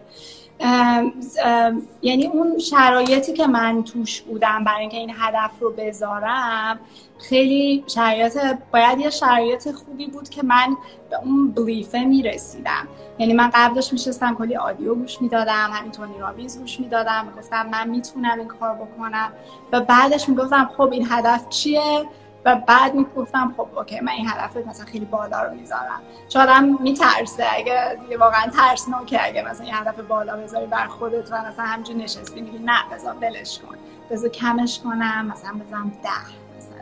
[2.02, 6.80] یعنی اون شرایطی که من توش بودم برای اینکه این هدف رو بذارم
[7.18, 8.38] خیلی شرایط
[8.74, 10.78] باید یه شرایط خوبی بود که من
[11.10, 12.88] به اون بلیفه می‌رسیدم.
[13.20, 17.90] یعنی من قبلش میشستم کلی آدیو گوش می‌دادم همین تونی رابینز گوش می‌دادم می‌گفتم من
[17.90, 19.32] می‌تونم این کار بکنم.
[19.72, 22.06] و بعدش می‌گفتم خب این هدف چیه؟
[22.46, 26.02] و بعد می‌گفتم خب اوکی من این هدف مثلا خیلی بالا رو می‌ذارم.
[26.30, 27.46] چون آدم میترسه.
[27.58, 31.96] اگه دیگه واقعا ترسناکه اگه مثلا این هدف بالا بذاری بر خودت و مثلا همجور
[31.96, 33.76] نشستی میگی نه بذار بلش کن.
[34.12, 36.10] بذار کمش کنم مثلا بذارم ده
[36.58, 36.80] مثلا.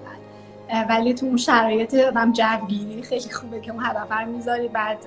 [0.90, 4.98] ولی تو اون شرایط آدم جوگیری خیلی خوبه که اون هدف رو می‌ذاری بعد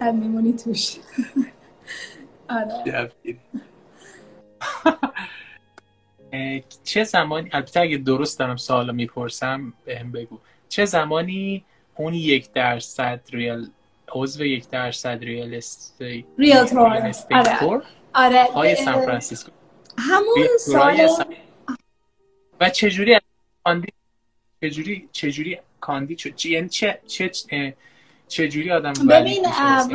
[0.00, 0.96] میمونی توش.
[2.48, 3.10] آره.
[6.84, 10.38] چه زمانی البته اگه درست دارم سوال می‌پرسم بهم بگو.
[10.68, 11.64] چه زمانی
[11.94, 13.70] اون یک درصد ریال
[14.12, 17.82] عضو یک درصد ریال استیت ریال تور
[18.14, 18.44] آره.
[18.44, 18.74] آره.
[18.74, 19.50] سان فرانسیسکو.
[19.98, 21.08] همون سال
[22.60, 23.18] و چجوری
[23.64, 23.88] کاندی
[24.62, 27.30] چجوری چجوری کاندی چه یعنی چه چه
[28.32, 29.46] چجوری آدم ببین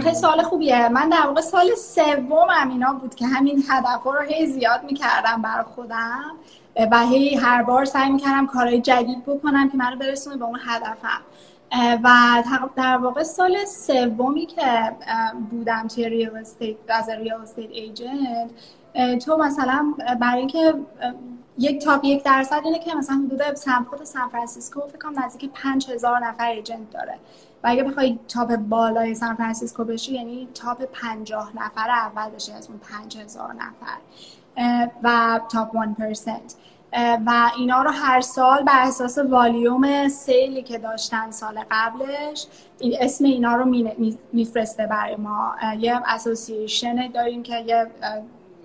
[0.02, 0.90] خیلی سوال خوبیه.
[0.90, 5.64] من در واقع سال سوم اینا بود که همین هدف رو هی زیاد می‌کردم برای
[5.64, 6.36] خودم
[6.92, 11.22] و هی هر بار سعی می‌کردم کارهای جدید بکنم که منو برسونه به اون هدفم.
[12.04, 12.10] و
[12.76, 14.96] در واقع سال سومی که
[15.52, 18.50] بودم توی real estate از real estate agent
[19.26, 20.74] تو مثلا برای اینکه
[21.58, 25.52] یک top یک درصد اینه که مثلا حدود سن خود سان فرانسیسکو فکر کنم نزدیک
[25.54, 27.20] 5000 نفر agent داره.
[27.68, 32.80] اگه بخوای top بالای سان فرانسیسکو بشی یعنی top 50 نفر اول بشی از اون
[32.80, 33.98] 5000 نفر
[35.04, 36.30] و top 1%
[37.26, 42.48] و اینا رو هر سال بر اساس volume sale ی که داشتن سال قبلش
[42.82, 43.66] اسم اینا رو
[44.34, 45.56] میفرسته برای ما.
[45.80, 47.88] یه association داریم که یه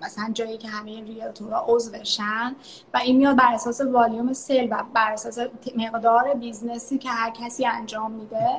[0.05, 2.55] مثلا جایی که همه realtor ا عضوشن
[2.93, 5.39] و این میاد بر اساس volume sale و بر اساس
[5.77, 8.49] مقدار business ی که هر کسی انجام میده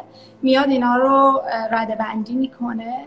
[0.42, 3.06] میاد اینا رو رده بندی می‌کنه.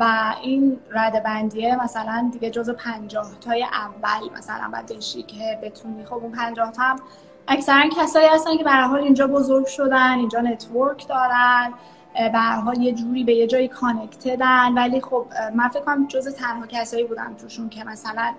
[0.00, 6.04] و این رده بندیه مثلا دیگه جز پنجاه تای اول مثلا باید که بتونی.
[6.04, 7.00] خب اون پنجاه تا هم
[7.48, 11.74] اکثرا کسایی هستن که به هر حال اینجا بزرگ شدن اینجا network دارن.
[12.18, 16.34] به هر حال یه جوری به یه جایی کانکتدن ولی خب من فکر کنم جز
[16.34, 18.34] تنها کسایی بودم توشون که مثلا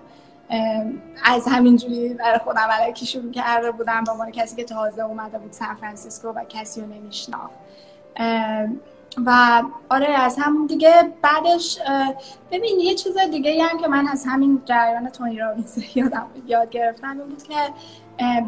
[1.24, 4.04] از همین جوری برای خودم الکی شروع کرده بودم.
[4.04, 7.54] به عنوان کسی که تازه اومده بود سان فرانسیسکو و کسی رو نمیشناخت.
[9.26, 11.78] و آره از همون دیگه بعدش
[12.50, 17.08] ببین یه چیز دیگه هم که من از همین جریان تونی رابینز یادم یاد گرفتم
[17.08, 17.54] این بود که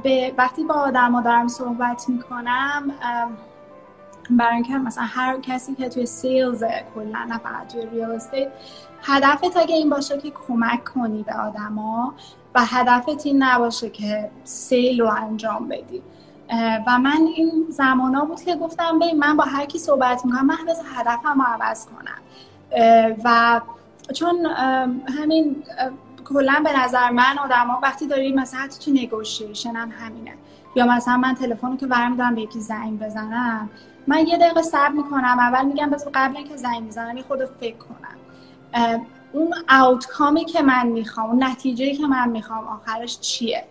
[0.03, 2.91] به وقتی با آدم دارم صحبت می‌کنم
[4.31, 8.53] برای اینکه مثلا هر کسی که توی sales کلا نه فقط توی real estate
[9.03, 12.15] هدفت اگه این باشه که کمک کنی به آدما
[12.55, 16.03] و هدفت این نباشه که سیل رو انجام بدی.
[16.87, 20.47] و من این زمان ها بود که گفتم ببین من با هر کی صحبت می‌کنم
[20.47, 22.21] من بذار هدفم رو عوض کنم.
[23.25, 23.61] و
[24.15, 24.47] چون
[25.19, 25.63] همین
[26.25, 30.35] کلا به نظر من آدما وقتی داری مثلا حتی تو نگوشیشن هم همینه.
[30.77, 33.71] یا مثلا من تلفن که برم دارم به یکی زنگ بزنم
[34.07, 35.39] من یه دقیقه صبر می‌کنم.
[35.39, 39.07] اول میگم بذار قبل اینکه زنگ می‌زنم یه خود فکر کنم.
[39.33, 43.65] اون آوتکامی که من می‌خوام اون نتیجه که من می‌خوام آخرش چیه؟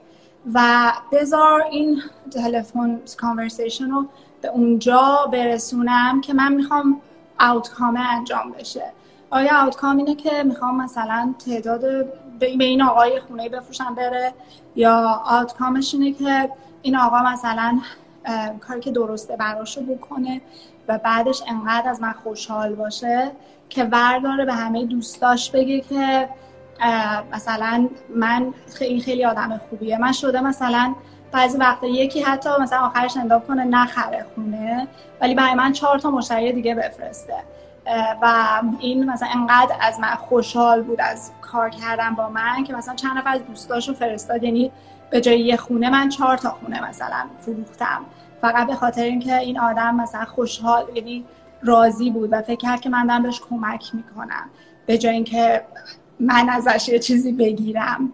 [0.54, 2.02] و بذار این
[2.34, 4.06] تلفن کانورسیشن رو
[4.42, 7.02] به اونجا برسونم که من می‌خوام
[7.40, 8.92] آوتکام انجام بشه.
[9.30, 11.82] آیا آوتکام اینه که می‌خوام مثلا تعداد
[12.40, 14.34] به این آقای خونه بفروشم بره؟
[14.76, 16.50] یا آوتکامش اینه که
[16.82, 17.80] این آقا مثلا
[18.60, 20.42] کاری که درسته براشو بکنه
[20.88, 23.32] و بعدش انقدر از من خوشحال باشه
[23.70, 26.30] که ورداره به همه دوستاش بگه که
[27.34, 29.98] مثلا من خیلی خیلی آدم خوبیه.
[29.98, 30.96] من شده مثلا
[31.32, 34.88] بعضی وقتا یکی حتی مثلا آخرش انداب کنه نخره خونه
[35.22, 37.36] ولی برای من چهار تا مشتری دیگه بفرسته.
[38.22, 42.96] و این مثلا انقدر از من خوشحال بود از کار کردن با من که مثلا
[42.96, 44.44] چند نفر از دوستاشو فرستاد.
[44.44, 44.72] یعنی
[45.12, 48.06] به جای یه خونه من چهار تا خونه مثلا فروختم.
[48.42, 51.26] فقط به خاطر اینکه این آدم مثلا خوشحال یعنی
[51.64, 54.50] راضی بود و فکر کرد که من دارم بهش کمک می‌کنم.
[54.86, 55.62] به جای اینکه
[56.20, 58.14] من ازش یه چیزی بگیرم.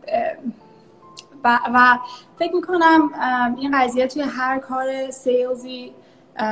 [1.43, 1.97] و, و
[2.39, 3.09] فکر می‌کنم
[3.57, 5.93] این قضیه توی هر کار سیلزی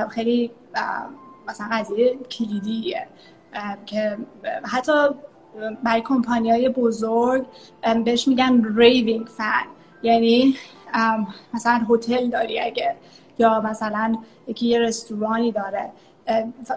[0.10, 0.52] خیلی
[1.48, 3.08] مثلا قضیه کلیدیه.
[3.86, 4.18] که
[4.64, 4.92] حتی
[5.84, 7.46] برای کمپانی های بزرگ
[8.06, 9.75] بهش میگن raving fan.
[10.06, 10.56] یعنی
[11.54, 12.96] مثلا هتل داری اگه
[13.40, 14.18] یا مثلا
[14.48, 15.90] یکی یه رستورانی داره.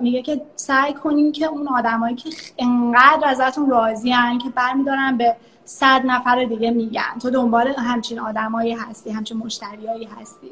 [0.00, 5.36] میگه که سعی کنیم که اون آدمایی که انقدر ازتون راضی هن که برمیدارن به
[5.64, 7.18] صد نفر دیگه میگن.
[7.22, 10.50] تو دنبال همچین آدمایی هستی همچین مشتریایی هستی.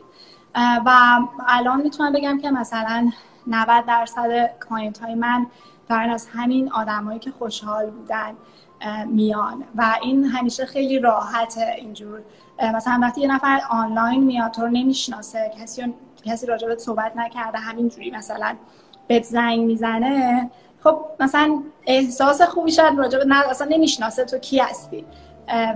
[0.87, 3.11] و الان می‌تونم بگم که مثلا
[3.47, 5.47] 90 درصد client های من
[5.89, 8.35] دارن از همین آدمایی که خوشحال بودن
[9.07, 9.65] میان.
[9.75, 12.23] و این همیشه خیلی راحته اینجور.
[12.63, 18.11] مثلا وقتی یه نفر آنلاین میاد تو رو نمی‌شناسه کسی کسی راجبت صحبت نکرده همینجوری
[18.11, 18.57] مثلا
[19.07, 20.51] بهت زنگ می‌زنه.
[20.81, 25.05] خب مثلا احساس خوبی شاید راجب نه اصلا نمی‌شناسه تو کی هستی.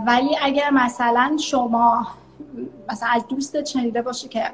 [0.07, 2.07] ولی اگر مثلا شما
[2.89, 4.51] مثلا از دوستت شنیده باشه که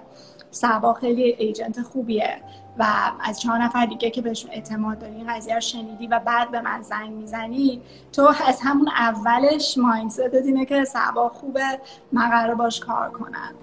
[0.51, 2.41] سبا خیلی ایجنت خوبیه
[2.79, 2.87] و
[3.21, 6.61] از چهار نفر دیگه که بهشون اعتماد داری این قضیه رو شنیدی و بعد به
[6.61, 7.83] من زنگ می‌زنی
[8.13, 11.81] تو از همون اولش مایندست اینه که سبا خوبه
[12.13, 13.55] من قرار باش کار کنم.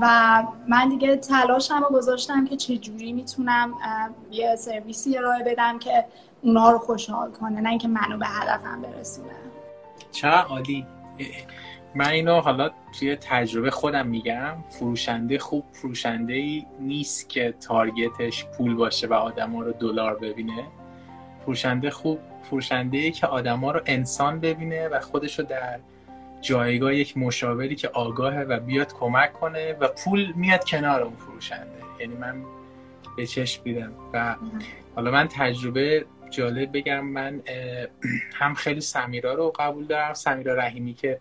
[0.00, 3.74] و من دیگه تلاشم رو گذاشتم که چه جوری می‌تونم
[4.30, 6.04] یه سرویسی ارائه بدم که
[6.42, 9.34] اونا رو خوشحال کنه نه اینکه منو به هدفم برسونه.
[10.12, 10.86] چقدر عالی.
[11.94, 18.74] من اینو حالا توی تجربه خودم میگم فروشنده خوب فروشنده ای نیست که تارگتش پول
[18.74, 20.64] باشه و آدما رو دلار ببینه.
[21.44, 25.78] فروشنده خوب فروشنده ای که آدما رو انسان ببینه و خودش رو در
[26.40, 31.82] جایگاه یک مشاوری که آگاهه و بیاد کمک کنه و پول میاد کنار اون فروشنده.
[32.00, 32.42] یعنی من
[33.16, 34.36] به چشم دیدم و
[34.94, 37.42] حالا من تجربه جالب بگم من
[38.34, 41.20] هم خیلی سمیرا رو قبول دارم سمیرا رحیمی که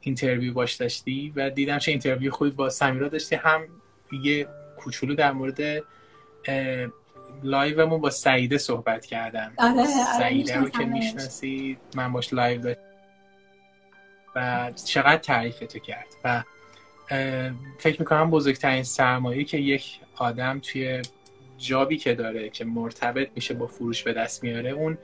[0.00, 3.34] interview باش داشتی و دیدم چه interview خوبی با سمیرا داشتی.
[3.34, 3.66] هم
[4.22, 5.84] یه کوچولو در مورد
[7.42, 9.52] live مون با سعیده صحبت کردم.
[9.58, 9.86] آره, آره،
[10.18, 12.82] سعیده رو که می‌شناسید من باش live داشتم.
[14.36, 16.06] و چقدر تعریف تو کرد.
[16.24, 16.42] و
[17.78, 21.02] فکر می‌کنم بزرگترین سرمایه که یک آدم توی
[21.58, 24.98] job ی که داره که مرتبط میشه با فروش به دست میاره اون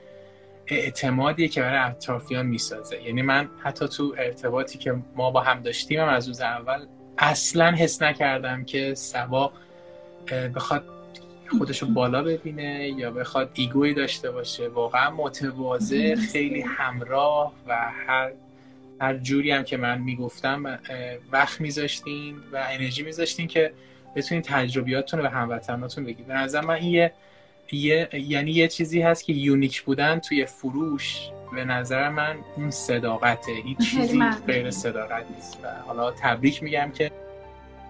[0.67, 3.03] اعتمادیه که برای اطرافیان می‌سازه.
[3.03, 6.85] یعنی من حتی تو ارتباطی که ما با هم داشتیم هم از روز اول
[7.17, 9.51] اصلا حس نکردم که صبا
[10.55, 10.83] بخواد
[11.57, 14.67] خودشو بالا ببینه یا بخواد ego ی داشته باشه.
[14.67, 18.31] واقعا متواضع خیلی همراه و هر
[19.01, 20.79] هر جوری هم که من می‌گفتم
[21.31, 23.73] وقت میذاشتین و انرژی میذاشتین که
[24.15, 26.27] بتونین تجربیاتتون رو به هموطناتون بگید.
[26.27, 27.13] به نظر من این یه،,
[27.71, 33.51] یعنی یه چیزی هست که unique بودن توی فروش به نظر من اون صداقته.
[33.51, 35.59] هیچ چیزی غیر صداقت نیست.
[35.63, 37.11] و حالا تبریک میگم که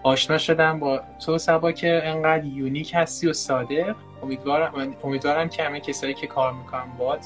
[0.04, 3.96] آشنا شدم با تو سبا که انقدر یونیک هستی و صادق.
[4.24, 7.20] امیدوارم امیدوارم که همه کسایی که کار می‌کنن باد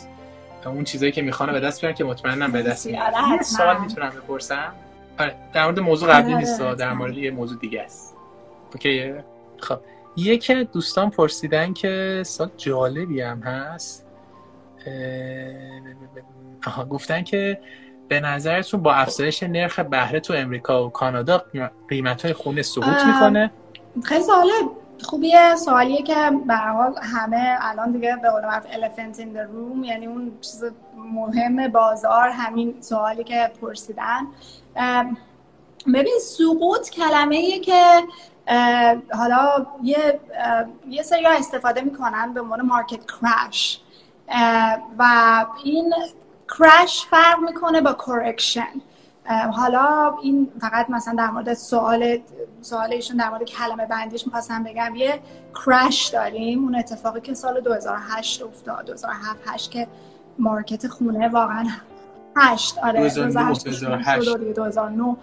[0.66, 4.74] اون چیزایی که می‌خوانه به دست بیارن که مطمئنم به دست میارن سوال می‌تونم بپرسم؟
[5.20, 8.16] آره در مورد موضوع قبلی آره، نیست در مورد یه موضوع دیگه است.
[8.74, 9.24] اوکیه؟
[9.58, 9.80] خب.
[10.20, 14.06] یکی دوستان پرسیدن که سال جالبی هم هست.
[16.68, 17.62] آها گفتن که
[18.08, 21.44] به نظرتون با افزایش نرخ بهره تو امریکا و کانادا
[21.90, 23.52] قیمت های خونه سقوط می‌کنه؟
[24.04, 24.50] خیلی سوال
[25.02, 29.86] خوبیه سوالیه که به حال همه الان دیگه به قول معروف elephant in the room
[29.86, 30.64] یعنی اون چیز
[30.98, 34.28] مهم بازار همین سوالی که پرسیدن.
[35.94, 37.84] ببین سقوط کلمه ایه که
[39.14, 40.20] حالا یه
[40.90, 43.82] یه سری استفاده می‌کنن به عنوان مارکت کرش
[45.00, 45.94] و این
[46.60, 48.82] crash فرق می‌کنه با correction
[49.52, 52.18] حالا این فقط مثلا در مورد سوال
[52.62, 54.96] سوالشون در مورد کلمه بندیش می‌خواستم بگم.
[54.96, 55.20] یه
[55.66, 56.64] crash داریم.
[56.64, 59.88] اون اتفاقی که سال 2008 افتاد 2007 8 که
[60.40, 61.68] market خونه واقعا
[62.36, 63.66] 8 آره 2008
[64.56, 65.16] 2009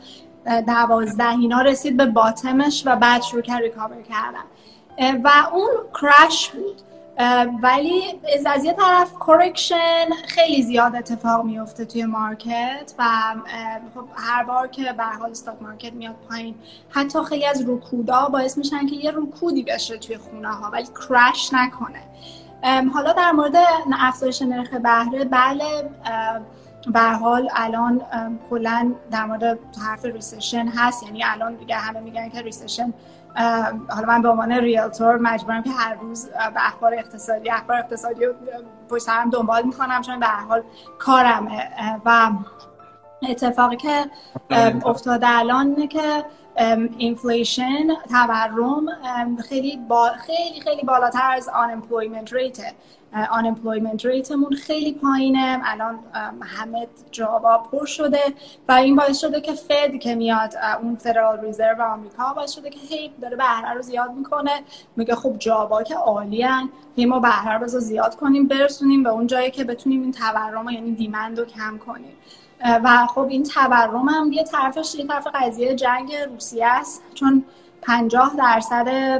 [0.66, 5.20] دوازده اینا رسید به bottom ش و بعد شروع کرد recover کردن.
[5.24, 5.70] و اون
[6.02, 6.80] crash بود.
[7.62, 13.04] ولی از یه طرف correction خیلی زیاد اتفاق میفته توی market و
[13.94, 16.54] خب هر بار که به حال stock market میاد پایین
[16.90, 21.50] حتی خیلی از رکودا باعث میشن که یه رکودی بشه توی خونه ها ولی crash
[21.52, 22.02] نکنه.
[22.94, 23.56] حالا در مورد
[24.00, 25.90] افزایش نرخ بهره بله
[26.86, 28.02] به حال الان
[28.50, 31.02] کلا در مورد حرف recession هست.
[31.02, 32.92] یعنی الان دیگه همه میگن که recession
[33.88, 38.32] حالا من به عنوان realtor مجبورم که هر روز به اخبار اقتصادی اخبار اقتصادی رو
[38.90, 40.62] پشت هم دنبال می‌کنم چون به حال
[40.98, 41.70] کارمه.
[42.04, 42.30] و
[43.28, 44.04] اتفاقی که
[44.84, 46.24] افتاده الان که
[46.98, 48.86] inflation تورم
[49.48, 52.72] خیلی با خیلی خیلی بالاتر از unemployment rate ه
[53.14, 55.60] unemployment rate مون خیلی پایینه.
[55.64, 55.98] الان
[56.42, 58.22] همه job ا پر شده
[58.68, 62.78] و این باعث شده که Fed که میاد اون فدرال ریزرو آمریکا باعث شده که
[62.78, 64.62] هی داره بهره رو زیاد می‌کنه.
[64.96, 69.50] میگه خب جابا که عالیان هی ما بهره رو زیاد کنیم برسونیم به اون جایی
[69.50, 72.16] که بتونیم این تورم یعنی دیمند رو کم کنیم.
[72.64, 77.02] و خب این تورم هم یه طرفش یه طرف قضیه جنگ روسیه است.
[77.14, 77.44] چون
[77.82, 79.18] 50 درصد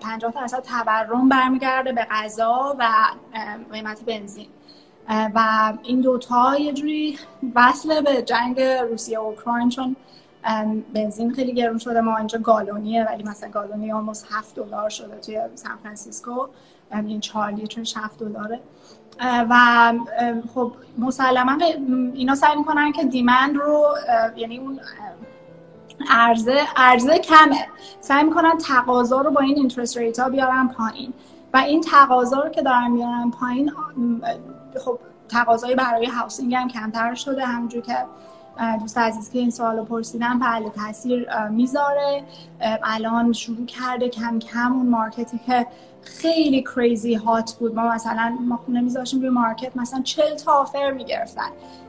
[0.00, 2.88] 50 درصد تورم برمیگرده به غذا و
[3.72, 4.46] قیمت بنزین.
[5.34, 7.18] و این دوتا یه جوری
[7.54, 9.96] وصله به جنگ روسیه و اوکراین چون
[10.94, 12.00] بنزین خیلی گرون شده.
[12.00, 16.46] ما اینجا گالونیه ولی مثلا گالونی almost 7 دلار شده توی سان فرانسیسکو.
[16.92, 18.60] این 4 لیترش 7 دلاره.
[19.20, 19.92] و
[20.54, 21.58] خب مسلما
[22.14, 23.84] اینا سعی می‌کنن که demand رو
[24.36, 24.80] یعنی اون
[26.10, 27.66] عرضه عرضه کمه.
[28.00, 31.12] سعی می‌کنن تقاضا رو با این interest rate ها بیارن پایین.
[31.54, 33.72] و این تقاضا رو که دارن میارن پایین
[34.84, 37.46] خب تقاضای برای housing هم کمتر شده.
[37.46, 37.96] همونجور که
[38.80, 42.24] دوست عزیز که این سوال پرسیدن بله تاثیر می‌ذاره.
[42.84, 45.66] الان شروع کرده کم کم اون market ی که
[46.02, 47.74] خیلی crazy hot بود.
[47.74, 51.48] ما مثلا ما خونه میذاشیم روی market مثلا چل تا offer می‌گرفتن.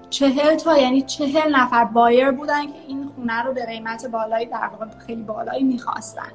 [0.10, 4.68] چهل تا یعنی چهل نفر buyer بودن که این خونه رو به قیمت بالایی در
[4.68, 6.32] واقع خیلی بالایی می‌خواستن.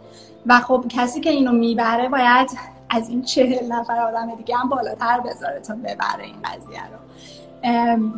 [0.46, 2.50] و خب کسی که اینو می‌بره باید
[2.90, 6.98] از این چهل نفر آدم دیگه هم بالاتر بذاره تا ببره این قضیه رو.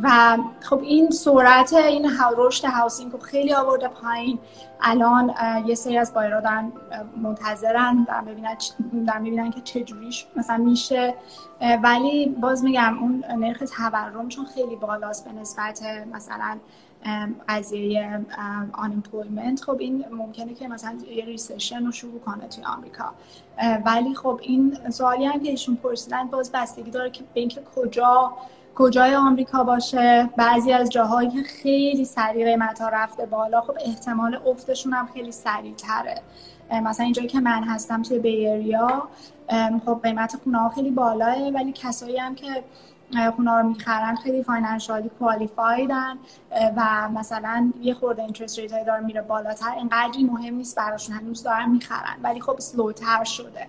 [0.03, 4.39] و خب این سرعت این رشد housing رو خیلی آورده پایین.
[4.81, 5.35] الان
[5.67, 6.73] یه سری از buyer ا دارن
[7.17, 8.57] منتظرن دارن ببینن,
[9.07, 11.15] دارن ببینن که چجوریش مثلا میشه.
[11.83, 15.83] ولی باز میگم اون نرخ تورم چون خیلی بالاست به نسبت
[16.13, 16.59] مثلا
[17.49, 18.21] قضیه
[18.75, 23.05] unemployment خب این ممکنه که مثلا یه recession رو شروع کنه توی آمریکا.
[23.85, 28.33] ولی خب این سوالی هم که ایشون پرسیدن باز بستگی داره که به اینکه کجا
[28.77, 30.31] کجای آمریکا باشه.
[30.37, 35.33] بعضی از جاهایی که خیلی سریع قیمت ها رفته بالا خب احتمال افتشون هم خیلی
[35.33, 36.21] سریع تره
[36.83, 39.09] مثلا اینجایی که من هستم توی Bay Area
[39.87, 42.65] خب قیمت خونه ها خیلی بالاه ولی کسایی هم که
[43.37, 46.19] خونه رو می‌خرن خیلی financially qualified ن.
[46.77, 49.75] و مثلا یه خورده interest rate داره میره بالاتر.
[49.77, 52.17] اینقدری مهم نیست براشون هنوز دارن می‌خرن.
[52.23, 53.67] ولی خب slow تر شده.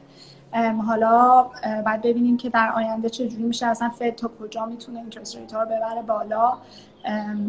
[0.87, 1.43] حالا
[1.85, 3.65] بعد ببینیم که در آینده چجوری میشه.
[3.65, 6.57] اصلا فد تا کجا می‌تونه اینترست ریت رو ببره بالا.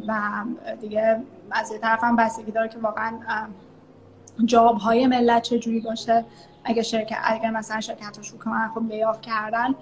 [0.08, 0.20] و
[0.80, 1.20] دیگه
[1.50, 3.12] از یه طرف هم بستگی داره که واقعا
[4.44, 6.24] جاب های ملت چجوری باشه.
[6.64, 9.74] اگه شرکت اگر مثلا شرکت ها شروع کنن خب لیاف کردن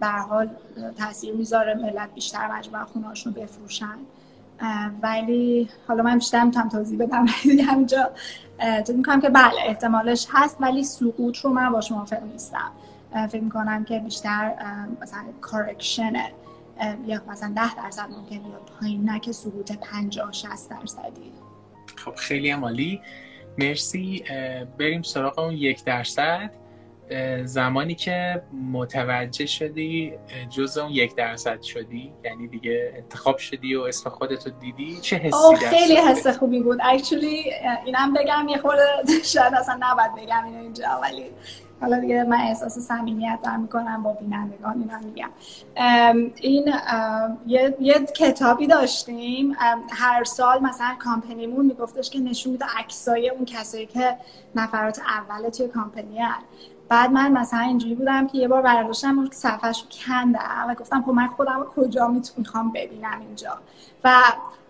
[0.00, 0.50] به حال
[0.98, 1.74] تاثیر می‌ذاره.
[1.74, 3.96] ملت بیشتر مجبور خونه رو بفروشن
[5.02, 7.26] ولی حالا من بیشتر می‌تونم توضیح بدم.
[7.70, 8.10] همینجا
[8.60, 12.70] فکر می‌کنم که بله احتمالش هست ولی سقوط رو من باش موافق نیستم.
[13.28, 14.54] فکر می‌کنم که بیشتر
[15.02, 16.32] مثلا کارکشنه
[17.06, 21.32] یا مثلا ده درصد ممکن یا پایین نه که سقوط 50 60 درصدی.
[21.96, 23.00] خب خیلی عالی.
[23.58, 24.24] مرسی.
[24.78, 26.50] بریم سراغ اون یک درصد.
[27.44, 28.42] زمانی که
[28.72, 30.12] متوجه شدی
[30.50, 35.56] جز اون یک درصد شدی یعنی دیگه انتخاب شدی و اسم خودتو دیدی چه حسی
[35.56, 36.78] خیلی حس خوبی بود.
[36.82, 37.44] اکچولی
[37.84, 38.82] اینم بگم یه خورده
[39.34, 41.24] شاید اصلا نباید بگم اینو اینجا ولی
[41.80, 45.30] حالا دیگه من احساس صمیمیت دارم می‌کنم با بینندگان اینا میگم.
[46.40, 46.72] این
[47.46, 49.56] یه،, یه کتابی داشتیم.
[49.90, 54.16] هر سال مثلا کامپنیمون میگفتش که نشون میده عکسای اون کسایی که
[54.54, 56.42] نفرات اول توی کامپنی هن.
[56.90, 61.10] بعد من مثلا اینجوری بودم که یه بار برداشتم اون صفحهش کندم و گفتم خب
[61.10, 63.58] من خودم کجا می‌خوام ببینم اینجا.
[64.04, 64.10] و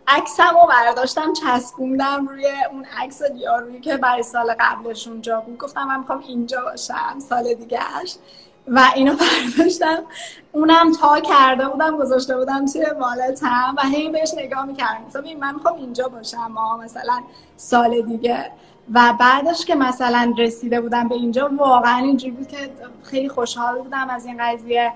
[0.08, 5.58] عکسم رو برداشتم چسبوندم روی اون عکس یارویی که برای سال قبلش اونجا بود.
[5.58, 8.16] گفتم من می‌خوام اینجا باشم سال دیگهش
[8.68, 9.14] و اینو
[9.56, 10.02] برداشتم.
[10.52, 15.04] اونم تا کرده بودم گذاشته بودم توی والتم و هی بهش نگاه می‌کردم.
[15.06, 17.20] گفتم من می‌خوام اینجا باشم ما مثلا
[17.56, 18.50] سال دیگه.
[18.94, 22.56] و بعدش که مثلا رسیده بودم به اینجا واقعا اینجوری بود که
[23.02, 24.92] خیلی خوشحال بودم از این قضیه.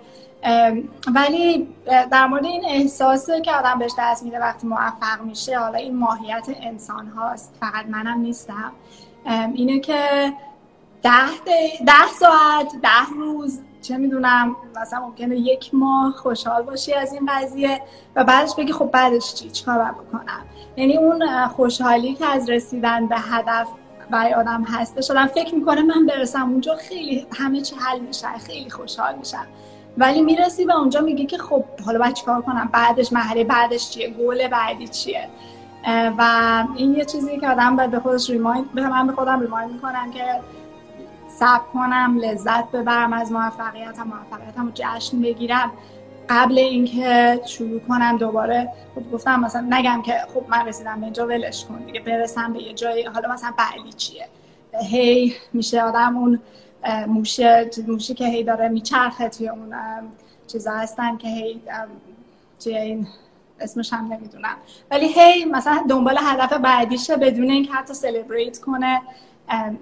[1.14, 1.68] ولی
[2.10, 6.46] در مورد این احساسه که آدم بهش دست میده وقتی موفق میشه حالا این ماهیت
[6.62, 8.72] انسان هاست فقط منم نیستم.
[9.54, 10.32] اینه که
[11.02, 11.10] ده,
[11.86, 17.80] ده ساعت ده روز چه می‌دونم مثلا ممکنه یک ماه خوشحال باشی از این قضیه
[18.16, 20.42] و بعدش بگی خب بعدش چی چیکار بکنم؟
[20.76, 23.68] یعنی اون خوشحالی که از رسیدن به هدف
[24.10, 28.70] برای آدم هستش آدم فکر می‌کنه من برسم اونجا خیلی همه چی حل میشه خیلی
[28.70, 29.46] خوشحال میشم.
[29.98, 34.10] ولی می‌رسی به اونجا میگی که خب حالا باید چیکار کنم؟ بعدش مرحله بعدش چیه؟
[34.10, 35.28] گل بعدی چیه؟
[36.18, 39.72] و این یه چیزی که آدم باید به خودش ریمایند به من به خودم ریمایند
[39.72, 40.40] می‌کنم که
[41.28, 45.70] صبر کنم لذت ببرم از موفقیتم موفقیتم رو جشن بگیرم.
[46.28, 51.26] قبل اینکه شروع کنم دوباره خب گفتم مثلا نگم که خب من رسیدم به اینجا
[51.26, 53.04] ولش کن دیگه برسم به یه جایی.
[53.04, 54.28] حالا مثلا بعدی چیه؟
[54.82, 56.40] هی میشه آدم اون
[57.06, 59.74] موشه موشی که هی داره میچرخه توی اون
[60.46, 61.60] چیزا هستن که هی
[62.64, 63.06] توی این
[63.60, 64.56] اسمش هم نمی‌دونم.
[64.90, 69.02] ولی هی مثلا دنبال هدف بعدیشه بدون اینکه حتی سلبریت کنه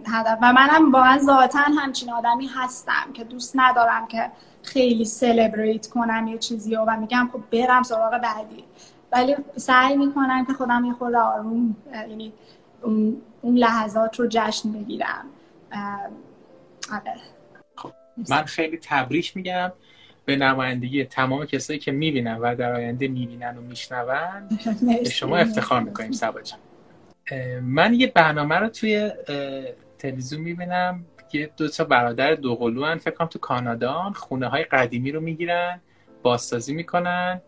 [0.07, 0.39] هدف.
[0.43, 4.31] و منم واقعا ذاتا همچین آدمی هستم که دوست ندارم که
[4.63, 8.65] خیلی سلبریت کنم یه چیزی و میگم خب برم سراغ بعدی.
[9.13, 12.33] ولی سعی می‌کنم که خودم یه خورده آروم یعنی
[13.43, 15.25] اون لحظات رو جشن بگیرم.
[16.93, 17.15] آره.
[17.77, 17.93] خب
[18.31, 19.73] من خیلی تبریک میگم.
[20.25, 24.49] به نمایندگی تمام کسایی که می‌بینن و در آینده می‌بینن و میشنون
[25.05, 26.41] به شما افتخار می‌کنیم سبا
[27.63, 29.11] من یه برنامه رو توی
[29.99, 31.05] تلویزیون می‌بینم.
[31.35, 32.99] یه دو تا برادر دوقلو هن.
[32.99, 35.81] فکر کنم تو کانادا خونه های قدیمی رو می‌گیرن
[36.23, 37.41] بازسازی می‌کنن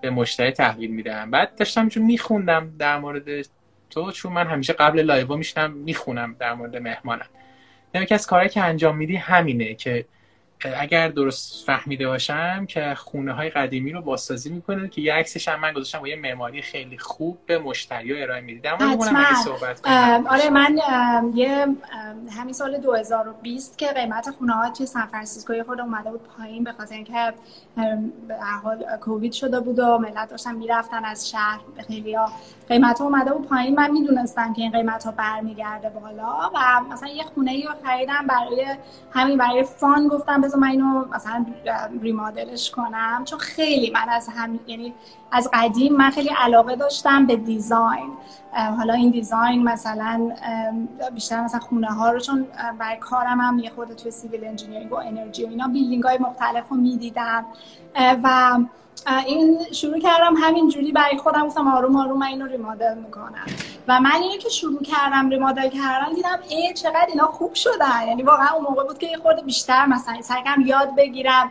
[0.00, 1.30] به مشتری تحویل میدن.
[1.30, 3.46] بعد داشتم چون میخوندم در مورد
[3.90, 7.26] تو چون من همیشه قبل لایو می‌شینم می‌خونم در مورد مهمانم.
[7.94, 10.06] یکی از کارهایی که انجام میدی همینه که
[10.68, 15.60] اگر درست فهمیده باشم که خونه های قدیمی رو بازسازی می‌کنه که یه عکسش هم
[15.60, 19.80] من گذاشتم با یه معماری خیلی خوب به مشتری ارائه می‌دید اگر صحبت
[20.28, 20.78] آره من
[21.34, 21.66] یه
[22.30, 26.72] همین سال 2020 که قیمت خونه ها توی سان فرانسیسکو خورده اومده بود پایین به
[26.72, 27.32] خاطر اینکه
[28.28, 32.32] به حال کووید شده بود و ملت داشتن می‌رفتن از شهر خیلی ها
[32.68, 33.74] قیمت ها اومده بود پایین.
[33.74, 38.66] من می‌دونستم که این قیمت ها برمیگرده بالا و مثلا یه خونه رو خریدم برای
[39.10, 41.46] همین برای fun گفتم بذار من اینو مثلا
[42.02, 43.22] remodel ش کنم.
[43.24, 44.94] چون خیلی من از هم یعنی
[45.32, 48.12] از قدیم من خیلی علاقه داشتم به design.
[48.76, 50.30] حالا این design مثلا
[51.14, 52.46] بیشتر مثلا خونه ها رو چون
[52.78, 56.68] برای کارم هم یه خورده توی civil engineering و انرژی و اینا building های مختلف
[56.68, 57.44] رو می‌دیدم.
[58.22, 58.58] و
[59.06, 63.46] این شروع کردم همینجوری برای خودم گفتم آروم آروم من اینو ریمادل می‌کنم.
[63.88, 68.08] و من اینو که شروع کردم ریمادل کردم دیدم ای چقدر اینا خوب شدن.
[68.08, 71.50] یعنی واقعا اون موقع بود که یه خورده بیشتر مثلا سرکم یاد بگیرم.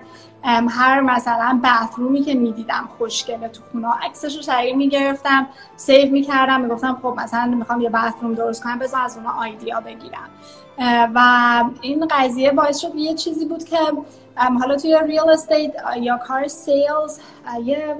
[0.69, 6.99] هر مثلا بثرومی که می‌دیدم خوشگله تو خونه عکسش رو سریع می‌گرفتم سیو می‌کردم می‌گفتم
[7.01, 10.29] خب مثلا می‌خوام یه بثروم درست کنم بذار از اونها آیدیا بگیرم.
[11.15, 11.19] و
[11.81, 13.77] این قضیه باعث شد یه چیزی بود که
[14.37, 17.19] حالا توی real estate یا کار sales
[17.65, 17.95] یه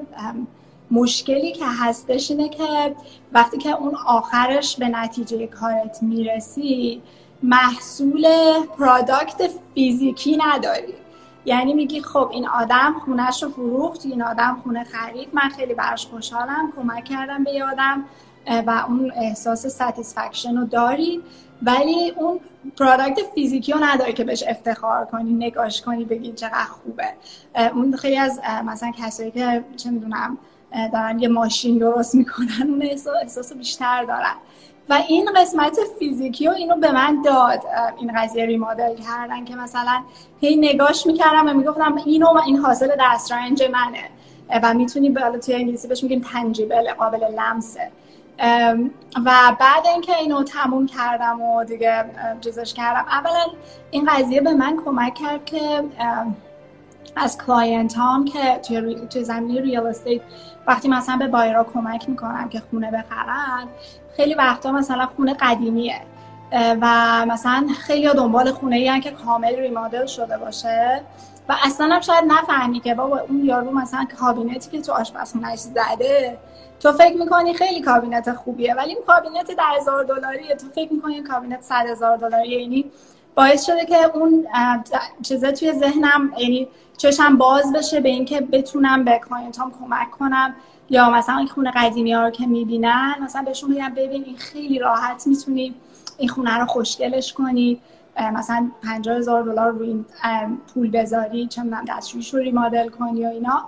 [0.91, 2.95] مشکلی که هستش اینه که
[3.33, 7.01] وقتی که اون آخرش به نتیجه کارت می‌رسی
[7.43, 8.27] محصول
[8.77, 10.93] product فیزیکی نداری.
[11.45, 16.07] یعنی میگی خب این آدم خونهش رو فروخت این آدم خونه خرید من خیلی براش
[16.07, 18.05] خوشحالم کمک کردم به یه آدم
[18.67, 21.21] و اون احساس satisfaction رو داری.
[21.63, 22.39] ولی اون
[22.79, 27.13] پرادکت فیزیکی رو نداری که بهش افتخار کنی نگاش کنی بگی چقدر خوبه.
[27.75, 30.38] اون خیلی از مثلا کسایی که چه می‌دونم
[30.93, 32.83] دارن یه ماشین درست می‌کنن اون
[33.21, 34.33] احساس بیشتر دارن.
[34.89, 37.63] و این قسمت فیزیکی و اینو به من داد.
[37.97, 40.03] این قضیه ریمادل کردن که مثلا
[40.41, 44.09] هی نگاش می‌کردم و می‌گفتم اینو و این حاصل دسترنج منه.
[44.63, 47.91] و می‌تونی بالا توی انگلیسی بهش میگیم تنجیبل قابل لمسه.
[49.26, 52.05] و بعد اینکه اینو تموم کردم و دیگه
[52.41, 53.45] چیزش کردم اولا
[53.91, 55.84] این قضیه به من کمک کرد که
[57.15, 60.21] از client هام که توی, زمینه real estate
[60.68, 63.68] وقتی مثلا به buyer ا کمک می‌کنم که خونه بخرن
[64.18, 66.01] خیلی وقتا مثلا خونه قدیمیه
[66.51, 71.01] و مثلا خیلی دنبال خونه ای که کامل remodel شده باشه.
[71.49, 76.38] و اصلا هم شاید نفهمی که بابا اون یارو مثلا کابینتی که تو آشپزخونهش زده
[76.80, 80.55] تو فکر می‌کنی خیلی کابینت خوبیه ولی این کابینت ده هزار دلاریه.
[80.55, 82.85] تو فکر می‌کنی کابینت صد هزار دلاریه؟ یعنی
[83.35, 84.47] باعث شده که اون
[85.23, 90.55] چیزه توی ذهنم یعنی چشم باز بشه به اینکه بتونم به client ام کمک کنم.
[90.89, 94.80] یا مثلا این خونه قدیمی ها رو که می‌بینن مثلا بهشون بگم ببین این خیلی
[94.80, 95.76] راحت می‌تونی
[96.18, 97.81] این خونه رو خوشگلش کنی.
[98.33, 100.05] مثلا 50 هزار دلار رو این
[100.73, 103.65] پول بذاری چه می‌دونم دستشویش رو remodel کنی و اینا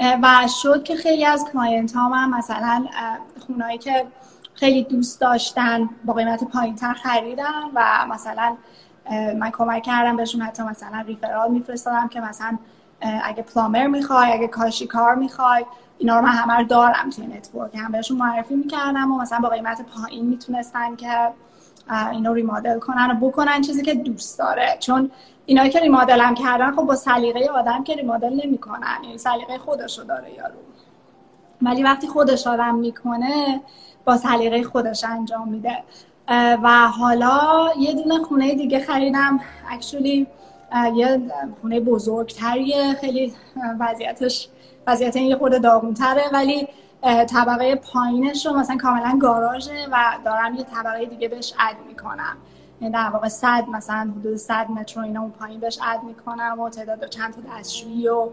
[0.00, 2.86] و شد که خیلی از client ها هم مثلا
[3.46, 4.06] خونهایی که
[4.54, 8.56] خیلی دوست داشتن با قیمت پایین تر خریدن و مثلا
[9.10, 12.58] من کمک کردم بهشون حتی مثلا referral میفرستادم که مثلا
[13.00, 15.64] اگه plumber می‌خوای اگه کاشی کار می‌خوای
[15.98, 17.74] اینا رو من همه دارم توی network.
[17.74, 21.28] هم بهشون معرفی می‌کردم و مثلا با قیمت پایین می‌تونستن که
[21.90, 24.76] اینو remodel کنن و بکنن چیزی که دوست داره.
[24.80, 25.10] چون
[25.46, 28.98] اینا که ریمادل هم کردن خب با سلیقه آدم که ریمادل نمی‌کنن.
[29.04, 30.54] یعنی سلیقه خودشو داره یارو.
[31.62, 33.60] ولی وقتی خودش آدم می‌کنه
[34.04, 35.82] با سلیقه خودش انجام میده.
[36.62, 39.40] و حالا یه دونه خونه دیگه خریدم.
[39.70, 40.26] اکچولی
[40.94, 41.20] یه
[41.60, 42.94] خونه بزرگتریه.
[42.94, 43.32] خیلی
[43.80, 44.48] وضعیتش
[44.86, 46.22] وضعیت یه خورده داغونتره.
[46.32, 46.68] ولی
[47.02, 52.36] طبقه پایینش رو مثلا کاملا گاراژه و دارم یه طبقه دیگه بهش اد می‌کنم.
[52.80, 56.70] یعنی در واقع صد مثلا حدود صد متر اینا اون پایین بهش اد می‌کنم و
[56.70, 58.28] تعداد چند تا دستشویی و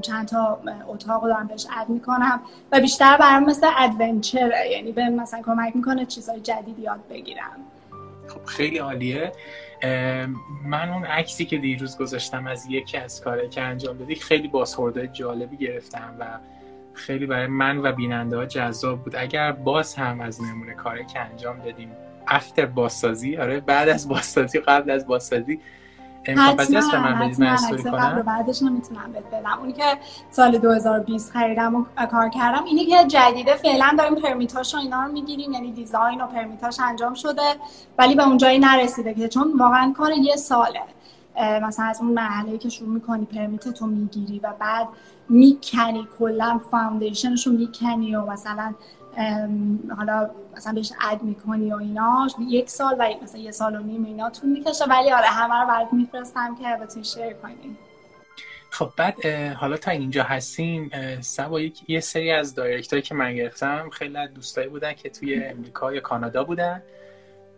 [0.00, 0.58] چند تا
[0.88, 2.40] اتاق رو دارم بهش اد می‌کنم
[2.72, 4.70] و بیشتر برام مثل ادونچره.
[4.70, 7.56] یعنی به مثلا کمک می‌کنه چیزهای جدید یاد بگیرم.
[8.28, 9.32] خب خیلی عالیه.
[10.64, 15.08] من اون عکسی که دیروز گذاشتم از یکی از کاره که انجام دادی خیلی بازخورده
[15.08, 16.24] جالبی گرفتم و
[16.94, 19.16] خیلی برای من و بیننده ها جذاب بود.
[19.16, 21.90] اگر باز هم از نمونه کاری که انجام دادیم
[22.26, 25.60] after بازسازی آره بعد از بازسازی قبل از بازسازی
[26.26, 27.32] امکان پذیر من
[27.82, 29.58] کنم؟ بعدش نمی‌تونم بهت بدم.
[29.58, 29.84] اونی که
[30.30, 35.02] سال 2020 خریدم و کار کردم اینی که جدیده فعلا داریم permit اش و اینا
[35.02, 37.42] رو می‌گیریم یعنی design و permit اش انجام شده
[37.98, 40.80] ولی به اونجایی نرسیده که چون واقعا کار یه ساله.
[41.62, 44.88] مثلا از اون مرحله که شروع می‌کنی permit تو می‌گیری و بعد
[45.28, 48.74] می‌کنی کلا foundation ش رو می‌کنی و مثلا
[49.96, 54.04] حالا مثلا بهش اد می‌کنی و اینا یک سال و مثلا یه سال و نیم
[54.04, 57.76] اینا طول می‌کشه ولی آره همه رو برات میفرستم که بتونی شیر کنی.
[58.70, 59.26] خب بعد
[59.56, 60.90] حالا تا اینجا هستیم
[61.20, 66.00] سبا یه سری از دایرکت که من گرفتم خیلی دوستایی بودن که توی امریکا یا
[66.00, 66.82] کانادا بودن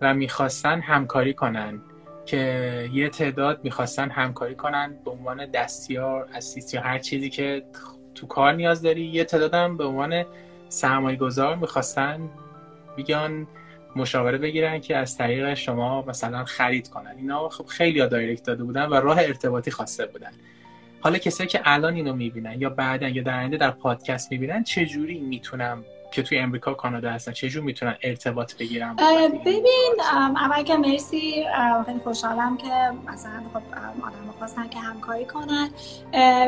[0.00, 1.80] و می‌خواستن همکاری کنن.
[2.26, 7.62] که یه تعداد می‌خواستن همکاری کنن به عنوان دستیار اسیست یا هر چیزی که
[8.14, 10.24] تو کار نیاز داری یه تعداد هم به عنوان
[10.68, 12.30] سرمایه گذار می‌خواستن
[12.96, 13.46] بیان
[13.96, 17.14] مشاوره بگیرن که از طریق شما مثلا خرید کنن.
[17.18, 20.30] اینا خب خیلی دایرکت داده بودن و راه ارتباطی خواسته بودن.
[21.00, 24.86] حالا کسایی که الان اینو می‌بینن یا بعدا یا در آینده در پادکست می‌بینن چه
[24.86, 27.32] جوری می‌تونم که توی امریکا کانادا هستن.
[27.32, 28.96] چجور می‌تونن ارتباط بگیرن
[29.44, 29.94] ببین
[30.36, 31.44] اول که مرسی
[31.86, 33.62] خیلی خوشحالم که مثلا خب
[34.06, 35.68] آدم خواستن که همکاری کنن.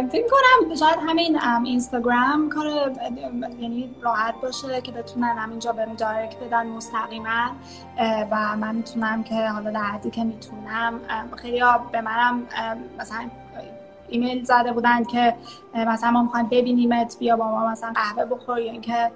[0.08, 2.66] فکر کنم شاید همین اینستاگرام کار
[3.60, 7.50] یعنی راحت باشه که بتونن همینجا بهم دایرکت بدن مستقیما.
[8.30, 11.00] و من می‌تونم که حالا در حدی که می‌تونم.
[11.42, 11.62] خیلی
[11.92, 12.42] به منم
[12.98, 13.30] مثلا
[14.08, 15.34] ایمیل زده بودند که
[15.74, 19.10] مثلا ما می‌خوایم ببینیمت بیا با ما مثلا قهوه بخور یا اینکه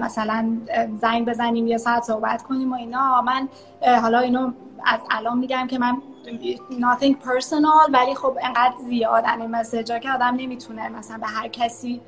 [0.00, 0.56] مثلا
[1.00, 3.22] زنگ بزنیم یه ساعت صحبت کنیم و اینا.
[3.22, 3.48] من
[4.02, 4.52] حالا اینو
[4.86, 5.96] از الان میگم که من
[6.70, 12.00] nothing personal ولی خب انقدر زیادن این مسیجا که آدم نمی‌تونه مثلا به هر کسی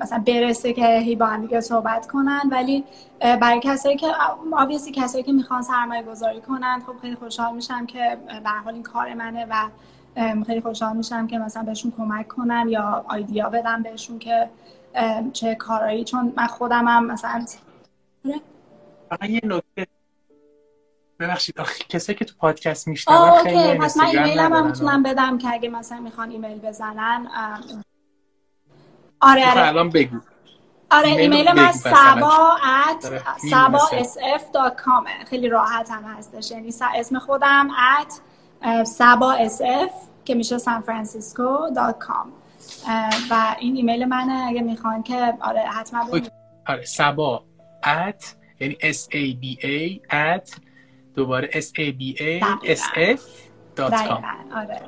[0.00, 2.42] مثلا برسه که هی با هم دیگه صحبت کنن.
[2.50, 2.84] ولی
[3.20, 4.06] برای کسایی که
[4.52, 8.82] آبیسی کسایی که می‌خوان سرمایه گذاری کنن خب خیلی خوشحال میشم که به حال این
[8.82, 9.54] کار منه و
[10.46, 14.50] خیلی خوشحال میشم که مثلا بهشون کمک کنم یا آیدیا بدم بهشون که
[15.32, 16.04] چه کارایی.
[16.04, 17.44] چون من خودم هم مثلا
[19.22, 19.86] یه نکته.
[21.20, 21.54] ببخشید
[21.88, 26.00] کسی که تو پادکست میشنون خیلی پس من ایمیلم هم می‌تونم بدم که اگه مثلا
[26.00, 27.26] می‌خوان ایمیل بزنن.
[29.20, 29.66] آره آره.
[29.68, 30.16] الان بگو.
[30.90, 33.06] آره ایمیل من سبا at
[33.50, 36.50] سبا sf.com خیلی راحت هم هستش.
[36.50, 38.12] یعنی اسم خودم at
[38.84, 39.92] سبا sf
[40.24, 42.32] که میشه سان فرانسیسکو dot com.
[43.30, 44.48] و این ایمیل منه.
[44.48, 46.06] اگه می‌خوان که آره حتما
[46.66, 47.44] آره سبا
[47.84, 48.24] at
[48.60, 50.60] یعنی s a b a at
[51.14, 52.42] دوباره s a b a
[52.76, 52.80] s
[53.16, 53.20] f
[53.76, 54.24] dot com
[54.56, 54.80] آره.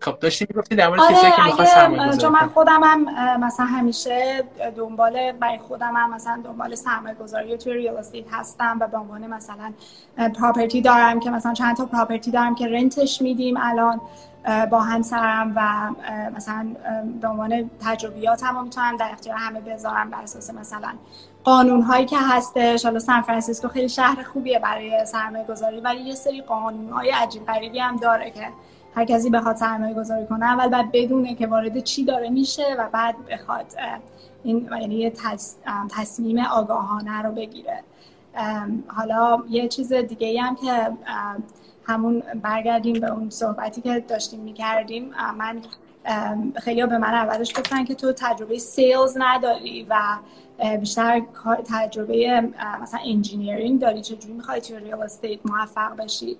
[0.00, 4.44] خب داشتی می‌گفتی در مورد آره که می‌خواست سرمایه چون من خودم هم مثلا همیشه
[4.76, 9.26] دنبال برای خودم هم مثلا دنبال سرمایه گذاری توی real estate هستم و به عنوان
[9.26, 9.72] مثلا
[10.40, 14.00] property دارم که مثلا چند تا property دارم که rent ش میدیم الان
[14.70, 15.90] با همسرم و
[16.36, 16.66] مثلا
[17.20, 20.92] به عنوان تجربیات هم می‌تونم در اختیار همه بذارم بر اساس مثلا
[21.44, 22.84] قانون هایی که هستش.
[22.84, 27.46] حالا سان فرانسیسکو خیلی شهر خوبیه برای سرمایه گذاری ولی یه سری قانون های عجیب
[27.46, 28.48] غریبی هم داره که
[28.98, 32.88] هر کسی بخواد سرمایه گذاری کنه اول بعد بدونه که وارد چی داره میشه و
[32.92, 33.66] بعد بخواد
[34.44, 35.12] این یعنی
[35.90, 37.82] تصمیم آگاهانه رو بگیره.
[38.86, 40.90] حالا یه چیز دیگه هم که
[41.86, 45.10] همون برگردیم به اون صحبتی که داشتیم می‌کردیم.
[45.38, 45.60] من
[46.56, 49.96] خیلی به من اولش گفتن که تو تجربه sales نداری و
[50.80, 51.22] بیشتر
[51.64, 52.40] تجربه
[52.82, 56.36] مثلا engineering داری چجوری می‌خوای توی real estate موفق بشی؟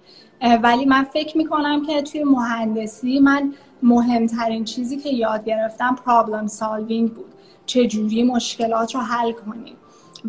[0.62, 7.14] ولی من فکر می‌کنم که توی مهندسی من مهمترین چیزی که یاد گرفتم problem solving
[7.14, 7.26] بود.
[7.66, 9.76] چجوری مشکلات رو حل کنیم؟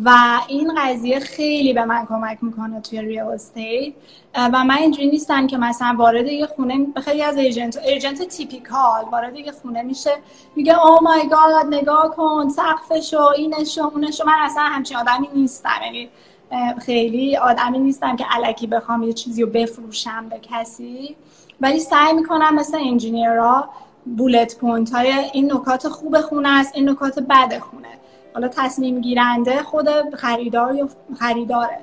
[0.04, 3.92] و این قضیه خیلی به من کمک می‌کنه توی real estate
[4.36, 9.36] و من اینجوری نیستم که مثلا وارد یه خونه خیلی از agent agent typical وارد
[9.36, 10.10] یه خونه میشه
[10.56, 14.24] میگه oh my god نگاه کن سقفشو اینشو اونشو.
[14.26, 15.70] من اصلا همچین آدمی نیستم.
[15.84, 16.08] یعنی
[16.86, 21.16] خیلی آدمی نیستم که الکی بخوام یه چیزی رو بفروشم به کسی.
[21.60, 23.68] ولی سعی می‌کنم مثل engineer
[24.16, 27.88] ها bullet point های این نکات خوب خونه است این نکات بد خونه.
[28.34, 30.88] حالا تصمیم گیرنده خود خریدار
[31.18, 31.78] خریداره.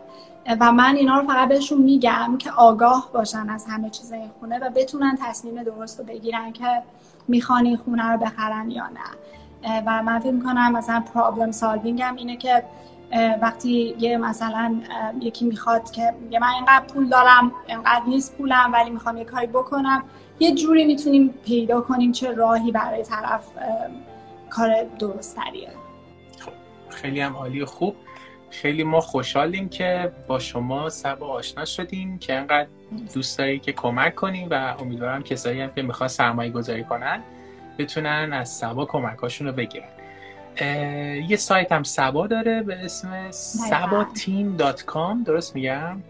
[0.60, 4.60] و من اینا رو فقط بهشون میگم که آگاه باشن از همه چیز این خونه
[4.60, 6.82] و بتونن تصمیم درست رو بگیرن که
[7.28, 9.84] می‌خوان این خونه رو بخرن یا نه.
[9.86, 12.64] و من فکر می‌کنم مثلا پرابلم سالوینگ هم اینه که
[13.42, 14.76] وقتی یه مثلا
[15.20, 20.04] یکی می‌خواد که من اینقدر پول دارم اینقدر نیست پولم ولی می‌خوام یه کاری بکنم
[20.40, 23.46] یه جوری می‌تونیم پیدا کنیم چه راهی برای طرف
[24.50, 25.70] کار درستریه.
[27.02, 27.96] خیلی هم عالی و خوب.
[28.50, 32.68] خیلی ما خوشحالیم که با شما سبا آشنا شدیم که انقدر
[33.14, 37.24] دوست داری که کمک کنیم و امیدوارم کسایی هم که می‌خواد سرمایه گذاری کنن
[37.78, 39.88] بتونن از سبا کمکاشون رو بگیرن.
[41.30, 46.02] یه سایت هم سبا داره به اسم sabateam.com درست میگم؟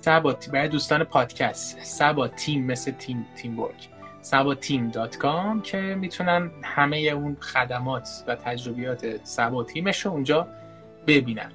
[0.00, 1.78] سبا برای دوستان پادکست.
[1.82, 3.88] سبا تیم مثل تیم تیم ورک.
[4.24, 10.48] سباتیم.com که می‌تونن همه اون خدمات و تجربیات سباتیمش رو اونجا
[11.06, 11.52] ببینن.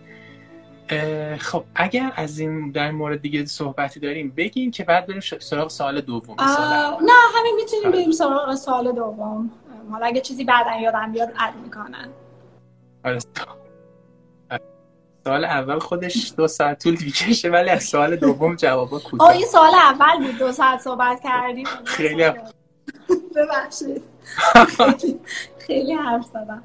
[1.37, 6.01] خب اگر از این در مورد دیگه صحبتی داریم بگیم که بعد بریم سراغ سوال
[6.01, 7.91] دوم نه همین می‌تونیم آره.
[7.91, 9.51] بریم سراغ سوال دوم.
[9.91, 12.09] حالا اگه چیزی بعدا یادم بیاد اد می‌کنن.
[13.05, 13.19] آره.
[15.23, 19.27] سوال اول خودش دو ساعت طول می‌کشه ولی از سوال دوم جوابا کوتاه.
[19.27, 21.65] آه این سوال اول بود دو ساعت صحبت کردیم.
[21.85, 22.31] خیلی
[23.35, 24.03] ببخشید.
[25.59, 26.63] خیلی حرف زدم.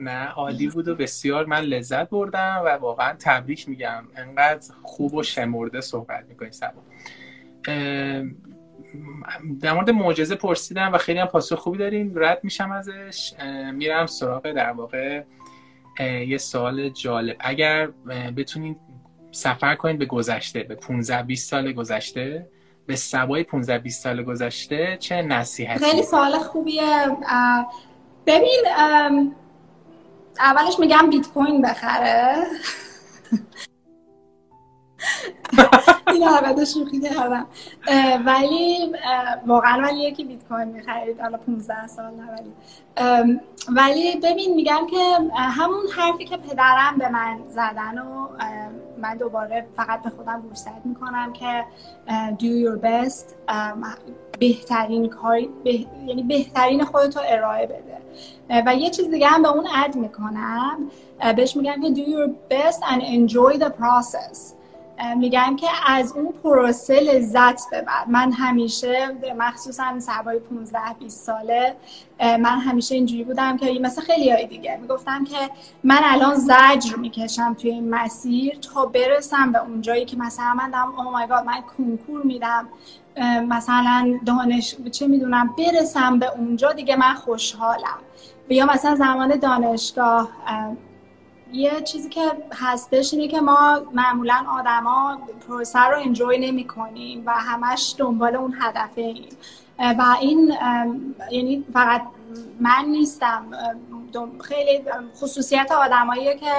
[0.00, 4.04] نه عالی بود و بسیار من لذت بردم و واقعا تبریک میگم.
[4.16, 6.82] انقدر خوب و شمرده صحبت می‌کنی سبا.
[9.60, 12.12] در مورد معجزه پرسیدم و خیلی هم پاسخ خوبی دارین.
[12.16, 13.32] رد میشم ازش.
[13.74, 15.22] میرم سراغ در واقع
[16.00, 17.36] یه سوال جالب.
[17.40, 17.86] اگر
[18.36, 18.76] بتونید
[19.32, 22.48] سفر کنید به گذشته به 15 20 سال گذشته
[22.86, 27.16] به سبای 15 20 سال گذشته چه نصیحتی؟ خیلی سوال خوبیه.
[28.26, 28.60] ببین
[30.38, 32.46] اولش میگم بیت کوین بخره.
[36.12, 37.46] این البته شوخی کردم
[38.26, 38.92] ولی
[39.46, 42.52] واقعا ولی یکی بیت کوین می‌خرید حالا 15 سال نه ولی.
[43.68, 48.28] ولی ببین میگم که همون حرفی که پدرم به من زدن و
[49.02, 51.64] من دوباره فقط به خودم گوشزد می‌کنم که
[52.38, 53.52] do your best
[54.38, 55.50] بهترین کاری
[56.06, 57.96] یعنی بهترین خودتو ارائه بده.
[58.66, 60.90] و یه چیز دیگه هم به اون اد می‌کنم.
[61.36, 64.38] بهش میگم که do your best and enjoy the process.
[65.16, 68.04] میگن که از اون پروسه لذت ببر.
[68.06, 71.76] من همیشه مخصوصا سبای 15 20 ساله
[72.20, 74.78] من همیشه اینجوری بودم که مثل خیلی های دیگه.
[74.82, 75.50] می‌گفتم که
[75.84, 81.00] من الان زجر می‌کشم توی این مسیر تا برسم به اونجایی که مثلا من دارم
[81.00, 82.68] او مای من کنکور میدم.
[83.48, 87.98] مثلا دانش چه می‌دونم برسم به اونجا دیگه من خوشحالم.
[88.48, 90.28] یا مثلا زمان دانشگاه
[91.52, 92.20] یه چیزی که
[92.54, 95.18] هستش اینه که ما معمولا آدما
[95.48, 99.28] پروسه رو انجوی نمی کنیم و همش دنبال اون هدفه ایم
[99.78, 100.54] و این
[101.30, 102.02] یعنی فقط
[102.60, 103.46] من نیستم.
[104.40, 104.84] خیلی
[105.20, 106.52] خصوصیت آدمایی که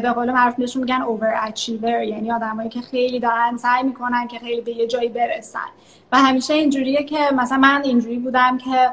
[0.00, 4.38] به قول معروف بهشون میگن اوور اچیور یعنی آدمایی که خیلی دارن سعی می‌کنن که
[4.38, 5.68] خیلی به یه جایی برسن.
[6.12, 8.90] و همیشه اینجوریه که مثلا من اینجوری بودم که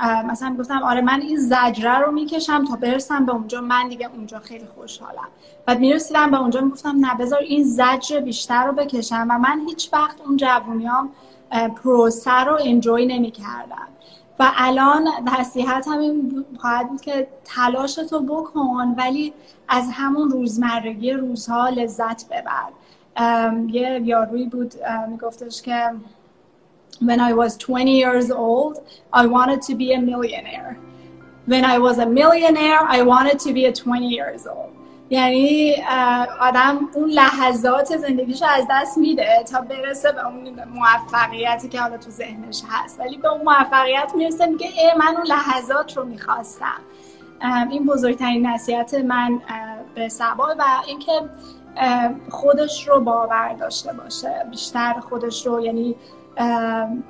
[0.00, 3.60] مثلا گفتم آره من این زجره رو می‌کشم تا برسم به اونجا.
[3.60, 5.28] من دیگه اونجا خیلی خوشحالم.
[5.66, 9.90] بعد می‌رسیدم به اونجا می‌گفتم نه بذار این زجر بیشتر رو بکشم و من هیچ
[9.92, 11.10] وقت اون جوونیام
[11.82, 13.88] پروسه رو انجوی نمی‌کردم.
[14.38, 15.08] و الان
[15.38, 19.32] نصیحت همین خواهد بود که تلاش تو بکن ولی
[19.68, 22.68] از همون روزمرگی روزها لذت ببر.
[23.68, 24.74] یه یاروی بود
[25.08, 25.90] میگفتش که
[27.00, 30.78] When I was 20 years old, I wanted to be a millionaire.
[31.46, 34.72] When I was a millionaire, I wanted to be a 20 years old.
[35.10, 35.74] یعنی
[36.40, 42.10] آدم اون لحظات زندگیش از دست میده تا برسه به اون موفقیتی که حالا تو
[42.10, 46.80] ذهنش هست ولی به اون موفقیت می‌رسه میگه ای من اون لحظات رو می‌خواستم
[47.70, 49.40] این بزرگترین نصیحت من
[49.94, 51.12] به سبا و اینکه
[52.30, 55.96] خودش رو باور داشته باشه بیشتر خودش رو یعنی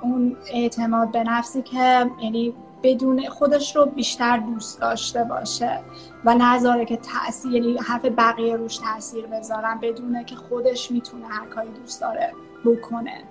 [0.02, 5.80] اون اعتماد به نفسی که یعنی بدون خودش رو بیشتر دوست داشته باشه
[6.24, 11.46] و نذاره که تاثیر یعنی حرف بقیه روش تاثیر بذارن بدونه که خودش می‌تونه هر
[11.46, 12.32] کاری دوست داره
[12.64, 13.22] بکنه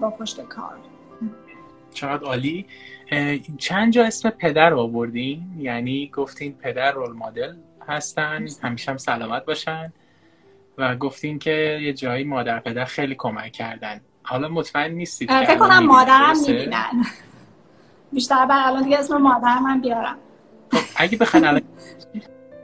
[0.00, 0.76] با پشت کار.
[1.90, 2.66] چقدر عالی.
[3.58, 7.56] چند جا اسم پدر آوردین؟ یعنی گفتین پدر رول مدل
[7.88, 8.46] هستن.
[8.62, 9.92] همیشه هم سلامت باشن.
[10.78, 14.00] و گفتین که یه جایی مادر پدر خیلی کمک کردن.
[14.22, 17.04] حالا مطمئن نیستید فکر کنم مادرم می‌بینن.
[18.12, 20.16] بیشتر بر الان دیگه اسم مادرم هم بیارم.
[20.72, 21.62] خب اگه بخواین الان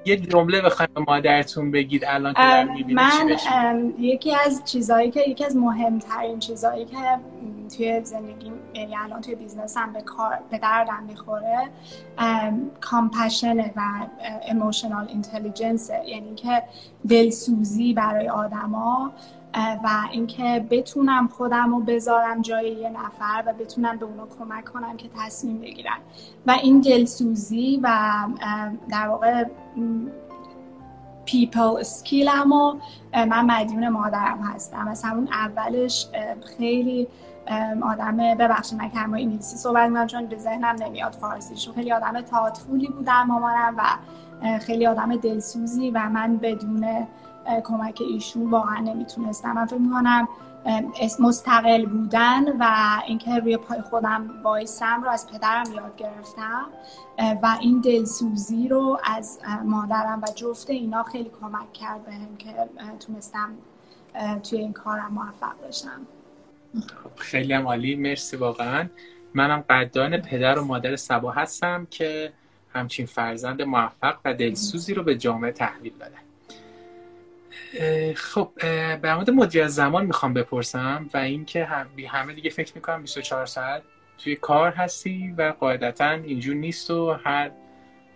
[0.04, 5.56] یه جمله بخواید به مادرتون بگید الان که من یکی از چیزهایی که یکی از
[5.56, 6.96] مهمترین چیزهایی که
[7.76, 11.70] توی زندگی یعنی الان توی business م به کار به دردم می‌خوره
[12.80, 13.82] compassion ه و
[14.48, 16.62] emotional intelligence یعنی که
[17.08, 19.12] دلسوزی برای آدما.
[19.54, 24.96] و اینکه بتونم خودم رو بذارم جای یه نفر و بتونم به اونا کمک کنم
[24.96, 25.98] که تصمیم بگیرن.
[26.46, 28.12] و این دلسوزی و
[28.90, 29.44] در واقع
[31.24, 32.74] people skill م و
[33.14, 34.88] من مدیون مادرم هستم.
[34.88, 36.08] از همون اولش
[36.58, 37.08] خیلی
[37.82, 42.20] آدم ببخشید من کلمه انگلیسی صحبت می‌کنم چون به ذهنم نمیاد فارسی چون خیلی آدم
[42.20, 43.82] تاعتفولی بودم مامانم و
[44.58, 47.06] خیلی آدم دلسوزی و من بدون
[47.64, 49.52] کمک ایشون واقعا نمی‌تونستم.
[49.52, 50.28] من فکر می‌کنم
[51.20, 52.66] مستقل بودن و
[53.06, 56.66] اینکه روی پای خودم وایسم رو از پدرم یاد گرفتم.
[57.42, 62.54] و این دلسوزی رو از مادرم و جفت اینا خیلی کمک کرد بهم که
[63.00, 63.50] تونستم
[64.50, 66.06] توی این کارم موفق بشم.
[67.16, 68.88] خیلی هم عالی مرسی واقعا.
[69.34, 72.32] منم قدردان پدر و مادر سبا هستم که
[72.74, 76.27] همچین فرزند موفق و دلسوزی رو به جامعه تحویل بدن
[78.14, 78.50] خب
[79.02, 81.64] به مورد مدیریت زمان می‌خوام بپرسم و اینکه
[82.08, 83.82] همه دیگه فکر می‌کنم 24 ساعت
[84.18, 87.50] توی کار هستی و قاعدتا اینجور نیست و هر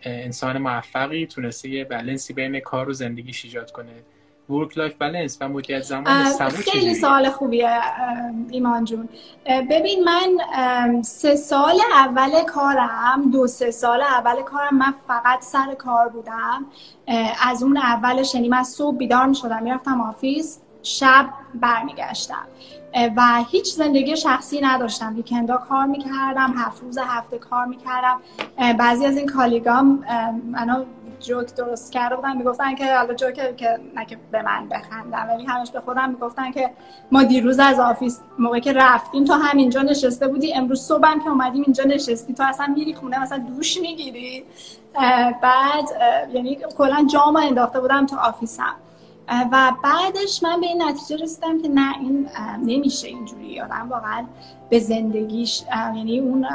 [0.03, 3.93] انسان موفقی تونسته یه بلنسی بین کار و زندگیش ایجاد کنه.
[4.53, 7.81] work life balance و مدیریت زمان خیلی سوال خوبیه
[8.51, 9.09] ایمان جون.
[9.71, 16.09] ببین من سه سال اول کارم دو سه سال اول کارم من فقط سر کار
[16.09, 16.67] بودم.
[17.49, 22.47] از اون اولش یعنی من صبح بیدار می شدم می‌رفتم office شب برمیگشتم.
[23.17, 25.15] و هیچ زندگی شخصی نداشتم.
[25.17, 28.21] weekend ا کار می‌کردم هفت روز هفته کار می‌کردم.
[28.79, 30.05] بعضی از این colleague ام
[30.51, 30.85] منو
[31.23, 35.45] جوک درست کرده بودن می‌گفتن که حالا جوک که نه که به من بخندم ولی
[35.45, 36.71] همش به خودم می‌گفتن که
[37.13, 41.63] ما دیروز از office موقعی که رفتیم تو همینجا نشسته بودی امروز صبحم که اومدیم
[41.67, 44.45] اینجا نشستی تو اصلا میری خونه مثلا دوش می‌گیری.
[45.43, 45.89] بعد
[46.35, 48.75] یعنی کلا جامو انداخته بودم تو office م.
[49.53, 52.29] و بعدش من به این نتیجه رسیدم که نه این
[52.59, 53.61] نمیشه اینجوری.
[53.61, 54.25] آدم واقعا
[54.71, 55.63] به زندگیش
[55.97, 56.47] یعنی اون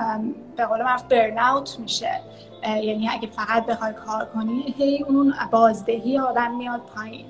[0.58, 2.22] به قول معروف برن میشه.
[2.68, 7.26] یعنی اگه فقط بخوای کار کنی هی اون بازدهی آدم میاد پایین.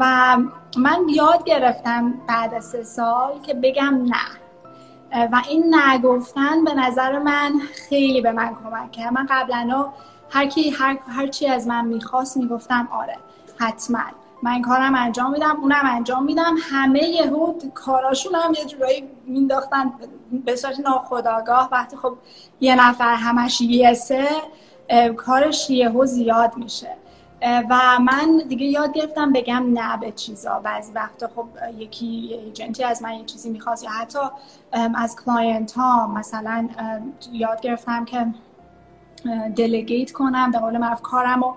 [0.00, 0.36] و
[0.76, 5.26] من یاد گرفتم بعد از سه سال که بگم نه.
[5.32, 7.52] و این نگفتن به نظر من
[7.88, 9.92] خیلی به من کمک کرد من قبلا
[10.30, 13.16] هر کی هر, هر چی از من می‌خواست می‌گفتم آره
[13.58, 14.00] حتما.
[14.42, 16.54] من کارم انجام میدم اونم انجام میدم.
[16.62, 19.92] همه یهو کاراشون هم یه جورایی مینداختن
[20.44, 22.16] به صورت ناخودآگاه وقتی خب
[22.60, 24.28] یه نفر همش یسه
[25.16, 26.96] کارش یهو زیاد میشه.
[27.70, 30.58] و من دیگه یاد گرفتم بگم نه به چیزا.
[30.58, 31.46] بعضی وقتا خب
[31.78, 34.18] یکی agent ی از من یه چیزی می‌خواست یا حتی
[34.94, 36.68] از client ها مثلا
[37.32, 38.26] یاد گرفتم که
[39.56, 41.54] delegate کنم به قول معروف کارم و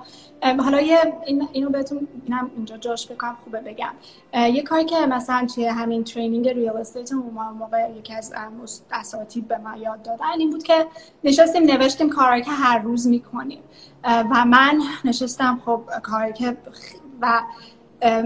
[0.59, 3.93] حالا یه این اینو بهتون اینم اینجا جاش بکنم خوبه بگم.
[4.33, 8.33] یه کاری که مثلا توی همین ترینینگ ریال استیت ما موقع یکی از
[8.91, 10.85] اساتید به ما یاد دادن این بود که
[11.23, 13.59] نشستیم نوشتیم کارهایی که هر روز می‌کنیم.
[14.03, 16.57] و من نشستم خب کاری که
[17.21, 17.41] و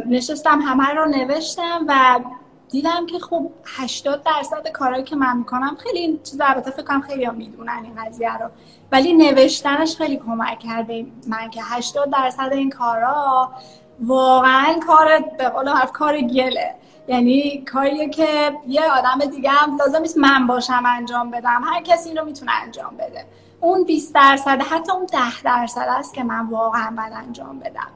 [0.07, 2.19] نشستم همه رو نوشتم و
[2.71, 7.01] دیدم که خب 80 درصد کارهایی که من می‌کنم خیلی این چیز البته فکر کنم
[7.01, 8.49] خیلی می‌دونن این قضیه رو.
[8.91, 13.51] ولی نوشتنش خیلی کمک کرده من که 80 درصد این کارا
[13.99, 16.75] واقعا کار به قول حرف کار گله.
[17.07, 21.61] یعنی کاریه که یه آدم دیگه هم لازم نیست من باشم انجام بدم.
[21.63, 23.25] هر کسی این رو می‌تونه انجام بده.
[23.61, 27.87] اون 20 درصد حتی اون 10 درصد است که من واقعا باید انجام بدم.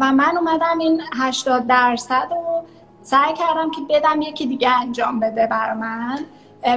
[0.00, 2.64] و من اومدم این 80 درصد رو
[3.08, 6.18] سعی کردم که بدم یکی دیگه انجام بده بر من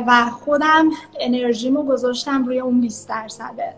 [0.08, 0.90] و خودم
[1.20, 3.74] انرژیمو گذاشتم روی اون 20 درصده.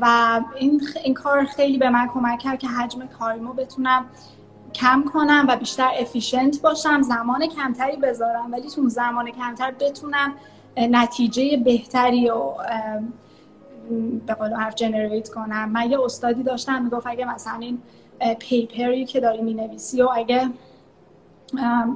[0.00, 4.04] و این, این کار خیلی به من کمک کرد که حجم کاریمو بتونم
[4.74, 10.34] کم کنم و بیشتر افیشنت باشم زمان کمتری بذارم ولی تو زمان کمتر بتونم
[10.76, 12.52] نتیجه بهتری و
[14.26, 15.68] به قول حرف جنریت کنم.
[15.68, 17.78] من یه استادی داشتم می‌گفت اگه مثلا این
[18.38, 20.50] پیپری که داری می‌نویسی و اگه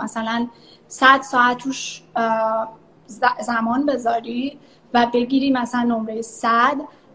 [0.01, 0.47] مثلا
[0.89, 2.03] 100 ساعت توش
[3.41, 4.59] زمان بذاری
[4.95, 6.51] و بگیری مثلا نمره 100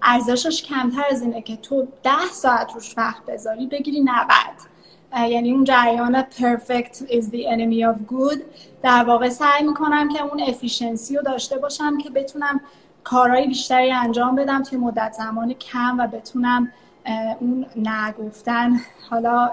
[0.02, 4.12] ارزشش کمتر از اینه که تو 10 ساعت توش وقت بذاری بگیری 90
[5.30, 8.40] یعنی اون جریان perfect is the enemy of good.
[8.84, 12.62] در واقع سعی می‌کنم که اون افیشنسی رو داشته باشم که بتونم
[13.04, 16.72] کارهای بیشتری انجام بدم توی مدت زمان کم و بتونم
[17.40, 18.80] اون نگفتن
[19.10, 19.52] حالا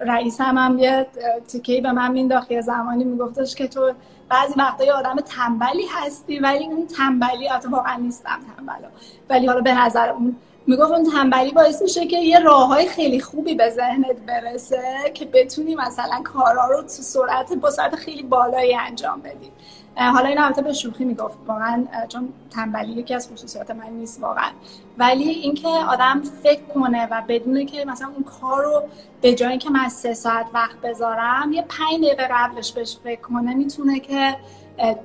[0.00, 1.06] رئیسم هم یه
[1.48, 3.92] تیکهی به من مینداخت یه زمانی میگفتش که تو
[4.28, 8.88] بعضی وقتا یه آدم تنبلی هستی ولی اون تنبلی حتی واقعا نیستم تنبلا
[9.30, 10.36] ولی حالا به نظر اون
[10.66, 14.82] می‌گفت اون تنبلی باعث میشه که یه راه های خیلی خوبی به ذهنت برسه
[15.14, 19.52] که بتونی مثلا کارا رو تو سرعت با سرعت خیلی بالایی انجام بدی.
[19.96, 21.38] حالا این البته به شوخی می‌گفت.
[21.46, 24.50] واقعا چون تنبلی یکی از خصوصیات من نیست واقعا.
[24.98, 28.82] ولی اینکه آدم فکر کنه و بدونه که مثلا اون کار رو
[29.20, 33.54] به جایی که من سه ساعت وقت بذارم یه پنج دقیقه قبلش بهش فکر کنه
[33.54, 34.36] می‌تونه که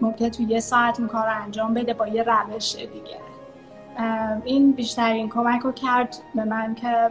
[0.01, 3.17] ممکن تو یه ساعت اون کار رو انجام بده با یه روش دیگه.
[4.45, 7.09] این بیشترین کمک رو کرد به من که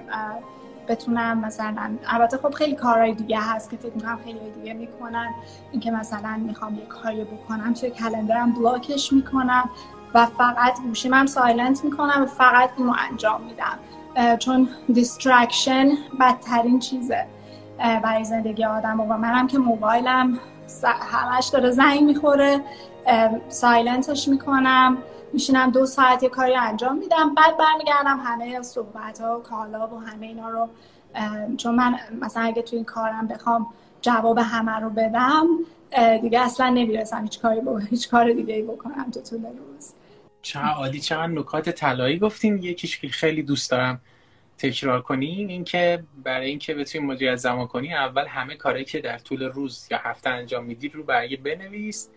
[0.90, 5.28] بتونم مثلا البته خب خیلی کارهای دیگه هست که فکر می‌کنم خیلی دیگه می‌کنن.
[5.70, 9.70] اینکه مثلا می‌خوام یه کاری بکنم توی کلندرم بلاکش می‌کنم
[10.14, 13.78] و فقط گوشیمم سایلنت می‌کنم و فقط اینو انجام میدم.
[14.38, 15.89] چون distraction
[16.20, 17.26] بدترین چیزه.
[17.78, 19.00] برای زندگی آدم.
[19.00, 20.38] و منم که موبایلم
[21.12, 22.60] همش داره زنگ می‌خوره.
[23.48, 24.98] silent ش می‌کنم.
[25.32, 27.35] میشینم دو ساعت یه کاری انجام میدم.
[27.35, 30.69] بعد برمیگردم همه صحبت ها و کال‌ها و همه اینا رو
[31.57, 33.66] چون من مثلا اگه تو این کارم بخوام
[34.02, 35.47] جواب همه رو بدم
[36.23, 39.93] دیگه اصلا نمی‌رسم هیچ کاری با هیچ کار دیگه ای بکنم تو طول روز.
[40.43, 44.01] چه عالی چقدر نکات طلایی گفتیم یکیش که خیلی دوست دارم
[44.59, 49.43] تکرار کنیم اینکه برای اینکه بتونی مدیریت زمان کنی اول همه کاری که در طول
[49.43, 52.09] روز یا هفته انجام میدی رو برای بنویس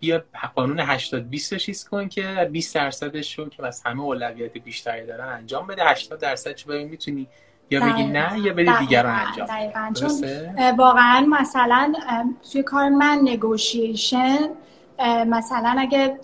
[0.00, 0.22] بیا
[0.54, 5.06] قانون 80 20 رو چیز کن که 20 درصدش رو که از همه اولویت بیشتری
[5.06, 5.84] دارن انجام بده.
[5.84, 7.28] 80 درصد چه ببین می‌تونی
[7.70, 9.92] یا بگی نه یا بدی دیگر رو انجام دقیقاً.
[10.00, 10.10] چون
[10.76, 11.92] واقعا مثلا
[12.52, 14.38] توی کار من نگوشیشن
[15.26, 16.18] مثلا اگه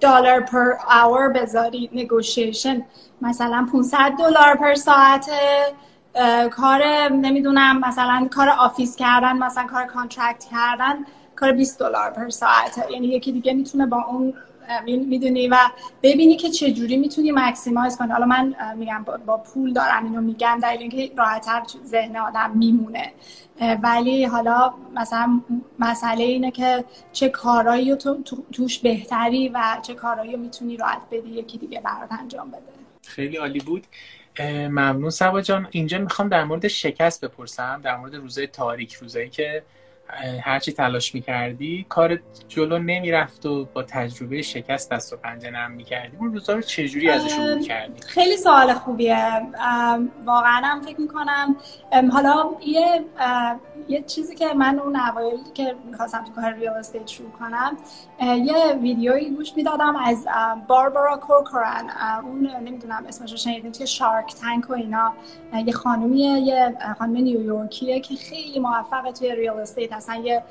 [0.00, 2.82] دلار per hour بذاری negotiation
[3.20, 5.30] مثلا 500 دلار per ساعت
[6.50, 10.94] کار نمی‌دونم مثلا کار office کردن مثلا کار contract کردن
[11.44, 12.84] کار 20 دلار per ساعت.
[12.90, 14.34] یعنی یکی دیگه می‌تونه با اون
[14.86, 15.56] می‌دونی و
[16.02, 18.12] ببینی که چه جوری می‌تونی maximize کنی.
[18.12, 23.12] حالا من میگم با پول دارم اینو میگم در اینکه راحتتر ذهن آدم میمونه.
[23.82, 25.40] ولی حالا مثلا
[25.78, 28.22] مسئله اینه که چه کارایی تو
[28.52, 32.62] توش بهتری و چه کارایی می‌تونی راحت بدی یکی دیگه برات انجام بده.
[33.06, 33.86] خیلی عالی بود.
[34.68, 35.68] ممنون سبا جان.
[35.70, 39.62] اینجا می‌خوام در مورد شکست بپرسم در مورد روزای تاریک روزایی که
[40.42, 42.18] هرچی تلاش می‌کردی کار
[42.48, 46.16] جلو نمی‌رفت و با تجربه شکست دست و پنجه نرم می‌کردی.
[46.16, 49.26] اون روزا رو چجوری ازش عبور کردی خیلی سوال خوبیه.
[50.24, 51.56] واقعا هم فکر می‌کنم.
[52.12, 53.04] حالا یه
[53.88, 57.76] یه چیزی که من اون اوایل که می‌خواستم تو کار real estate شروع کنم
[58.20, 60.26] یه ویدیویی گوش می‌دادم از
[60.68, 61.90] باربارا کورکورن
[62.22, 65.12] اون نمی‌دونم اسمش رو شنیدین که Shark Tank و اینا.
[65.66, 70.42] یه خانومیه یه خانم نیویورکیه که خیلی موفقه توی real estate اصلا یه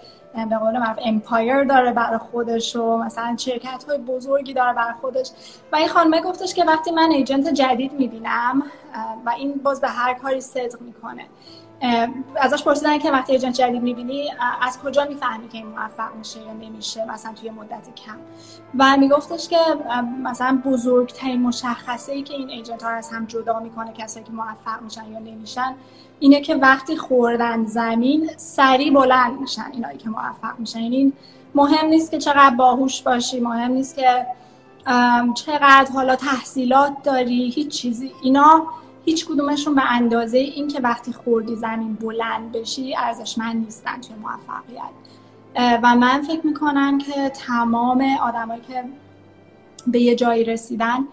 [0.50, 5.32] به قول معروف empire داره برای خودش و مثلا شرکت های بزرگی داره برای خودش.
[5.72, 8.64] و این خانمه گفتش که وقتی من ایجنت جدید می‌بینم
[9.26, 11.26] و این باز به هر کاری صدق می‌کنه.
[12.36, 14.32] ازش پرسیدن که وقتی ایجنت جدید می‌بینی
[14.62, 18.18] از کجا می‌فهمی که این موفق میشه یا نمیشه مثلا توی مدت کم.
[18.80, 19.58] و میگفتش که
[20.24, 24.82] مثلا بزرگترین مشخصه ای که این ایجنت ها از هم جدا می‌کنه کسایی که موفق
[24.82, 25.76] میشن یا نمیشن
[26.24, 30.80] اینه که وقتی خوردن زمین سریع بلند میشن اینایی که موفق میشن.
[30.80, 31.14] یعنی
[31.56, 34.26] مهم نیست که چقدر باهوش باشی مهم نیست که
[35.36, 38.12] چقدر حالا تحصیلات داری هیچ چیزی.
[38.22, 38.64] اینا
[39.06, 44.94] هیچ کدومشون به اندازه این که وقتی خوردی زمین بلند بشی ارزشمند نیستن توی موفقیت.
[45.84, 48.84] و من فکر می‌کنم که تمام آدمایی که
[49.88, 51.08] به یه جایی رسیدن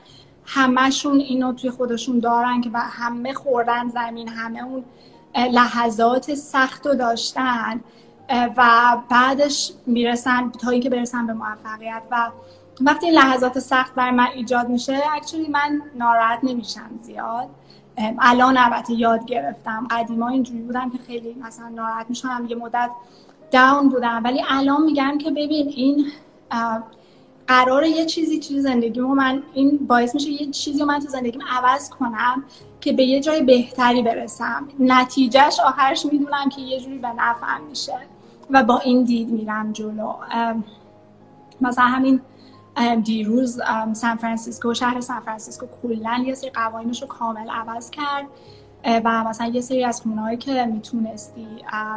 [0.44, 4.84] همهشون اینو توی خودشون دارن که همه خوردن زمین همه اون
[5.34, 7.80] لحظات سخت رو داشتن
[8.56, 12.02] و بعدش می‌رسن تا اینکه برسن به موفقیت.
[12.10, 12.30] و
[12.80, 17.48] وقتی این لحظات سخت برای من ایجاد میشه اکچولی من ناراحت نمیشم زیاد.
[18.18, 19.88] الان البته یاد گرفتم.
[19.90, 22.90] قدیما اینجوری بودم که خیلی مثلا ناراحت میشم یه مدت
[23.50, 24.20] داون بودم.
[24.24, 26.06] ولی الان میگم که ببین این
[27.50, 31.40] قرار یه چیزی توی زندگی من این باعث میشه یه چیزی رو من تو زندگیم
[31.50, 32.44] عوض کنم
[32.80, 34.68] که به یه جای بهتری برسم.
[34.78, 37.98] نتیجهش آخرش می‌دونم که یه جوری به نفعم میشه
[38.50, 40.14] و با این دید میرم جلو.
[41.60, 42.20] مثلا همین
[43.04, 43.60] دیروز
[43.92, 48.26] سان فرانسیسکو شهر سان فرانسیسکو کلا یه سری قوانینش رو کامل عوض کرد
[49.04, 51.46] و مثلا یه سری از خونه‌هایی که می‌تونستی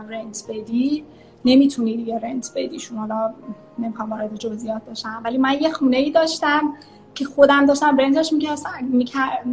[0.09, 1.03] rent بدی
[1.45, 2.97] نمی‌تونی دیگه rent بدیشون.
[2.97, 3.33] حالا
[3.79, 5.21] نمی‌خوام وارد جزئیات بشم.
[5.23, 6.73] ولی من یه خونه ای داشتم
[7.15, 8.33] که خودم داشتم rent ش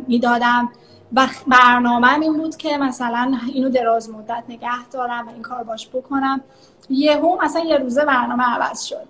[0.09, 0.71] می‌دادم.
[1.13, 5.89] و برنامه این بود که مثلا اینو دراز مدت نگه دارم و این کار باش
[5.89, 6.41] بکنم.
[6.91, 9.07] یهو مثلا یه روزه برنامه عوض شد.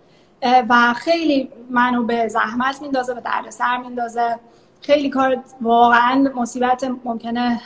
[0.69, 4.39] و خیلی منو به زحمت میندازه و دردسر میندازه.
[4.81, 7.61] خیلی کار واقعا مصیبت ممکنه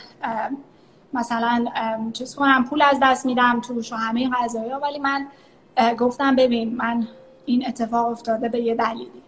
[1.13, 1.65] مثلا
[2.13, 5.27] چیز کنم پول از دست میدم توش و همه قضایی ولی من
[5.97, 7.07] گفتم ببین من
[7.45, 9.21] این اتفاق افتاده به یه دلیلی.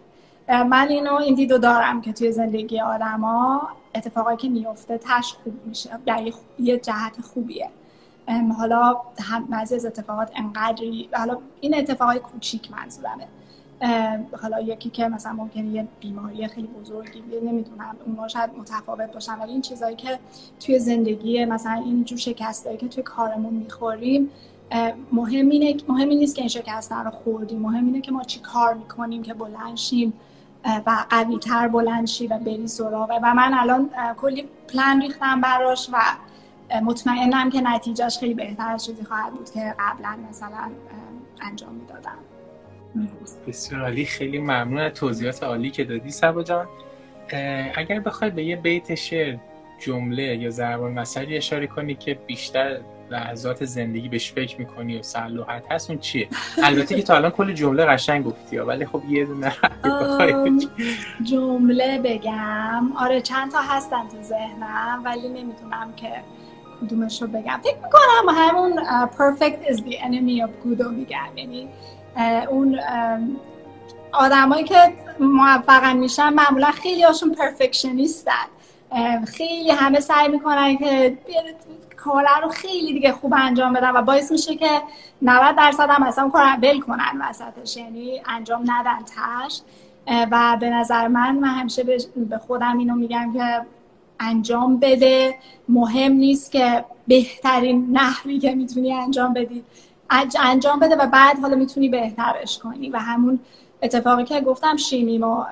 [0.48, 5.90] من اینو این دیدو دارم که توی زندگی آدما اتفاقایی که میفته تش خوب میشه
[6.06, 7.70] یعنی یه جهت خوبیه.
[8.58, 8.96] حالا
[9.50, 13.26] بعضی از اتفاقات انقدری حالا این اتفاقای کوچیک منظورمه.
[14.42, 19.38] حالا یکی که مثلا ممکنه یه بیماری خیلی بزرگی بیه نمی‌دونم اونها شاید متفاوت باشن
[19.38, 20.18] ولی این چیزهایی که
[20.60, 24.30] توی زندگی مثلا این جو شکستایی که توی کارمون می‌خوریم
[25.12, 27.58] مهم اینه مهم نیست که این شکست رو خوردیم.
[27.60, 30.12] مهم اینه که ما چی کار می‌کنیم که بلند شیم
[30.86, 35.88] و قوی تر بلند شی و بری سراغه و من الان کلی پلان ریختم براش
[35.92, 35.96] و
[36.80, 40.70] مطمئنم که نتیجهش خیلی بهتر از چیزی خواهد بود که قبلا مثلا
[41.40, 42.18] انجام می‌دادم.
[43.48, 44.04] بسیار عالی.
[44.04, 46.66] خیلی ممنون از توضیحات عالی که دادی سبا جان.
[47.74, 49.36] اگر بخوای به یه بیت شعر
[49.80, 52.78] جمله یا ضرب المثلی اشاره کنی که بیشتر
[53.10, 56.28] لحظات زندگی بهش فکر می‌کنی و سلوحت هست اون چیه؟
[56.64, 59.52] البته که تا الان کل جمله قشنگ گفتی ولی خب یه دونه
[61.22, 62.92] جمله بگم.
[62.96, 66.12] آره چند تا هستن تو ذهنم ولی نمی‌دونم که
[66.80, 67.60] کدومش رو بگم.
[67.64, 71.28] فکر می‌کنم همون perfect is the enemy of good رو میگم.
[71.36, 71.68] یعنی
[72.50, 72.80] اون
[74.12, 78.46] آدمایی که موفقا میشن معمولا خیلی هاشون پرفکشنیستن
[79.26, 81.18] خیلی همه سعی می‌کنن که
[82.04, 84.82] کاره رو خیلی دیگه خوب انجام بدن و باعث میشه که
[85.22, 87.76] 90 درصد هم اصلا کار بل کنن وسطش.
[87.76, 89.60] یعنی انجام ندن تش
[90.30, 91.82] و به نظر من من همیشه
[92.16, 93.60] به خودم اینو میگم که
[94.20, 95.34] انجام بده.
[95.68, 99.64] مهم نیست که بهترین نحوی که می‌تونی انجام بدی.
[100.40, 102.90] انجام بده و بعد حالا می‌تونی بهترش کنی.
[102.90, 103.40] و همون
[103.82, 105.46] اتفاقی که گفتم شیمی ما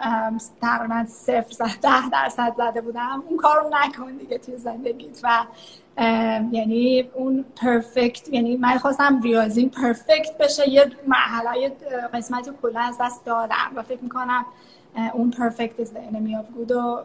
[0.61, 3.23] تقریبا صفر زد ده درصد زده بودم.
[3.29, 5.45] اون کارو نکن دیگه توی زندگیت و
[6.53, 10.69] یعنی اون پرفکت یعنی من خواستم ریاضیم پرفکت بشه.
[10.69, 11.73] یه مرحله یه
[12.15, 14.47] قسمتی کلا از دست دادم و فکر می‌کنم
[15.13, 17.05] اون پرفکت is the enemy of good و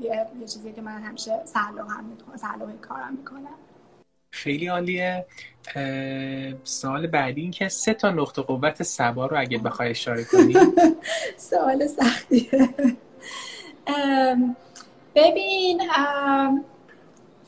[0.00, 3.54] یه, یه چیزی که من همیشه سلو هم می‌کنم کارم می‌کنم.
[4.30, 5.26] خیلی عالیه.
[6.64, 10.54] سوال بعدی این که سه تا نقطه قوت سبا رو اگه بخوای اشاره کنی.
[11.50, 12.68] سوال سختیه.
[15.14, 15.82] ببین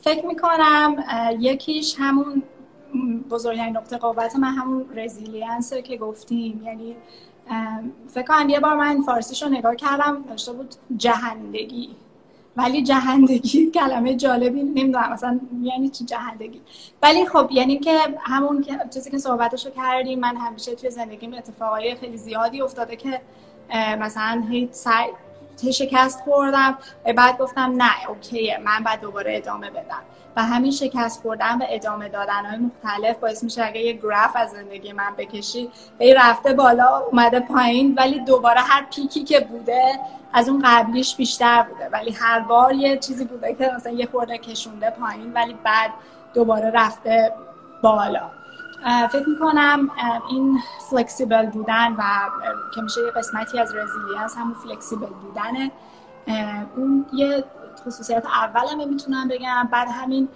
[0.01, 1.05] فکر می‌کنم
[1.41, 2.43] یکیش همون
[3.31, 6.63] بزرگترین نقطه قوت من همون رزیلینسه که گفتیم.
[6.65, 6.97] یعنی
[8.09, 11.89] فکر کنم یه بار من فارسیش رو نگاه کردم داشته بود جهندگی.
[12.57, 16.61] ولی جهندگی کلمه جالبی نمی‌دونم مثلا یعنی چی جهندگی؟
[17.03, 18.65] ولی خب یعنی که همون
[18.95, 23.21] چیزی که صحبتشو کردیم من همیشه توی زندگیم اتفاقای خیلی زیادی افتاده که
[24.01, 25.11] مثلا هی سعی
[25.65, 26.79] شکست خوردم.
[27.17, 30.03] بعد گفتم نه اوکیه من بعد دوباره ادامه بدم.
[30.37, 34.51] و همین شکست خوردن و ادامه دادن های مختلف باعث میشه اگه یه گراف از
[34.51, 40.01] زندگی من بکشی ای رفته بالا اومده پایین ولی دوباره هر peak ی که بوده
[40.33, 41.89] از اون قبلیش بیشتر بوده.
[41.93, 45.91] ولی هر بار یه چیزی بوده که مثلا یه خورده کشونده پایین ولی بعد
[46.35, 47.33] دوباره رفته
[47.83, 48.40] بالا.
[49.11, 49.91] فکر می‌کنم
[50.31, 50.59] این
[50.91, 52.03] flexible بودن و
[52.75, 55.71] که میشه یه قسمتی از resilience همون flexible بودنه.
[56.77, 57.45] اون یه
[57.87, 59.69] خصوصیت اولمه می‌تونم بگم.
[59.73, 60.29] بعد همین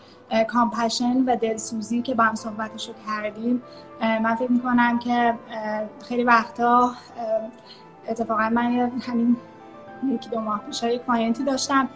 [0.49, 3.63] compassion و دلسوزی که با هم صحبتشو کردیم.
[4.01, 5.35] من فکر می‌کنم که
[6.09, 6.93] خیلی وقتا
[8.09, 9.37] اتفاقا من همین
[10.09, 11.89] یکی دو ماه پیش یک client ی داشتم.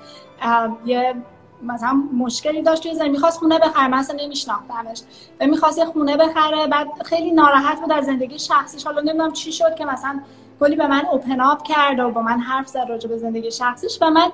[0.84, 1.14] یه
[1.62, 5.00] مثلا مشکلی داشت توی زندگی می‌خواست خونه بخره من اصلا نمیشناختمش.
[5.40, 8.84] و می‌خواست یه خونه بخره بعد خیلی ناراحت بود در زندگی شخصیش.
[8.84, 10.20] حالا نمی‌دونم چی شد که مثلا
[10.60, 13.98] کلی به من open up کرد و با من حرف زد راجع به زندگی شخصیش
[14.00, 14.30] و من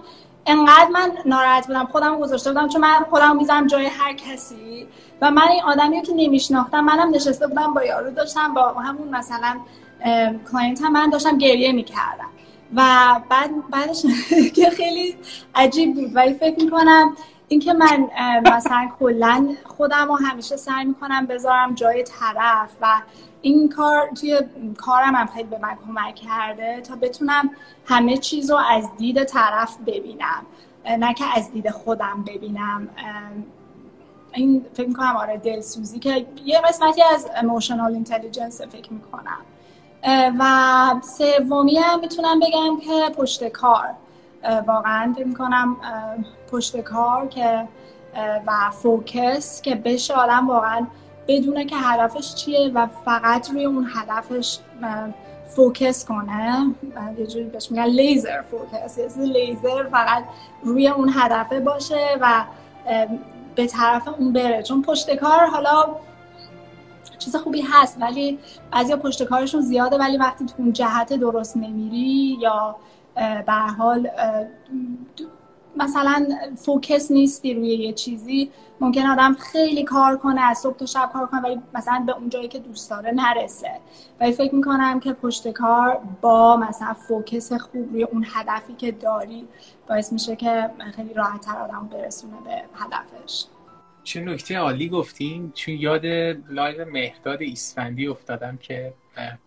[0.46, 4.86] انقدر من ناراحت بودم خودم گذاشته بودم چون من خودم می‌زنم جای هر کسی.
[5.20, 9.60] و من این آدمی که نمیشناختم منم نشسته بودم با یارو داشتم با همون مثلا
[10.52, 12.28] client هم من داشتم گریه می‌کردم.
[12.76, 14.02] و بعد بعدش
[14.56, 15.16] که خیلی
[15.54, 16.16] عجیب بود.
[16.16, 17.16] ولی فکر می‌کنم
[17.48, 18.08] اینکه من
[18.52, 23.02] مثلا کلا خودم رو همیشه سعی می‌کنم بذارم جای طرف و
[23.42, 24.40] این کار توی
[24.76, 27.50] کارم هم خیلی به من کمک کرده تا بتونم
[27.86, 30.46] همه چیز رو از دید طرف ببینم.
[30.98, 32.88] نه که از دید خودم ببینم.
[34.32, 39.38] این فکر می‌کنم آره دلسوزی که یه قسمتی از emotional intelligence فکر می‌کنم.
[40.38, 40.44] و
[41.02, 43.88] سومی هم می‌تونم بگم که پشت کار
[44.66, 45.76] واقعا فکر می‌کنم
[46.52, 47.68] پشت کار که
[48.46, 50.86] و focus که بشه آدم واقعا
[51.28, 54.58] بدونه که هدفش چیه و فقط روی اون هدفش
[55.48, 56.66] focus کنه.
[57.18, 60.24] یه جوری بهش میگن laser focus یعنی لیزر فقط
[60.62, 62.44] روی اون هدفه باشه و
[63.54, 64.62] به طرف اون بره.
[64.62, 65.86] چون پشت کار حالا
[67.18, 68.38] چیز خوبی هست ولی
[68.72, 72.76] بعضیا پشت کارشون زیاده ولی وقتی تو اون جهت درست نمیری یا
[73.46, 74.10] به حال
[75.76, 76.26] مثلا
[76.56, 78.50] focus نیستی روی یه چیزی
[78.80, 82.28] ممکن آدم خیلی کار کنه از صبح تا شب کار کنه ولی مثلا به اون
[82.28, 83.70] جایی که دوست داره نرسه.
[84.20, 89.48] ولی فکر می‌کنم که پشت کار با مثلا focus خوب روی اون هدفی که داری
[89.88, 93.44] باعث میشه که خیلی راحت تر آدم برسونه به هدفش.
[94.04, 96.06] چه نکته عالی گفتیم چون یاد
[96.50, 98.94] live مهرداد اسفندی افتادم که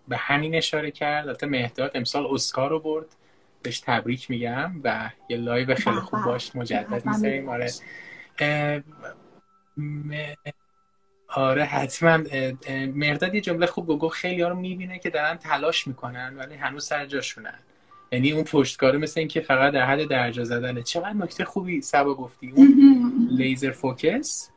[0.07, 1.27] به همین اشاره کرد.
[1.27, 3.05] البته مهرداد امسال اسکار رو برد.
[3.63, 7.49] بهش تبریک میگم و یه live خیلی خوب باش مجدد می‌ذاریم.
[7.49, 7.69] آره.
[11.27, 12.19] آره حتما.
[12.95, 14.15] مهرداد یه جمله خوب گفت.
[14.15, 17.59] خیلی ها رو می‌بینه که دارن تلاش می‌کنن ولی هنوز سر جاشونن.
[18.11, 20.83] یعنی اون پشتکاره مثل این که فقط در حد درجا زدنه.
[20.83, 22.51] چقدر نکته خوبی صبا گفتی.
[22.55, 22.67] اون
[23.27, 24.51] laser focus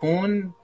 [0.00, 0.54] اون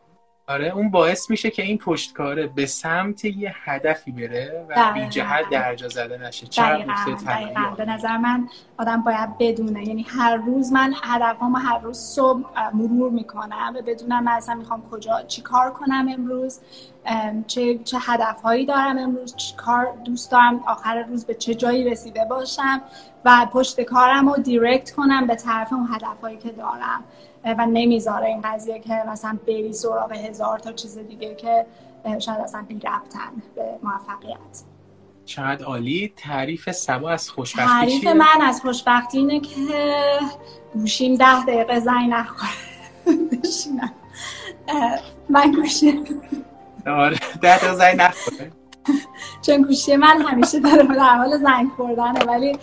[0.48, 5.50] آره اون باعث میشه که این پشتکاره به سمت یه هدفی بره و بی جهت
[5.50, 6.46] درجا زده نشه.
[6.46, 8.48] دقیقا, به نظر من
[8.78, 9.88] آدم باید بدونه.
[9.88, 14.82] یعنی هر روز من هدفهامو هر روز صبح مرور می‌کنم و بدونم من اصلا می‌خوام
[14.90, 16.60] کجا چی کار کنم امروز
[17.46, 22.24] چه, چه هدفهایی دارم امروز چی کار دوست دارم آخر روز به چه جایی رسیده
[22.24, 22.82] باشم
[23.24, 27.04] و پشت کارم رو دیرکت کنم به طرف اون هدفهایی که دارم.
[27.54, 31.66] و نمی‌ذاره این قضیه که مثلا بری سراغ هزار تا چیز دیگه که
[32.18, 34.62] شاید اصلا بی ربطن به موفقیت.
[35.24, 36.12] چقدر عالی.
[36.16, 39.84] تعریف سبا از خوشبختی تعریف من از خوشبختی اینه که
[40.74, 42.50] گوشیم ده دقیقه زنگ نخوره
[43.32, 43.92] بشینم.
[45.28, 46.04] من گوشیم.
[46.86, 48.52] آره ده دقیقه زنگ نخوره.
[49.46, 52.58] چون گوشی من همیشه داره در حال زنگ خوردنه ولی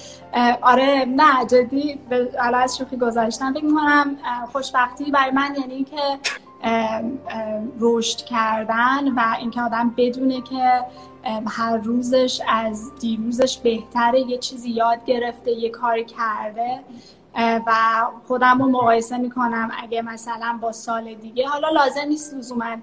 [0.61, 1.99] آره نه جدی
[2.39, 3.53] حالا از شوخی گذاشتم.
[3.53, 4.17] فکر می‌کنم
[4.51, 6.19] خوشبختی برای من یعنی که
[7.79, 10.79] رشد کردن و اینکه آدم بدونه که
[11.47, 16.79] هر روزش از دیروزش بهتره یه چیزی یاد گرفته یه کاری کرده.
[17.37, 17.71] و
[18.27, 21.47] خودم رو مقایسه می‌کنم اگه مثلا با سال دیگه.
[21.47, 22.75] حالا لازم نیست لزوما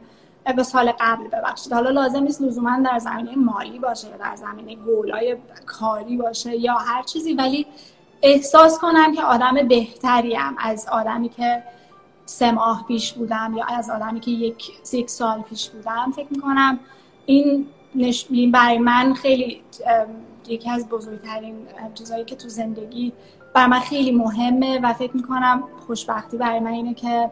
[0.56, 1.72] به سال قبل ببخشید.
[1.72, 5.36] حالا لازم نیست لزوما در زمینه مالی باشه یا در زمینه گولای
[5.66, 7.66] کاری باشه یا هر چیزی ولی
[8.22, 11.62] احساس کنم که آدم بهتریم از آدمی که
[12.26, 16.12] سه ماه پیش بودم یا از آدمی که یک, یک سال پیش بودم.
[16.16, 16.78] فکر می‌کنم
[17.26, 18.26] این نش...
[18.52, 19.62] برای من خیلی
[20.46, 21.56] یکی از بزرگترین
[21.94, 23.12] چیزهایی که تو زندگی
[23.54, 27.30] برای من خیلی مهمه و فکر می‌کنم خوشبختی برای من اینه که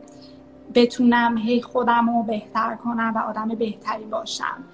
[0.74, 4.64] بتونم هی خودم رو بهتر کنم و آدم بهتری باشم.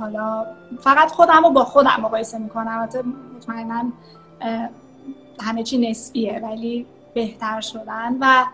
[0.00, 0.46] حالا
[0.80, 2.88] فقط خودم رو با خودم مقایسه می‌کنم.
[3.36, 3.92] مطمئنا
[5.40, 8.16] همه چی نسبیه ولی بهتر شدن.
[8.20, 8.44] و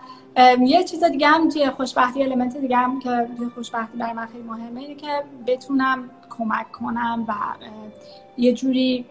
[0.59, 4.81] یه چیز دیگه هم توی خوشبختی element دیگه هم که خوشبختی برای من خیلی مهمه
[4.81, 7.33] اینه که بتونم کمک کنم و
[8.37, 9.05] یه جوری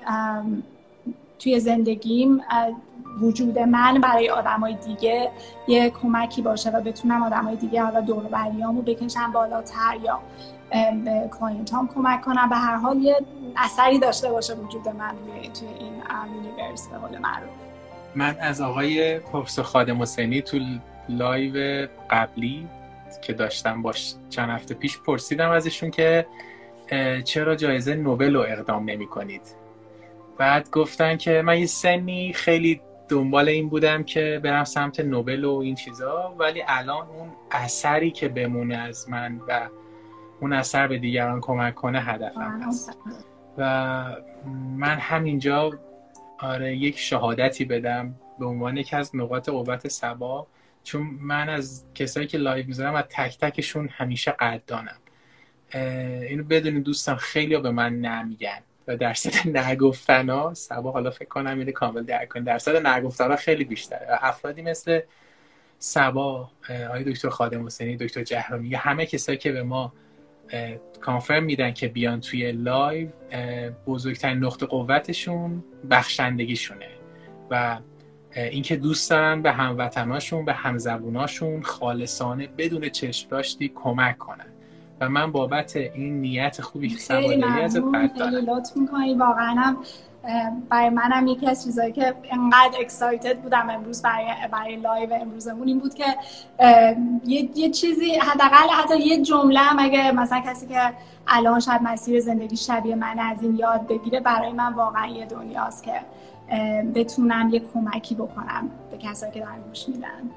[1.39, 2.43] توی زندگیم
[3.21, 5.31] وجود من برای آدمای دیگه
[5.69, 10.21] یه کمکی باشه و بتونم آدمای دیگه حالا دور و بریامو بکشم بالاتر یا
[11.05, 12.49] به client هام کمک کنم.
[12.49, 13.17] به هر حال یه
[13.57, 15.15] اثری داشته باشه وجود من
[15.55, 15.93] توی این
[16.35, 17.51] universe به قول معروف.
[18.15, 20.59] من از آقای پروفسور خادم حسینی تو
[21.09, 22.69] live قبلی
[23.23, 26.27] که داشتم باش چند هفته پیش پرسیدم ازشون که
[27.25, 29.43] چرا جایزه نوبل رو اقدام نمی کنید
[30.39, 32.81] بعد گفتن که من یه سنی خیلی
[33.11, 38.29] دنبال این بودم که برم سمت نوبل و این چیزا ولی الان اون اثری که
[38.29, 39.69] بمونه از من و
[40.41, 42.99] اون اثر به دیگران کمک کنه هدفم هست.
[43.59, 44.17] و
[44.77, 45.71] من همینجا
[46.39, 50.47] آره یک شهادتی بدم به عنوان یکی از نقاط قوت سبا
[50.85, 54.99] چون من از کسایی که live می‌ذارم و تک تکشون همیشه قدردانم.
[55.75, 58.61] اینو بدونید دوستان خیلی به من نمیگن.
[58.97, 63.65] درصد نگفتن ها سبا حالا فکر کنم اینه کامل درک کنید درصد نگفتن ها خیلی
[63.65, 64.19] بیشتره.
[64.23, 65.01] افرادی مثل
[65.79, 66.51] سبا
[66.89, 69.93] آقای دکتر خادم حسینی دکتر جهرامی همه کسایی که به ما
[71.01, 73.09] confirm میدن که بیان توی live
[73.87, 76.89] بزرگترین نقطه قوتشون بخشندگیشونه
[77.51, 77.79] و
[78.35, 84.47] اینکه دوست دارن به هموطناشون به همزبوناشون خالصانه بدون چشم داشتی کمک کنن.
[85.01, 87.81] و من بابت این نیت خوبی که سوالایی ازت
[88.19, 89.15] خیلی لطف می‌کنی.
[89.15, 89.77] واقعا هم
[90.69, 95.79] برای منم یکی از چیزهایی که انقدر اکسایتد بودم امروز برای برای live امروزمون این
[95.79, 96.05] بود که
[97.27, 100.81] یه, یه چیزی حداقل حتی یه جمله هم اگه مثلا کسی که
[101.27, 105.83] الان شاید مسیر زندگی شبیه من از این یاد بگیره برای من واقعا یه دنیاست
[105.83, 106.01] که
[106.95, 110.31] بتونم یه کمکی بکنم به کسایی که دارن گوش میدن.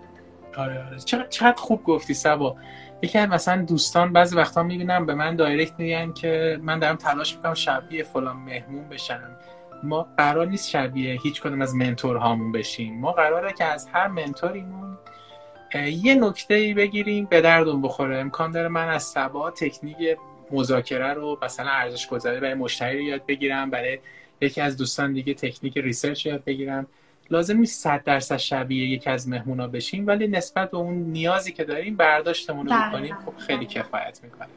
[0.57, 0.99] آره آره.
[1.29, 2.55] چقدر خوب گفتی سبا.
[3.01, 7.35] یکی از مثلا دوستان بعضی وقتا می‌بینم به من direct میگن که من دارم تلاش
[7.35, 9.37] می‌کنم شبیه فلان مهمون بشم.
[9.83, 12.99] ما قرار نیست شبیه هیچ کدوم از mentor هامون بشیم.
[12.99, 14.97] ما قراره که از هر mentor یمون
[15.89, 18.17] یه نکته بگیریم به دردمون بخوره.
[18.17, 20.17] امکان داره من از سبا تکنیک
[20.51, 23.99] مذاکره رو مثلا ارزش گذاری برای مشتری یاد بگیرم برای
[24.41, 26.87] یکی از دوستان دیگه تکنیک research یاد بگیرم.
[27.33, 31.63] لازم نیست صد درصد شبیه یکی از مهمونا بشیم ولی نسبت به اون نیازی که
[31.63, 34.47] داریم برداشتمون رو بکنیم خب خیلی کفایت می‌کنه.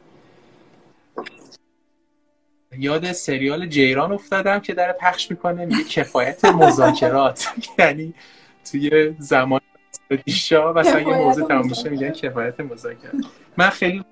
[2.77, 7.47] یاد سریال جیران افتادم که داره پخش می‌کنه میگه کفایت مذاکرات.
[7.79, 8.13] یعنی
[8.71, 9.61] توی زمان
[10.27, 13.15] شا مثلا یه موضوع تمام میشه میگن کفایت مذاکرات.
[13.57, 14.03] من خیلی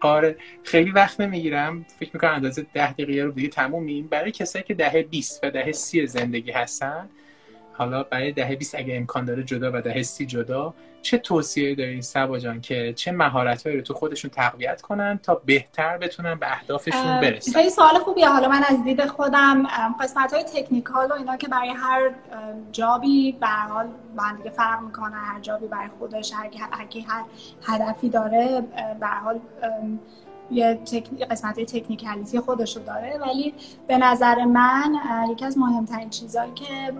[0.00, 1.86] آره خیلی وقت نمی‌گیرم.
[1.98, 4.06] فکر می‌کنم اندازه ده دقیقه رو دیگه تمومیم.
[4.06, 7.08] برای کسایی که دهه 20 و دهه 30 زندگی هستن
[7.78, 12.00] حالا برای دهه 20 اگه امکان داره جدا و دهه 30 جدا چه توصیه دارین
[12.00, 17.20] سبا جان که چه مهارت‌هایی رو تو خودشون تقویت کنن تا بهتر بتونن به اهدافشون
[17.20, 18.28] برسن؟ خیلی سوال خوبیه.
[18.28, 19.66] حالا من از دید خودم
[20.00, 22.10] قسمت های تکنیکال و اینا که برای هر
[22.72, 23.86] جابی به حال
[24.16, 26.50] من دیگه فرق می‌کنه هر جابی برای خودش هر
[27.62, 28.64] هر هدفی داره
[29.00, 29.40] به حال
[30.50, 30.80] یه
[31.30, 33.18] قسمت تکنیکالیتی خودش رو داره.
[33.20, 33.54] ولی
[33.88, 34.94] به نظر من
[35.30, 36.92] یکی از مهمترین چیزهایی که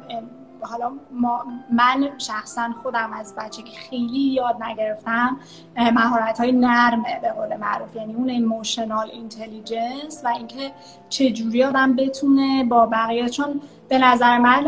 [0.71, 5.37] حالا ما من شخصا خودم از که خیلی یاد نگرفتم
[5.77, 10.73] مهارت های نرمه به قول معروف یعنی اون emotional intelligence و اینکه
[11.09, 13.29] چجوری آدم بتونه با بقیه.
[13.29, 14.67] چون به نظر من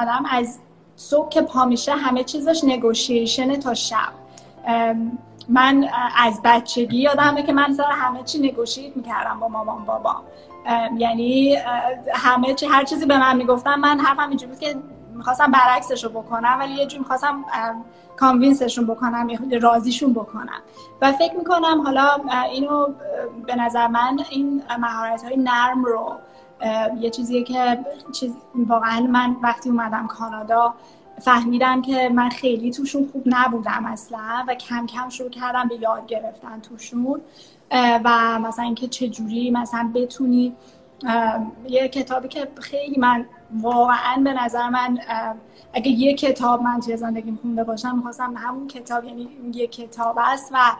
[0.00, 0.58] آدم از
[0.96, 4.12] صبح که پا میشه همه چیزش negotiation تا شب.
[5.48, 10.16] من از بچگی یادمه که من سر همه چی negotiate می‌کردم با مامان بابا
[10.98, 11.56] یعنی
[12.14, 14.76] همه چی هر چیزی به من می‌گفتم من حرفم اینجوری بود که
[15.14, 17.44] می‌خواستم برعکسش رو بکنم ولی یه جور می‌خواستم
[18.16, 19.28] کانوینسشون بکنم
[19.62, 20.60] راضیشون بکنم.
[21.00, 22.08] و فکر می‌کنم حالا
[22.52, 22.88] اینو
[23.46, 26.12] به نظر من این مهارت های نرم رو
[27.00, 30.74] یه چیزیه که چیز واقعا من وقتی اومدم کانادا
[31.20, 36.06] فهمیدم که من خیلی توشون خوب نبودم اصلا و کم کم شروع کردم به یاد
[36.06, 37.20] گرفتن توشون.
[38.04, 40.54] و مثلا اینکه چجوری مثلا بتونی
[41.68, 43.26] یه کتابی که خیلی من
[43.60, 44.98] واقعا به نظر من
[45.72, 50.52] اگه یه کتاب من توی زندگی خونده باشم می‌خواستم همون کتاب یعنی یه کتاب است
[50.52, 50.72] و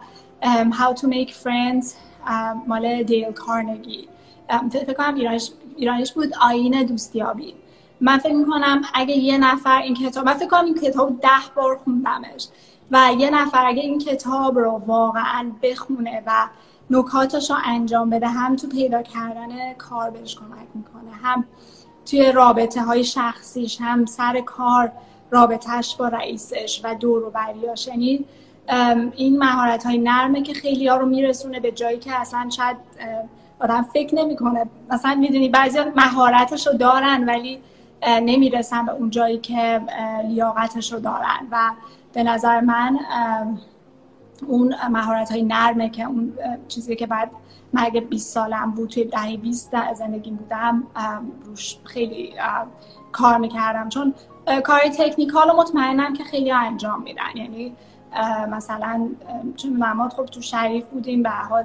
[0.70, 1.86] How to Make Friends
[2.66, 4.08] مال دیل کارنگی.
[4.70, 7.54] فکر کنم ایرانش, ایرانش بود آین دوستیابی.
[8.00, 12.48] من فکر می‌کنم اگه یه نفر این کتاب من فکر این کتاب ده بار خوندمش
[12.90, 16.48] و یه نفر اگه این کتاب رو واقعا بخونه و
[16.90, 21.44] نکاتش رو انجام بده هم تو پیدا کردن کار بهش کمک می‌کنه هم
[22.10, 24.92] توی رابطه های شخصیش هم سر کار
[25.30, 27.86] رابطهش با رئیسش و دور و بریاش.
[27.86, 28.24] یعنی
[29.16, 32.76] این مهارت های نرمه که خیلی ها رو میرسونه به جایی که اصلا شاید
[33.58, 34.66] آدم فکر نمی‌کنه.
[34.90, 37.60] مثلا می‌دونی بعضی مهارتش رو دارن ولی
[38.06, 39.80] نمی‌رسن به اون جایی که
[40.28, 41.48] لیاقتش رو دارن.
[41.50, 41.70] و
[42.12, 42.98] به نظر من
[44.46, 46.32] اون مهارت های نرمه که اون
[46.68, 47.30] چیزی که بعد
[47.74, 50.82] من اگه 20 سالم بود توی دهه 20 زندگی بودم
[51.44, 52.34] روش خیلی
[53.12, 53.88] کار می‌کردم.
[53.88, 54.14] چون
[54.64, 57.30] کار تکنیکال و مطمئنم که خیلی انجام میدن.
[57.34, 57.72] یعنی
[58.50, 59.08] مثلا
[59.56, 61.64] چون ما خب تو شریف بودیم به حال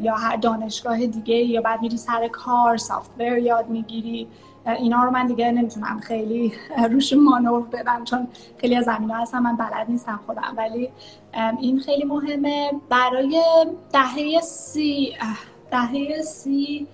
[0.00, 4.28] یا هر دانشگاه دیگه یا بعد میری سر کار سافتور یاد می‌گیری.
[4.66, 6.52] اینا رو من دیگه نمی‌تونم خیلی
[6.90, 8.28] روش مانور بدم چون
[8.58, 10.54] خیلی از زمین هستم من بلد نیستم خودم.
[10.56, 10.88] ولی
[11.60, 12.70] این خیلی مهمه.
[12.88, 13.42] برای
[13.92, 15.16] دهه سی
[15.70, 16.86] دهه سی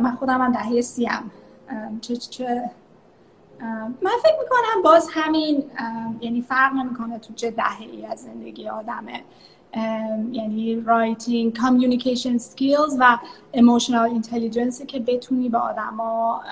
[0.00, 1.30] من خودم من دهه سی هم
[2.00, 2.70] چه چه
[4.02, 5.64] من فکر می‌کنم باز همین
[6.20, 9.22] یعنی فرق نمی‌کنه تو چه دهه ای از زندگی آدمه.
[10.32, 13.18] یعنی writing communication skills و
[13.52, 16.42] emotional intelligence ی که بتونی با آدما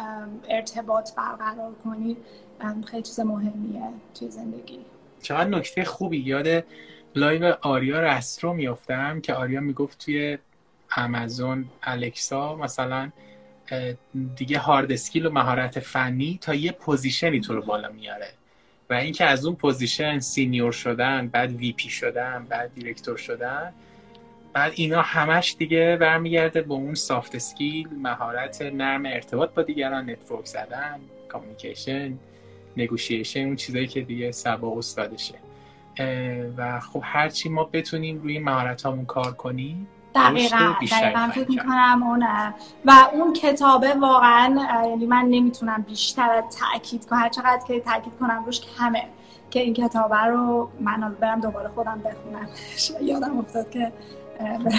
[0.49, 2.17] ارتباط برقرار کنی
[2.87, 3.83] خیلی چیز مهمیه
[4.15, 4.79] توی زندگی.
[5.23, 6.65] چقدر نکته خوبی یاد
[7.15, 10.39] live آریا رسترو میافتم که آریا می‌گفت توی
[10.97, 13.11] امازون الکسا مثلا
[14.37, 18.38] دیگه hard skill و مهارت فنی تا یه position ی تو رو بالا میاره.
[18.91, 23.73] و اینکه از اون position senior شدن بعد VP شدن بعد director شدن
[24.53, 30.47] بعد اینا همش دیگه برمیگرده به اون soft skill مهارت نرم ارتباط با دیگران network
[30.47, 32.19] زدن کامیکیشن
[32.77, 35.35] نگوشیشن اون چیزایی که دیگه سبا استادشه.
[36.57, 39.89] و خب هرچی ما بتونیم روی مهارت همون کار کنیم
[40.19, 42.27] دقیقا دقیقا فکر می‌کنم اون
[42.85, 47.19] و اون کتابه واقعا یعنی من نمی‌تونم بیشتر تاکید کنم.
[47.19, 49.05] هر چقدر که تاکید کنم روش کمه
[49.51, 52.49] که این کتابه رو من برم دوباره خودم بخونم.
[53.11, 53.93] یادم افتاد که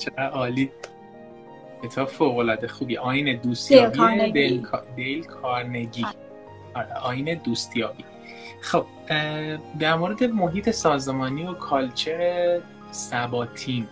[0.00, 0.70] چرا عالی.
[1.82, 2.96] کتاب فوق العاده خوبی.
[2.96, 4.66] آین دوستیابی دیل,
[4.96, 6.06] دیل کارنگی.
[6.74, 6.94] آره.
[7.02, 8.04] آین دوستیابی.
[8.60, 8.86] خب
[9.78, 12.60] در مورد محیط سازمانی و کالچر
[12.92, 13.88] سباتین.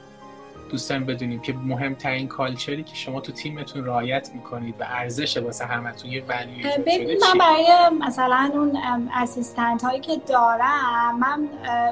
[0.71, 6.11] دوستان بدونیم که مهمترین کالچری که شما تو تیمتون رعایت می‌کنید و ارزش واسه همتون
[6.11, 8.79] یه ولیو ببین من برای مثلا اون
[9.15, 11.49] اسیستنت هایی که دارم من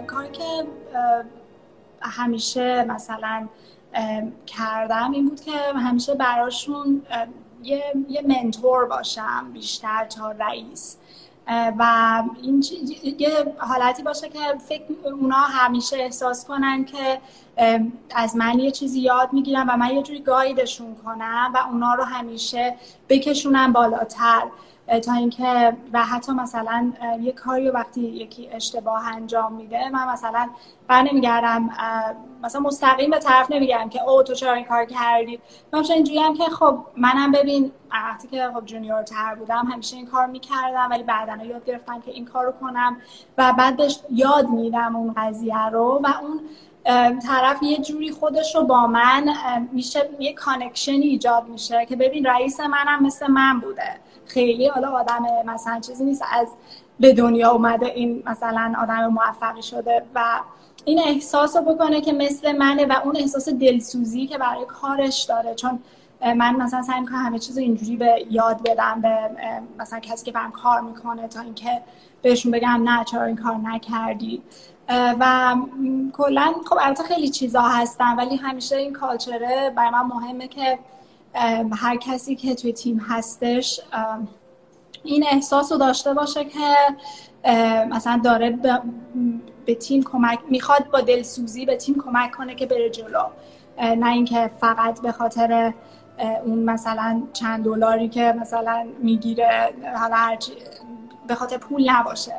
[0.07, 0.67] کاری که
[2.01, 3.49] همیشه مثلا
[4.47, 7.03] کردم این بود که همیشه براشون
[7.63, 10.97] یه, یه منتور باشم بیشتر تا رئیس.
[11.49, 12.65] و این
[13.19, 14.39] یه حالتی باشه که
[14.69, 17.21] فکر اونا همیشه احساس کنن که
[18.15, 22.05] از من یه چیزی یاد می‌گیرم و من یه جوری گایدشون کنم و اونا رو
[22.05, 22.75] همیشه
[23.09, 24.43] بکشونم بالاتر.
[25.05, 30.49] تا اینکه و حتی مثلا یه کاری وقتی یکی اشتباه انجام میده من مثلا
[30.89, 31.71] بر نمیگردم
[32.43, 35.41] مثلا مستقیم به طرف نمیگردم که او تو چرا این کار کردی؟
[35.73, 40.07] من اینجوری هم که خب منم ببین وقتی که خب junior تر بودم همیشه این
[40.07, 42.97] کار می‌کردم ولی بعدا یاد گرفتم که این کار رو کنم
[43.39, 46.41] و بعد بهش یاد میدم اون قضیه رو و اون
[47.19, 49.35] طرف یه جوری خودش رو با من
[49.73, 54.01] میشه یه connection ی ایجاد میشه که ببین رئیس منم مثل من بوده.
[54.29, 56.25] خیلی حالا آدم مثلا چیزی نیست.
[56.33, 56.49] از
[57.01, 60.41] به دنیا اومده این مثلا آدم موفقی شده و
[60.85, 65.55] این احساس رو بکنه که مثل منه و اون احساس دلسوزی که برای کارش داره.
[65.55, 65.79] چون
[66.37, 69.31] من مثلا سعی می‌کنم همه چیز اینجوری به یاد بدم به
[69.79, 71.83] مثلا کسی که برم کار می‌کنه تا اینکه
[72.23, 74.43] بهشون بگم نه چرا این کار نکردی؟
[75.21, 75.57] و
[76.13, 80.79] کلا خب البته خیلی چیزا هستن ولی همیشه این کالچره برای من مهمه که
[81.73, 83.81] هر کسی که توی تیم هستش
[85.05, 86.75] این احساس رو داشته باشه که
[87.91, 88.59] مثلا داره
[89.67, 93.23] به تیم کمک می‌خواد با دلسوزی به تیم کمک کنه که بره جلو.
[93.79, 95.75] نه اینکه فقط به خاطر
[96.45, 100.37] اون مثلا چند دلاری که مثلا می‌گیره حالا
[101.27, 102.35] به خاطر پول نباشه.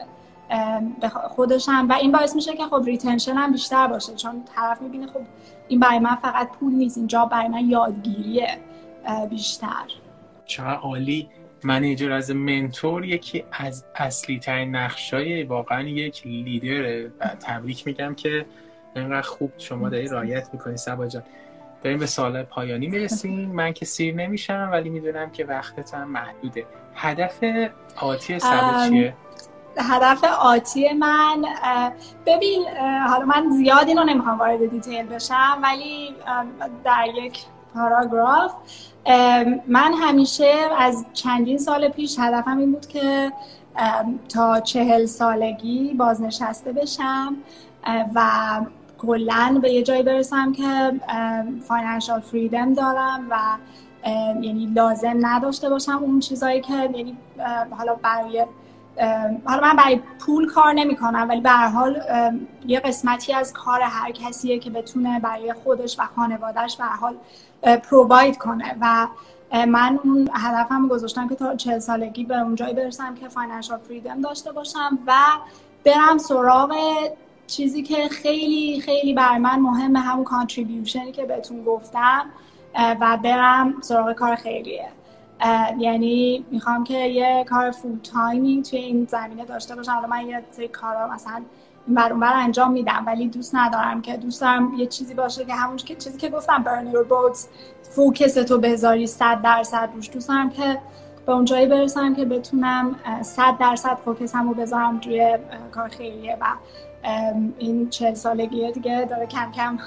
[1.28, 5.08] خودش هم و این باعث میشه که خب ریتنشن هم بیشتر باشه چون طرف می‌بینه
[5.08, 5.22] خب
[5.68, 8.58] این برای من فقط پول نیست اینجا برای من یادگیریه.
[9.30, 9.86] بیشتر.
[10.46, 11.30] چقدر عالی
[11.64, 18.46] منیجر از منتور یکی از اصلی ترین نقشای واقعا یک لیدره و تبریک میگم که
[18.96, 21.24] اینقدر خوب شما داری رایت می‌کنی سبا جان.
[21.84, 23.50] داریم به سال پایانی می‌رسیم.
[23.60, 26.66] من که سیر نمیشم ولی می‌دونم که وقتت هم محدوده.
[26.96, 27.40] هدف
[27.96, 29.14] آتی سبا چیه؟
[29.78, 31.46] هدف آتی من
[32.26, 32.66] ببین
[33.10, 36.16] حالا من زیاد اینو نمی‌خوام وارد detail بشم ولی
[36.84, 37.40] در یک
[37.80, 38.52] پاراگراف.
[39.68, 43.32] من همیشه از چندین سال پیش هدفم این بود که
[44.30, 47.36] تا چهل سالگی بازنشسته بشم
[48.16, 48.22] و
[48.98, 50.94] کلا به یه جایی برسم که
[51.68, 53.38] financial freedom دارم و
[54.42, 57.18] یعنی لازم نداشته باشم اون چیزایی که یعنی
[57.78, 58.46] حالا برای
[59.46, 62.02] حالا من برای پول کار نمی کنم ولی به هر حال
[62.66, 67.16] یه قسمتی از کار هر کسیه که بتونه برای خودش و خانوادهش به حال
[67.62, 68.76] provide کنه.
[68.82, 69.08] و
[69.66, 74.22] من اون هدفم گذاشتم که تا چهل سالگی به اون جایی برسم که financial freedom
[74.22, 75.14] داشته باشم و
[75.86, 76.76] برم سراغ
[77.48, 82.26] چیزی که خیلی خیلی بر من مهمه همون contribution ی که بهتون گفتم
[82.76, 84.88] و برم سراغ کار خیریه.
[85.78, 89.92] یعنی می‌خوام که یه کار فول تایمی توی این زمینه داشته باشم.
[89.92, 91.42] حالا من یه سری کارا مثلا
[91.96, 93.04] بر اونور انجام میدم.
[93.08, 96.64] ولی دوست ندارم که دوست دارم یه چیزی باشه که همون که چیزی که گفتم
[96.64, 97.40] burn your boats
[97.96, 100.10] فوکس تو بذاری صد درصد روش.
[100.10, 100.78] دوست دارم که
[101.26, 105.38] به اون جایی برسم که بتونم صد درصد فوکسم رو بذارم روی
[105.72, 106.46] کار خیریه و
[107.58, 109.78] این چه سالگیه دیگه داره کم کم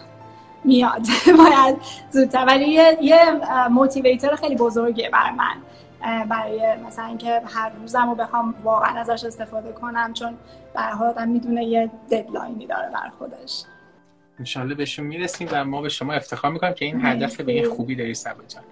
[0.64, 1.06] میاد.
[1.38, 1.76] باید
[2.10, 2.44] زودتر.
[2.44, 3.18] ولی یه, یه
[3.70, 5.54] موتیویتر خیلی بزرگیه برای من.
[6.30, 10.38] برای مثلا اینکه هر روزم رو بخوام واقعا ازش استفاده کنم چون
[10.74, 13.64] برای آدم می‌دونه یه ددلاینی داره بر خودش.
[14.38, 17.96] انشالله بهشون می‌رسیم و ما به شما افتخار می‌کنم که این هدف به این خوبی
[17.96, 18.64] داری سبا جان.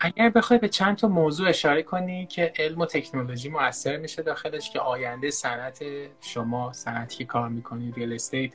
[0.00, 4.70] اگر بخوای به چند تا موضوع اشاره کنی که علم و تکنولوژی موثر میشه داخلش
[4.70, 5.82] که آینده صنعت
[6.20, 8.52] شما صنعتی که کار می‌کنی ریل استیت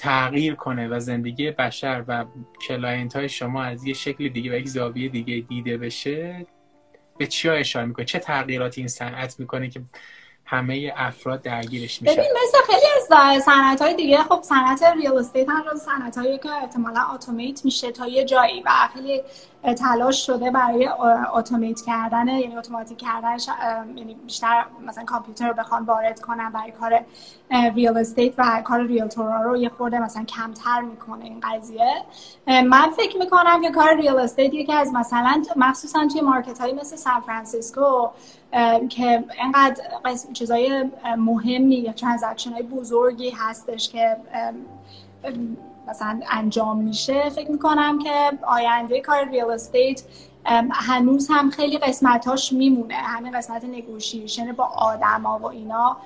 [0.00, 2.24] تغییر کنه و زندگی بشر و
[2.68, 6.46] client های شما از یه شکل دیگه و یک زاویه دیگه دیده بشه
[7.18, 9.82] به چیا اشاره می‌کنه چه تغییراتی این صنعت می‌کنه که
[10.44, 15.48] همه افراد درگیرش میشن؟ ببین مثل خیلی از صنعت های دیگه خب صنعت real estate
[15.48, 19.22] هم صنعت هایی که احتمالا automate میشه تا یه جایی و خیلی
[19.62, 20.88] تلاش شده برای
[21.34, 23.48] automate کردن یعنی اتوماتیک کردنش
[23.96, 27.00] یعنی بیشتر مثلا کامپیوتر رو بخوان وارد کنن برای کار
[27.74, 32.02] real estate و کار realtor ا رو یه خورده مثلا کمتر می‌کنه این قضیه.
[32.46, 36.96] من فکر می‌کنم که کار real estate یکی از مثلا مخصوصا توی market هایی مثل
[36.96, 38.08] سان فرانسیسکو
[38.88, 39.82] که اینقدر
[40.32, 44.16] چیزای مهمی یا transaction های بزرگی هستش که
[45.90, 50.02] مثلا انجام میشه فکر می‌کنم که آینده کار real estate
[50.72, 52.94] هنوز هم خیلی قسمتاش میمونه.
[52.94, 55.96] همین قسمت negotiation با آدما و اینا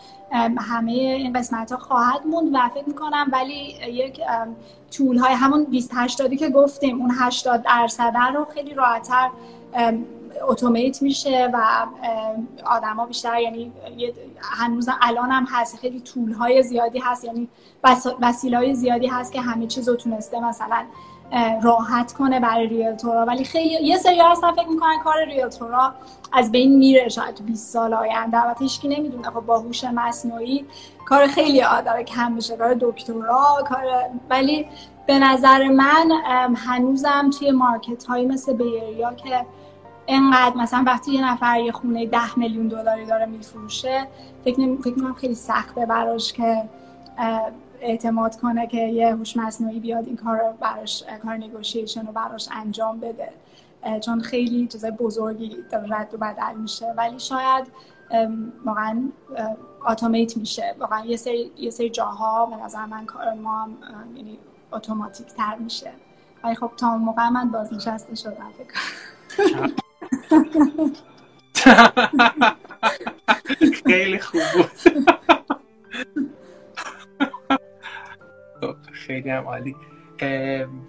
[0.59, 4.21] همه این قسمت ها خواهد موند و فکر می‌کنم ولی یک
[4.97, 9.31] طول های همون 20 80 که گفتیم اون 80 درصد رو خیلی راحتتر
[10.43, 11.87] اتومیت میشه و
[12.67, 13.73] آدما بیشتر یعنی
[14.41, 17.49] هنوز الان هم هست خیلی طول های زیادی هست یعنی
[18.21, 20.85] وسیله های زیادی هست که همه چیز رو تونسته مثلا
[21.63, 23.25] راحت کنه برای ریلتورا.
[23.25, 25.95] ولی خیلی یه سری هستن فکر می‌کنن کار ریلتورا
[26.33, 29.31] از بین میره شاید تو 20 سال آینده البته هیچکی نمی‌دونه.
[29.31, 30.65] خب با هوش مصنوعی
[31.07, 33.85] کار خیلی داره کم میشه کار دکترا کار
[34.31, 34.67] ولی
[35.07, 36.11] به نظر من
[36.57, 39.47] هنوزم توی مارکت هایی مثل بیریا که
[40.08, 44.07] انقدر مثلا وقتی یه نفر یه خونه ده میلیون دلاری داره میفروشه
[44.44, 46.65] فکر فکر خیلی سخته براش که
[47.81, 53.00] اعتماد کنه که یه هوش مصنوعی بیاد این کار براش کار نگوشیشن رو براش انجام
[53.00, 53.33] بده.
[54.00, 55.57] چون خیلی چیزای بزرگی
[55.91, 56.86] رد و بدل میشه.
[56.97, 57.66] ولی شاید
[58.65, 59.02] واقعا
[59.86, 60.74] اتومات میشه.
[60.78, 63.68] واقعا یه سری یه سری جاها به نظر من کار ما
[64.16, 64.39] یعنی
[64.73, 65.91] اتوماتیک تر میشه.
[66.44, 68.73] ولی خب تا اون موقع من بازنشسته شدم فکر
[73.86, 74.70] خیلی خوب بود.
[78.60, 79.76] خب، خیلی هم عالی.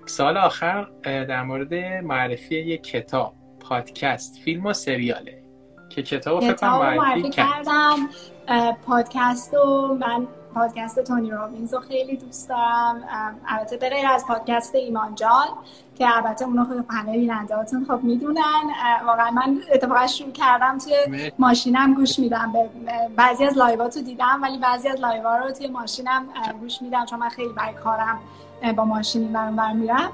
[0.06, 1.74] سوال آخر در مورد
[2.04, 5.46] معرفی یک کتاب پادکست فیلم و سریاله.
[5.90, 8.10] که کتاب فکر معرفی کردم
[8.86, 13.04] پادکست رو من پادکست تونی رابینز رو خیلی دوست دارم.
[13.48, 15.48] البته به غیر از پادکست ایمان جان
[15.98, 18.72] که البته اونو خود همه بینندهاتون خب می‌دونن.
[19.08, 22.52] واقعا من اتفاقا شروع کردم توی ماشینم گوش میدم.
[22.52, 22.70] به
[23.16, 26.26] بعضی از لایواتو دیدم ولی بعضی از لایوا رو توی ماشینم
[26.60, 28.20] گوش میدم چون من خیلی برای کارم
[28.76, 30.12] با ماشینی برم میرم.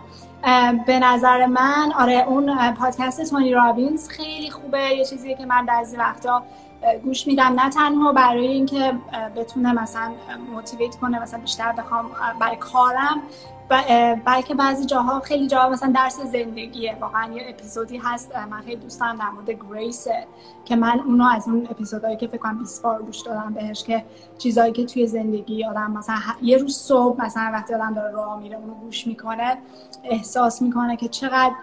[0.86, 4.80] به نظر من آره اون پادکست تونی رابینز خیلی خوبه.
[4.80, 6.44] یه چیزیه که من بعضی وقتا
[7.04, 7.44] گوش میدم.
[7.44, 8.94] نه تنها برای اینکه
[9.36, 10.12] بتونه مثلا
[10.52, 13.22] motivate کنه مثلا بیشتر بخوام برای کارم
[14.26, 16.98] بلکه بعضی جاها خیلی جاها مثلا درس زندگیه.
[17.02, 20.08] واقعا یه اپیزودی هست من خیلی دوست دارم در مورد grace
[20.66, 24.06] که من اونو از اون اپیزودهایی که فکر کنم 20 بار گوش دادم بهش که
[24.38, 28.58] چیزایی که توی زندگی آدم مثلا یه روز صبح مثلا وقتی آدم داره راه میره
[28.58, 29.58] اونو گوش می‌کنه
[30.04, 31.54] احساس می‌کنه که چقدر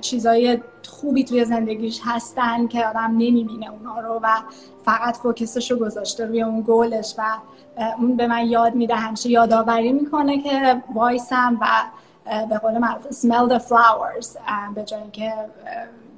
[0.00, 4.28] چیزای خوبی توی زندگیش هستن که آدم نمی‌بینه اونا رو و
[4.84, 7.22] فقط فوکسش رو گذاشته روی اون گولش و
[7.98, 11.66] اون به من یاد میده همیشه یادآوری می‌کنه که وایسم و
[12.48, 14.26] به قول معروف smell the flowers
[14.74, 15.34] به جای اینکه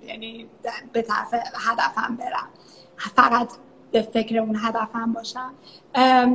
[0.07, 0.47] یعنی
[0.93, 2.49] به طرف هدفم برم.
[2.97, 3.49] فقط
[3.93, 5.55] به فکر اون هدفم باشم.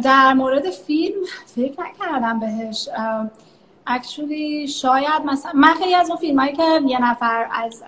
[0.04, 2.90] در مورد فیلم فکر نکردم بهش.
[3.90, 7.84] اکچولی شاید مثلا من خیلی از اون فیلم هایی که یه نفر از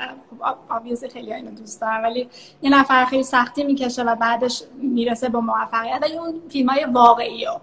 [0.69, 2.29] خب خیلی اینو دوست دارم ولی
[2.61, 5.99] یه نفر خیلی سختی می‌کشه و بعدش می‌رسه با موفقیت.
[6.01, 7.59] ولی اون فیلم های واقعی و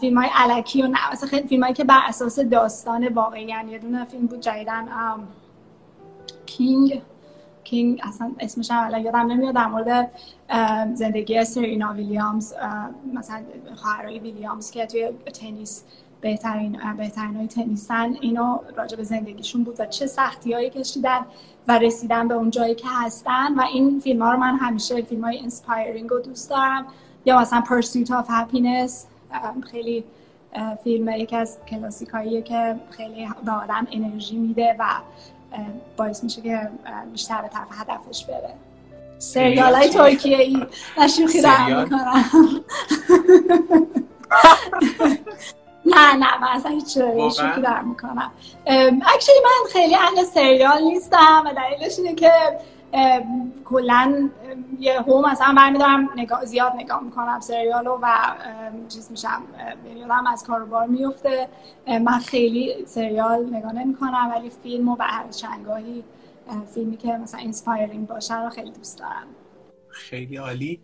[0.00, 3.72] فیلم های علکی و نه مثلا خیلی فیلم هایی که بر اساس داستان واقعی یعنی
[3.72, 4.88] یه دونه فیلم بود جایدن
[6.46, 7.02] King
[7.64, 10.10] King اصلا اسمش هم الان یادم نمیاد در مورد
[10.94, 12.54] زندگی سرینا ویلیامز
[13.14, 13.40] مثلا
[13.76, 15.84] خواهرای ویلیامز که توی تنیس
[16.20, 21.20] بهترین بهترین های تنیسن اینو راجع به زندگیشون بود و چه سختی هایی کشیدن
[21.68, 23.54] و رسیدن به اون جایی که هستن.
[23.54, 26.86] و این فیلم ها رو من همیشه فیلم های inspiring رو دوست دارم.
[27.24, 28.92] یا مثلا Pursuit of Happiness
[29.70, 30.04] خیلی
[30.84, 32.08] فیلم یکی از کلاسیک
[32.44, 34.84] که خیلی به آدم انرژی میده و
[35.96, 36.68] باعث میشه که
[37.12, 38.54] بیشتر به طرف هدفش بره.
[39.18, 40.66] سریال های ترکیه ای.
[40.98, 42.24] نشوخی در می‌کنم.
[45.88, 48.30] نه نه من اصلا هیچ شوخی در می‌کنم.
[49.14, 52.32] اکچولی من خیلی اهل سریال نیستم و دلیلش اینه که
[53.64, 54.30] کلا
[54.78, 58.08] یه هم مثلا برمیدارم نگاه زیاد نگاه می‌کنم سریالو و
[58.88, 59.42] چیز میشم
[59.96, 61.48] یادم از کاروبار میفته
[61.86, 66.04] من خیلی سریال نگاه نمی‌کنم ولی فیلم و هر چند گاهی
[66.74, 69.26] فیلمی که مثلا inspiring باشه رو خیلی دوست دارم.
[69.90, 70.80] خیلی عالی.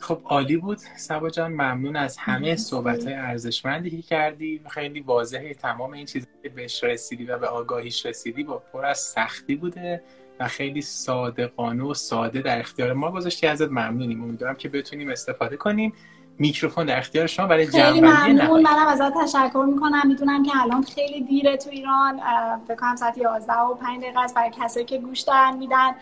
[0.00, 0.78] خب عالی بود.
[0.96, 4.60] صبا جان ممنون از همه صحبت های ارزشمندی که کردی.
[4.70, 8.98] خیلی واضحه تمام این چیزی که بهش رسیدی و به آگاهیش رسیدی با پر از
[8.98, 10.02] سختی بوده
[10.40, 13.46] و خیلی صادقانه و ساده در اختیار ما گذاشتی.
[13.46, 14.22] ازت ممنونیم.
[14.22, 15.92] امیدوارم که بتونیم استفاده کنیم.
[16.40, 18.62] میکروفون در اختیار شما برای خیلی ممنون.
[18.62, 20.02] منم ازت تشکر می‌کنم.
[20.04, 22.20] می‌دونم که الان خیلی دیره تو ایران.
[22.68, 25.94] فکر کنم ساعت 11 و 5 دقیقه است برای کسایی که گوش دارن میدن.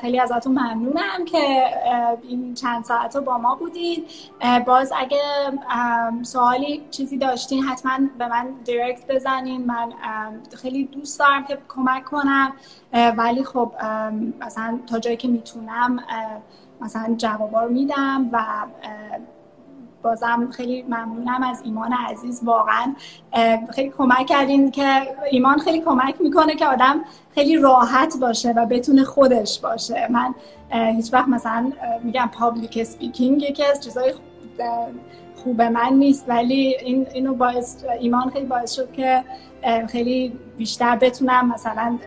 [0.00, 1.64] خیلی ازتون ممنونم که
[2.22, 4.04] این چند ساعت رو با ما بودین
[4.66, 5.22] باز اگه
[6.22, 9.66] سوالی چیزی داشتین حتما به من دایرکت بزنین.
[9.66, 9.92] من
[10.62, 12.52] خیلی دوست دارم که کمک کنم.
[13.16, 13.72] ولی خب
[14.40, 16.04] مثلا تا جایی که می‌تونم
[16.80, 18.44] مثلا جوابا رو میدم و
[20.02, 22.40] بازم خیلی ممنونم از ایمان عزیز.
[22.44, 22.94] واقعا
[23.74, 27.00] خیلی کمک کردین که ایمان خیلی کمک می‌کنه که آدم
[27.34, 30.08] خیلی راحت باشه و بتونه خودش باشه.
[30.10, 30.34] من
[30.70, 31.72] هیچ وقت مثلا
[32.02, 34.14] میگم public speaking یکی از چیزای
[35.36, 39.24] خوب من نیست ولی این اینو باعث ایمان خیلی باعث شد که
[39.88, 41.98] خیلی بیشتر بتونم مثلا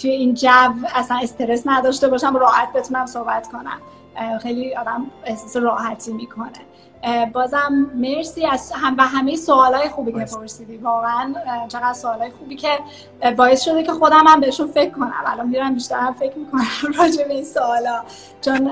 [0.00, 0.48] توی این جو
[0.94, 3.80] اصلا استرس نداشته باشم راحت بتونم صحبت کنم.
[4.42, 6.50] خیلی آدم احساس راحتی می‌کنه.
[7.32, 10.76] بازم مرسی از هم و همه سوالای خوبی که پرسیدی.
[10.76, 11.34] واقعا
[11.68, 12.78] چقدر سوالای خوبی که
[13.36, 15.12] باعث شده که خودم هم بهشون فکر کنم.
[15.26, 16.62] الان میرم بیشتر هم فکر می‌کنم
[16.98, 18.02] راجع به این سوالا.
[18.40, 18.70] چون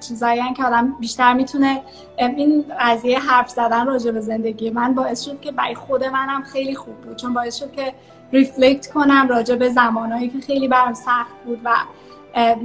[0.00, 1.82] چیزایی که آدم بیشتر می‌تونه
[2.18, 6.74] این قضیه حرف زدن راجع به زندگی من باعث شد که برای خود منم خیلی
[6.74, 7.16] خوب بود.
[7.16, 7.94] چون باعث شد که
[8.32, 11.70] reflect کنم راجع به زمانهایی که خیلی برام سخت بود و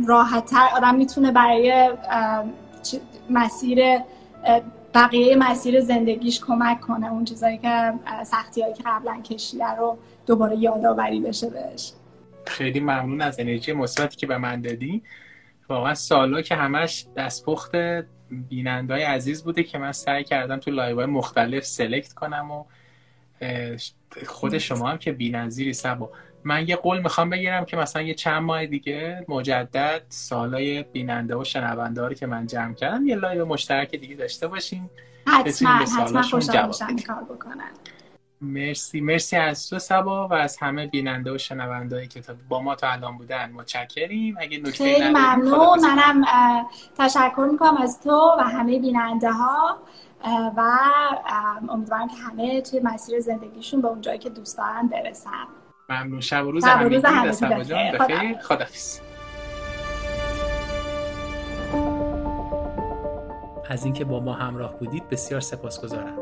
[0.07, 1.89] راحت تر آدم می‌تونه برای
[3.29, 3.99] مسیر
[4.97, 7.93] بقیه مسیر زندگیش کمک کنه اون چیزایی که
[8.25, 11.91] سختی هایی که قبلا کشیده رو دوباره یادآوری بشه بهش.
[12.45, 15.03] خیلی ممنون از انرژی مثبتی که به من دادی.
[15.69, 17.71] واقعا سوالا که همش دستپخت
[18.31, 22.63] بیننده‌های عزیز بوده که من سعی کردم تو live مختلف select کنم و
[24.27, 26.11] خود شما هم که بینظیری سبا.
[26.47, 31.43] من یه قول می‌خوام بگیرم که مثلا یه چند ماه دیگه مجدد سالای بیننده و
[31.43, 34.89] شنونده رو که من جمع کردم یه لایو مشترک دیگه داشته باشیم.
[35.27, 36.71] حتما حتما خوشحال
[37.07, 37.71] کار بکنن
[38.41, 42.89] مرسی مرسی از تو سبا و از همه بیننده و شنونده که با ما تا
[42.89, 43.51] الان بودن.
[43.51, 44.35] متشکریم.
[44.39, 45.79] اگه نکته خیلی ممنون.
[45.79, 46.25] منم
[46.97, 49.77] تشکر می‌کنم از تو و همه بیننده ها
[50.57, 50.61] و
[51.69, 55.47] امیدوارم که همه توی مسیر زندگیشون به اون جایی که دوست دارن برسن.
[55.89, 56.21] ممنون.
[56.21, 56.97] شب و روز همگی
[57.99, 58.99] بخیر خدافظ
[63.69, 66.17] از اینکه با ما همراه بودید بسیار سپاسگزارم.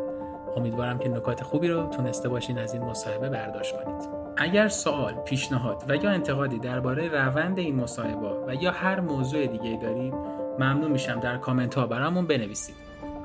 [0.58, 4.10] امیدوارم که نکات خوبی رو تونسته باشین از این مصاحبه برداشت کنید.
[4.38, 9.80] اگر سوال، پیشنهاد و یا انتقادی درباره روند این مصاحبه و یا هر موضوع دیگه
[9.82, 10.14] دارید
[10.60, 12.76] ممنون میشم در کامنت ها برامون بنویسید.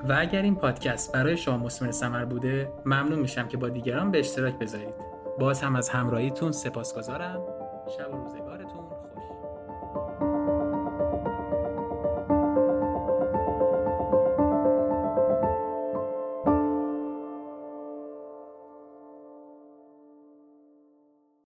[0.08, 4.18] و اگر این پادکست برای شما مسمر سمر بوده ممنون میشم که با دیگران به
[4.18, 5.09] اشتراک بذارید.
[5.40, 7.40] باز هم از همراهیتون سپاسگزارم.
[7.98, 8.39] شب و روزگار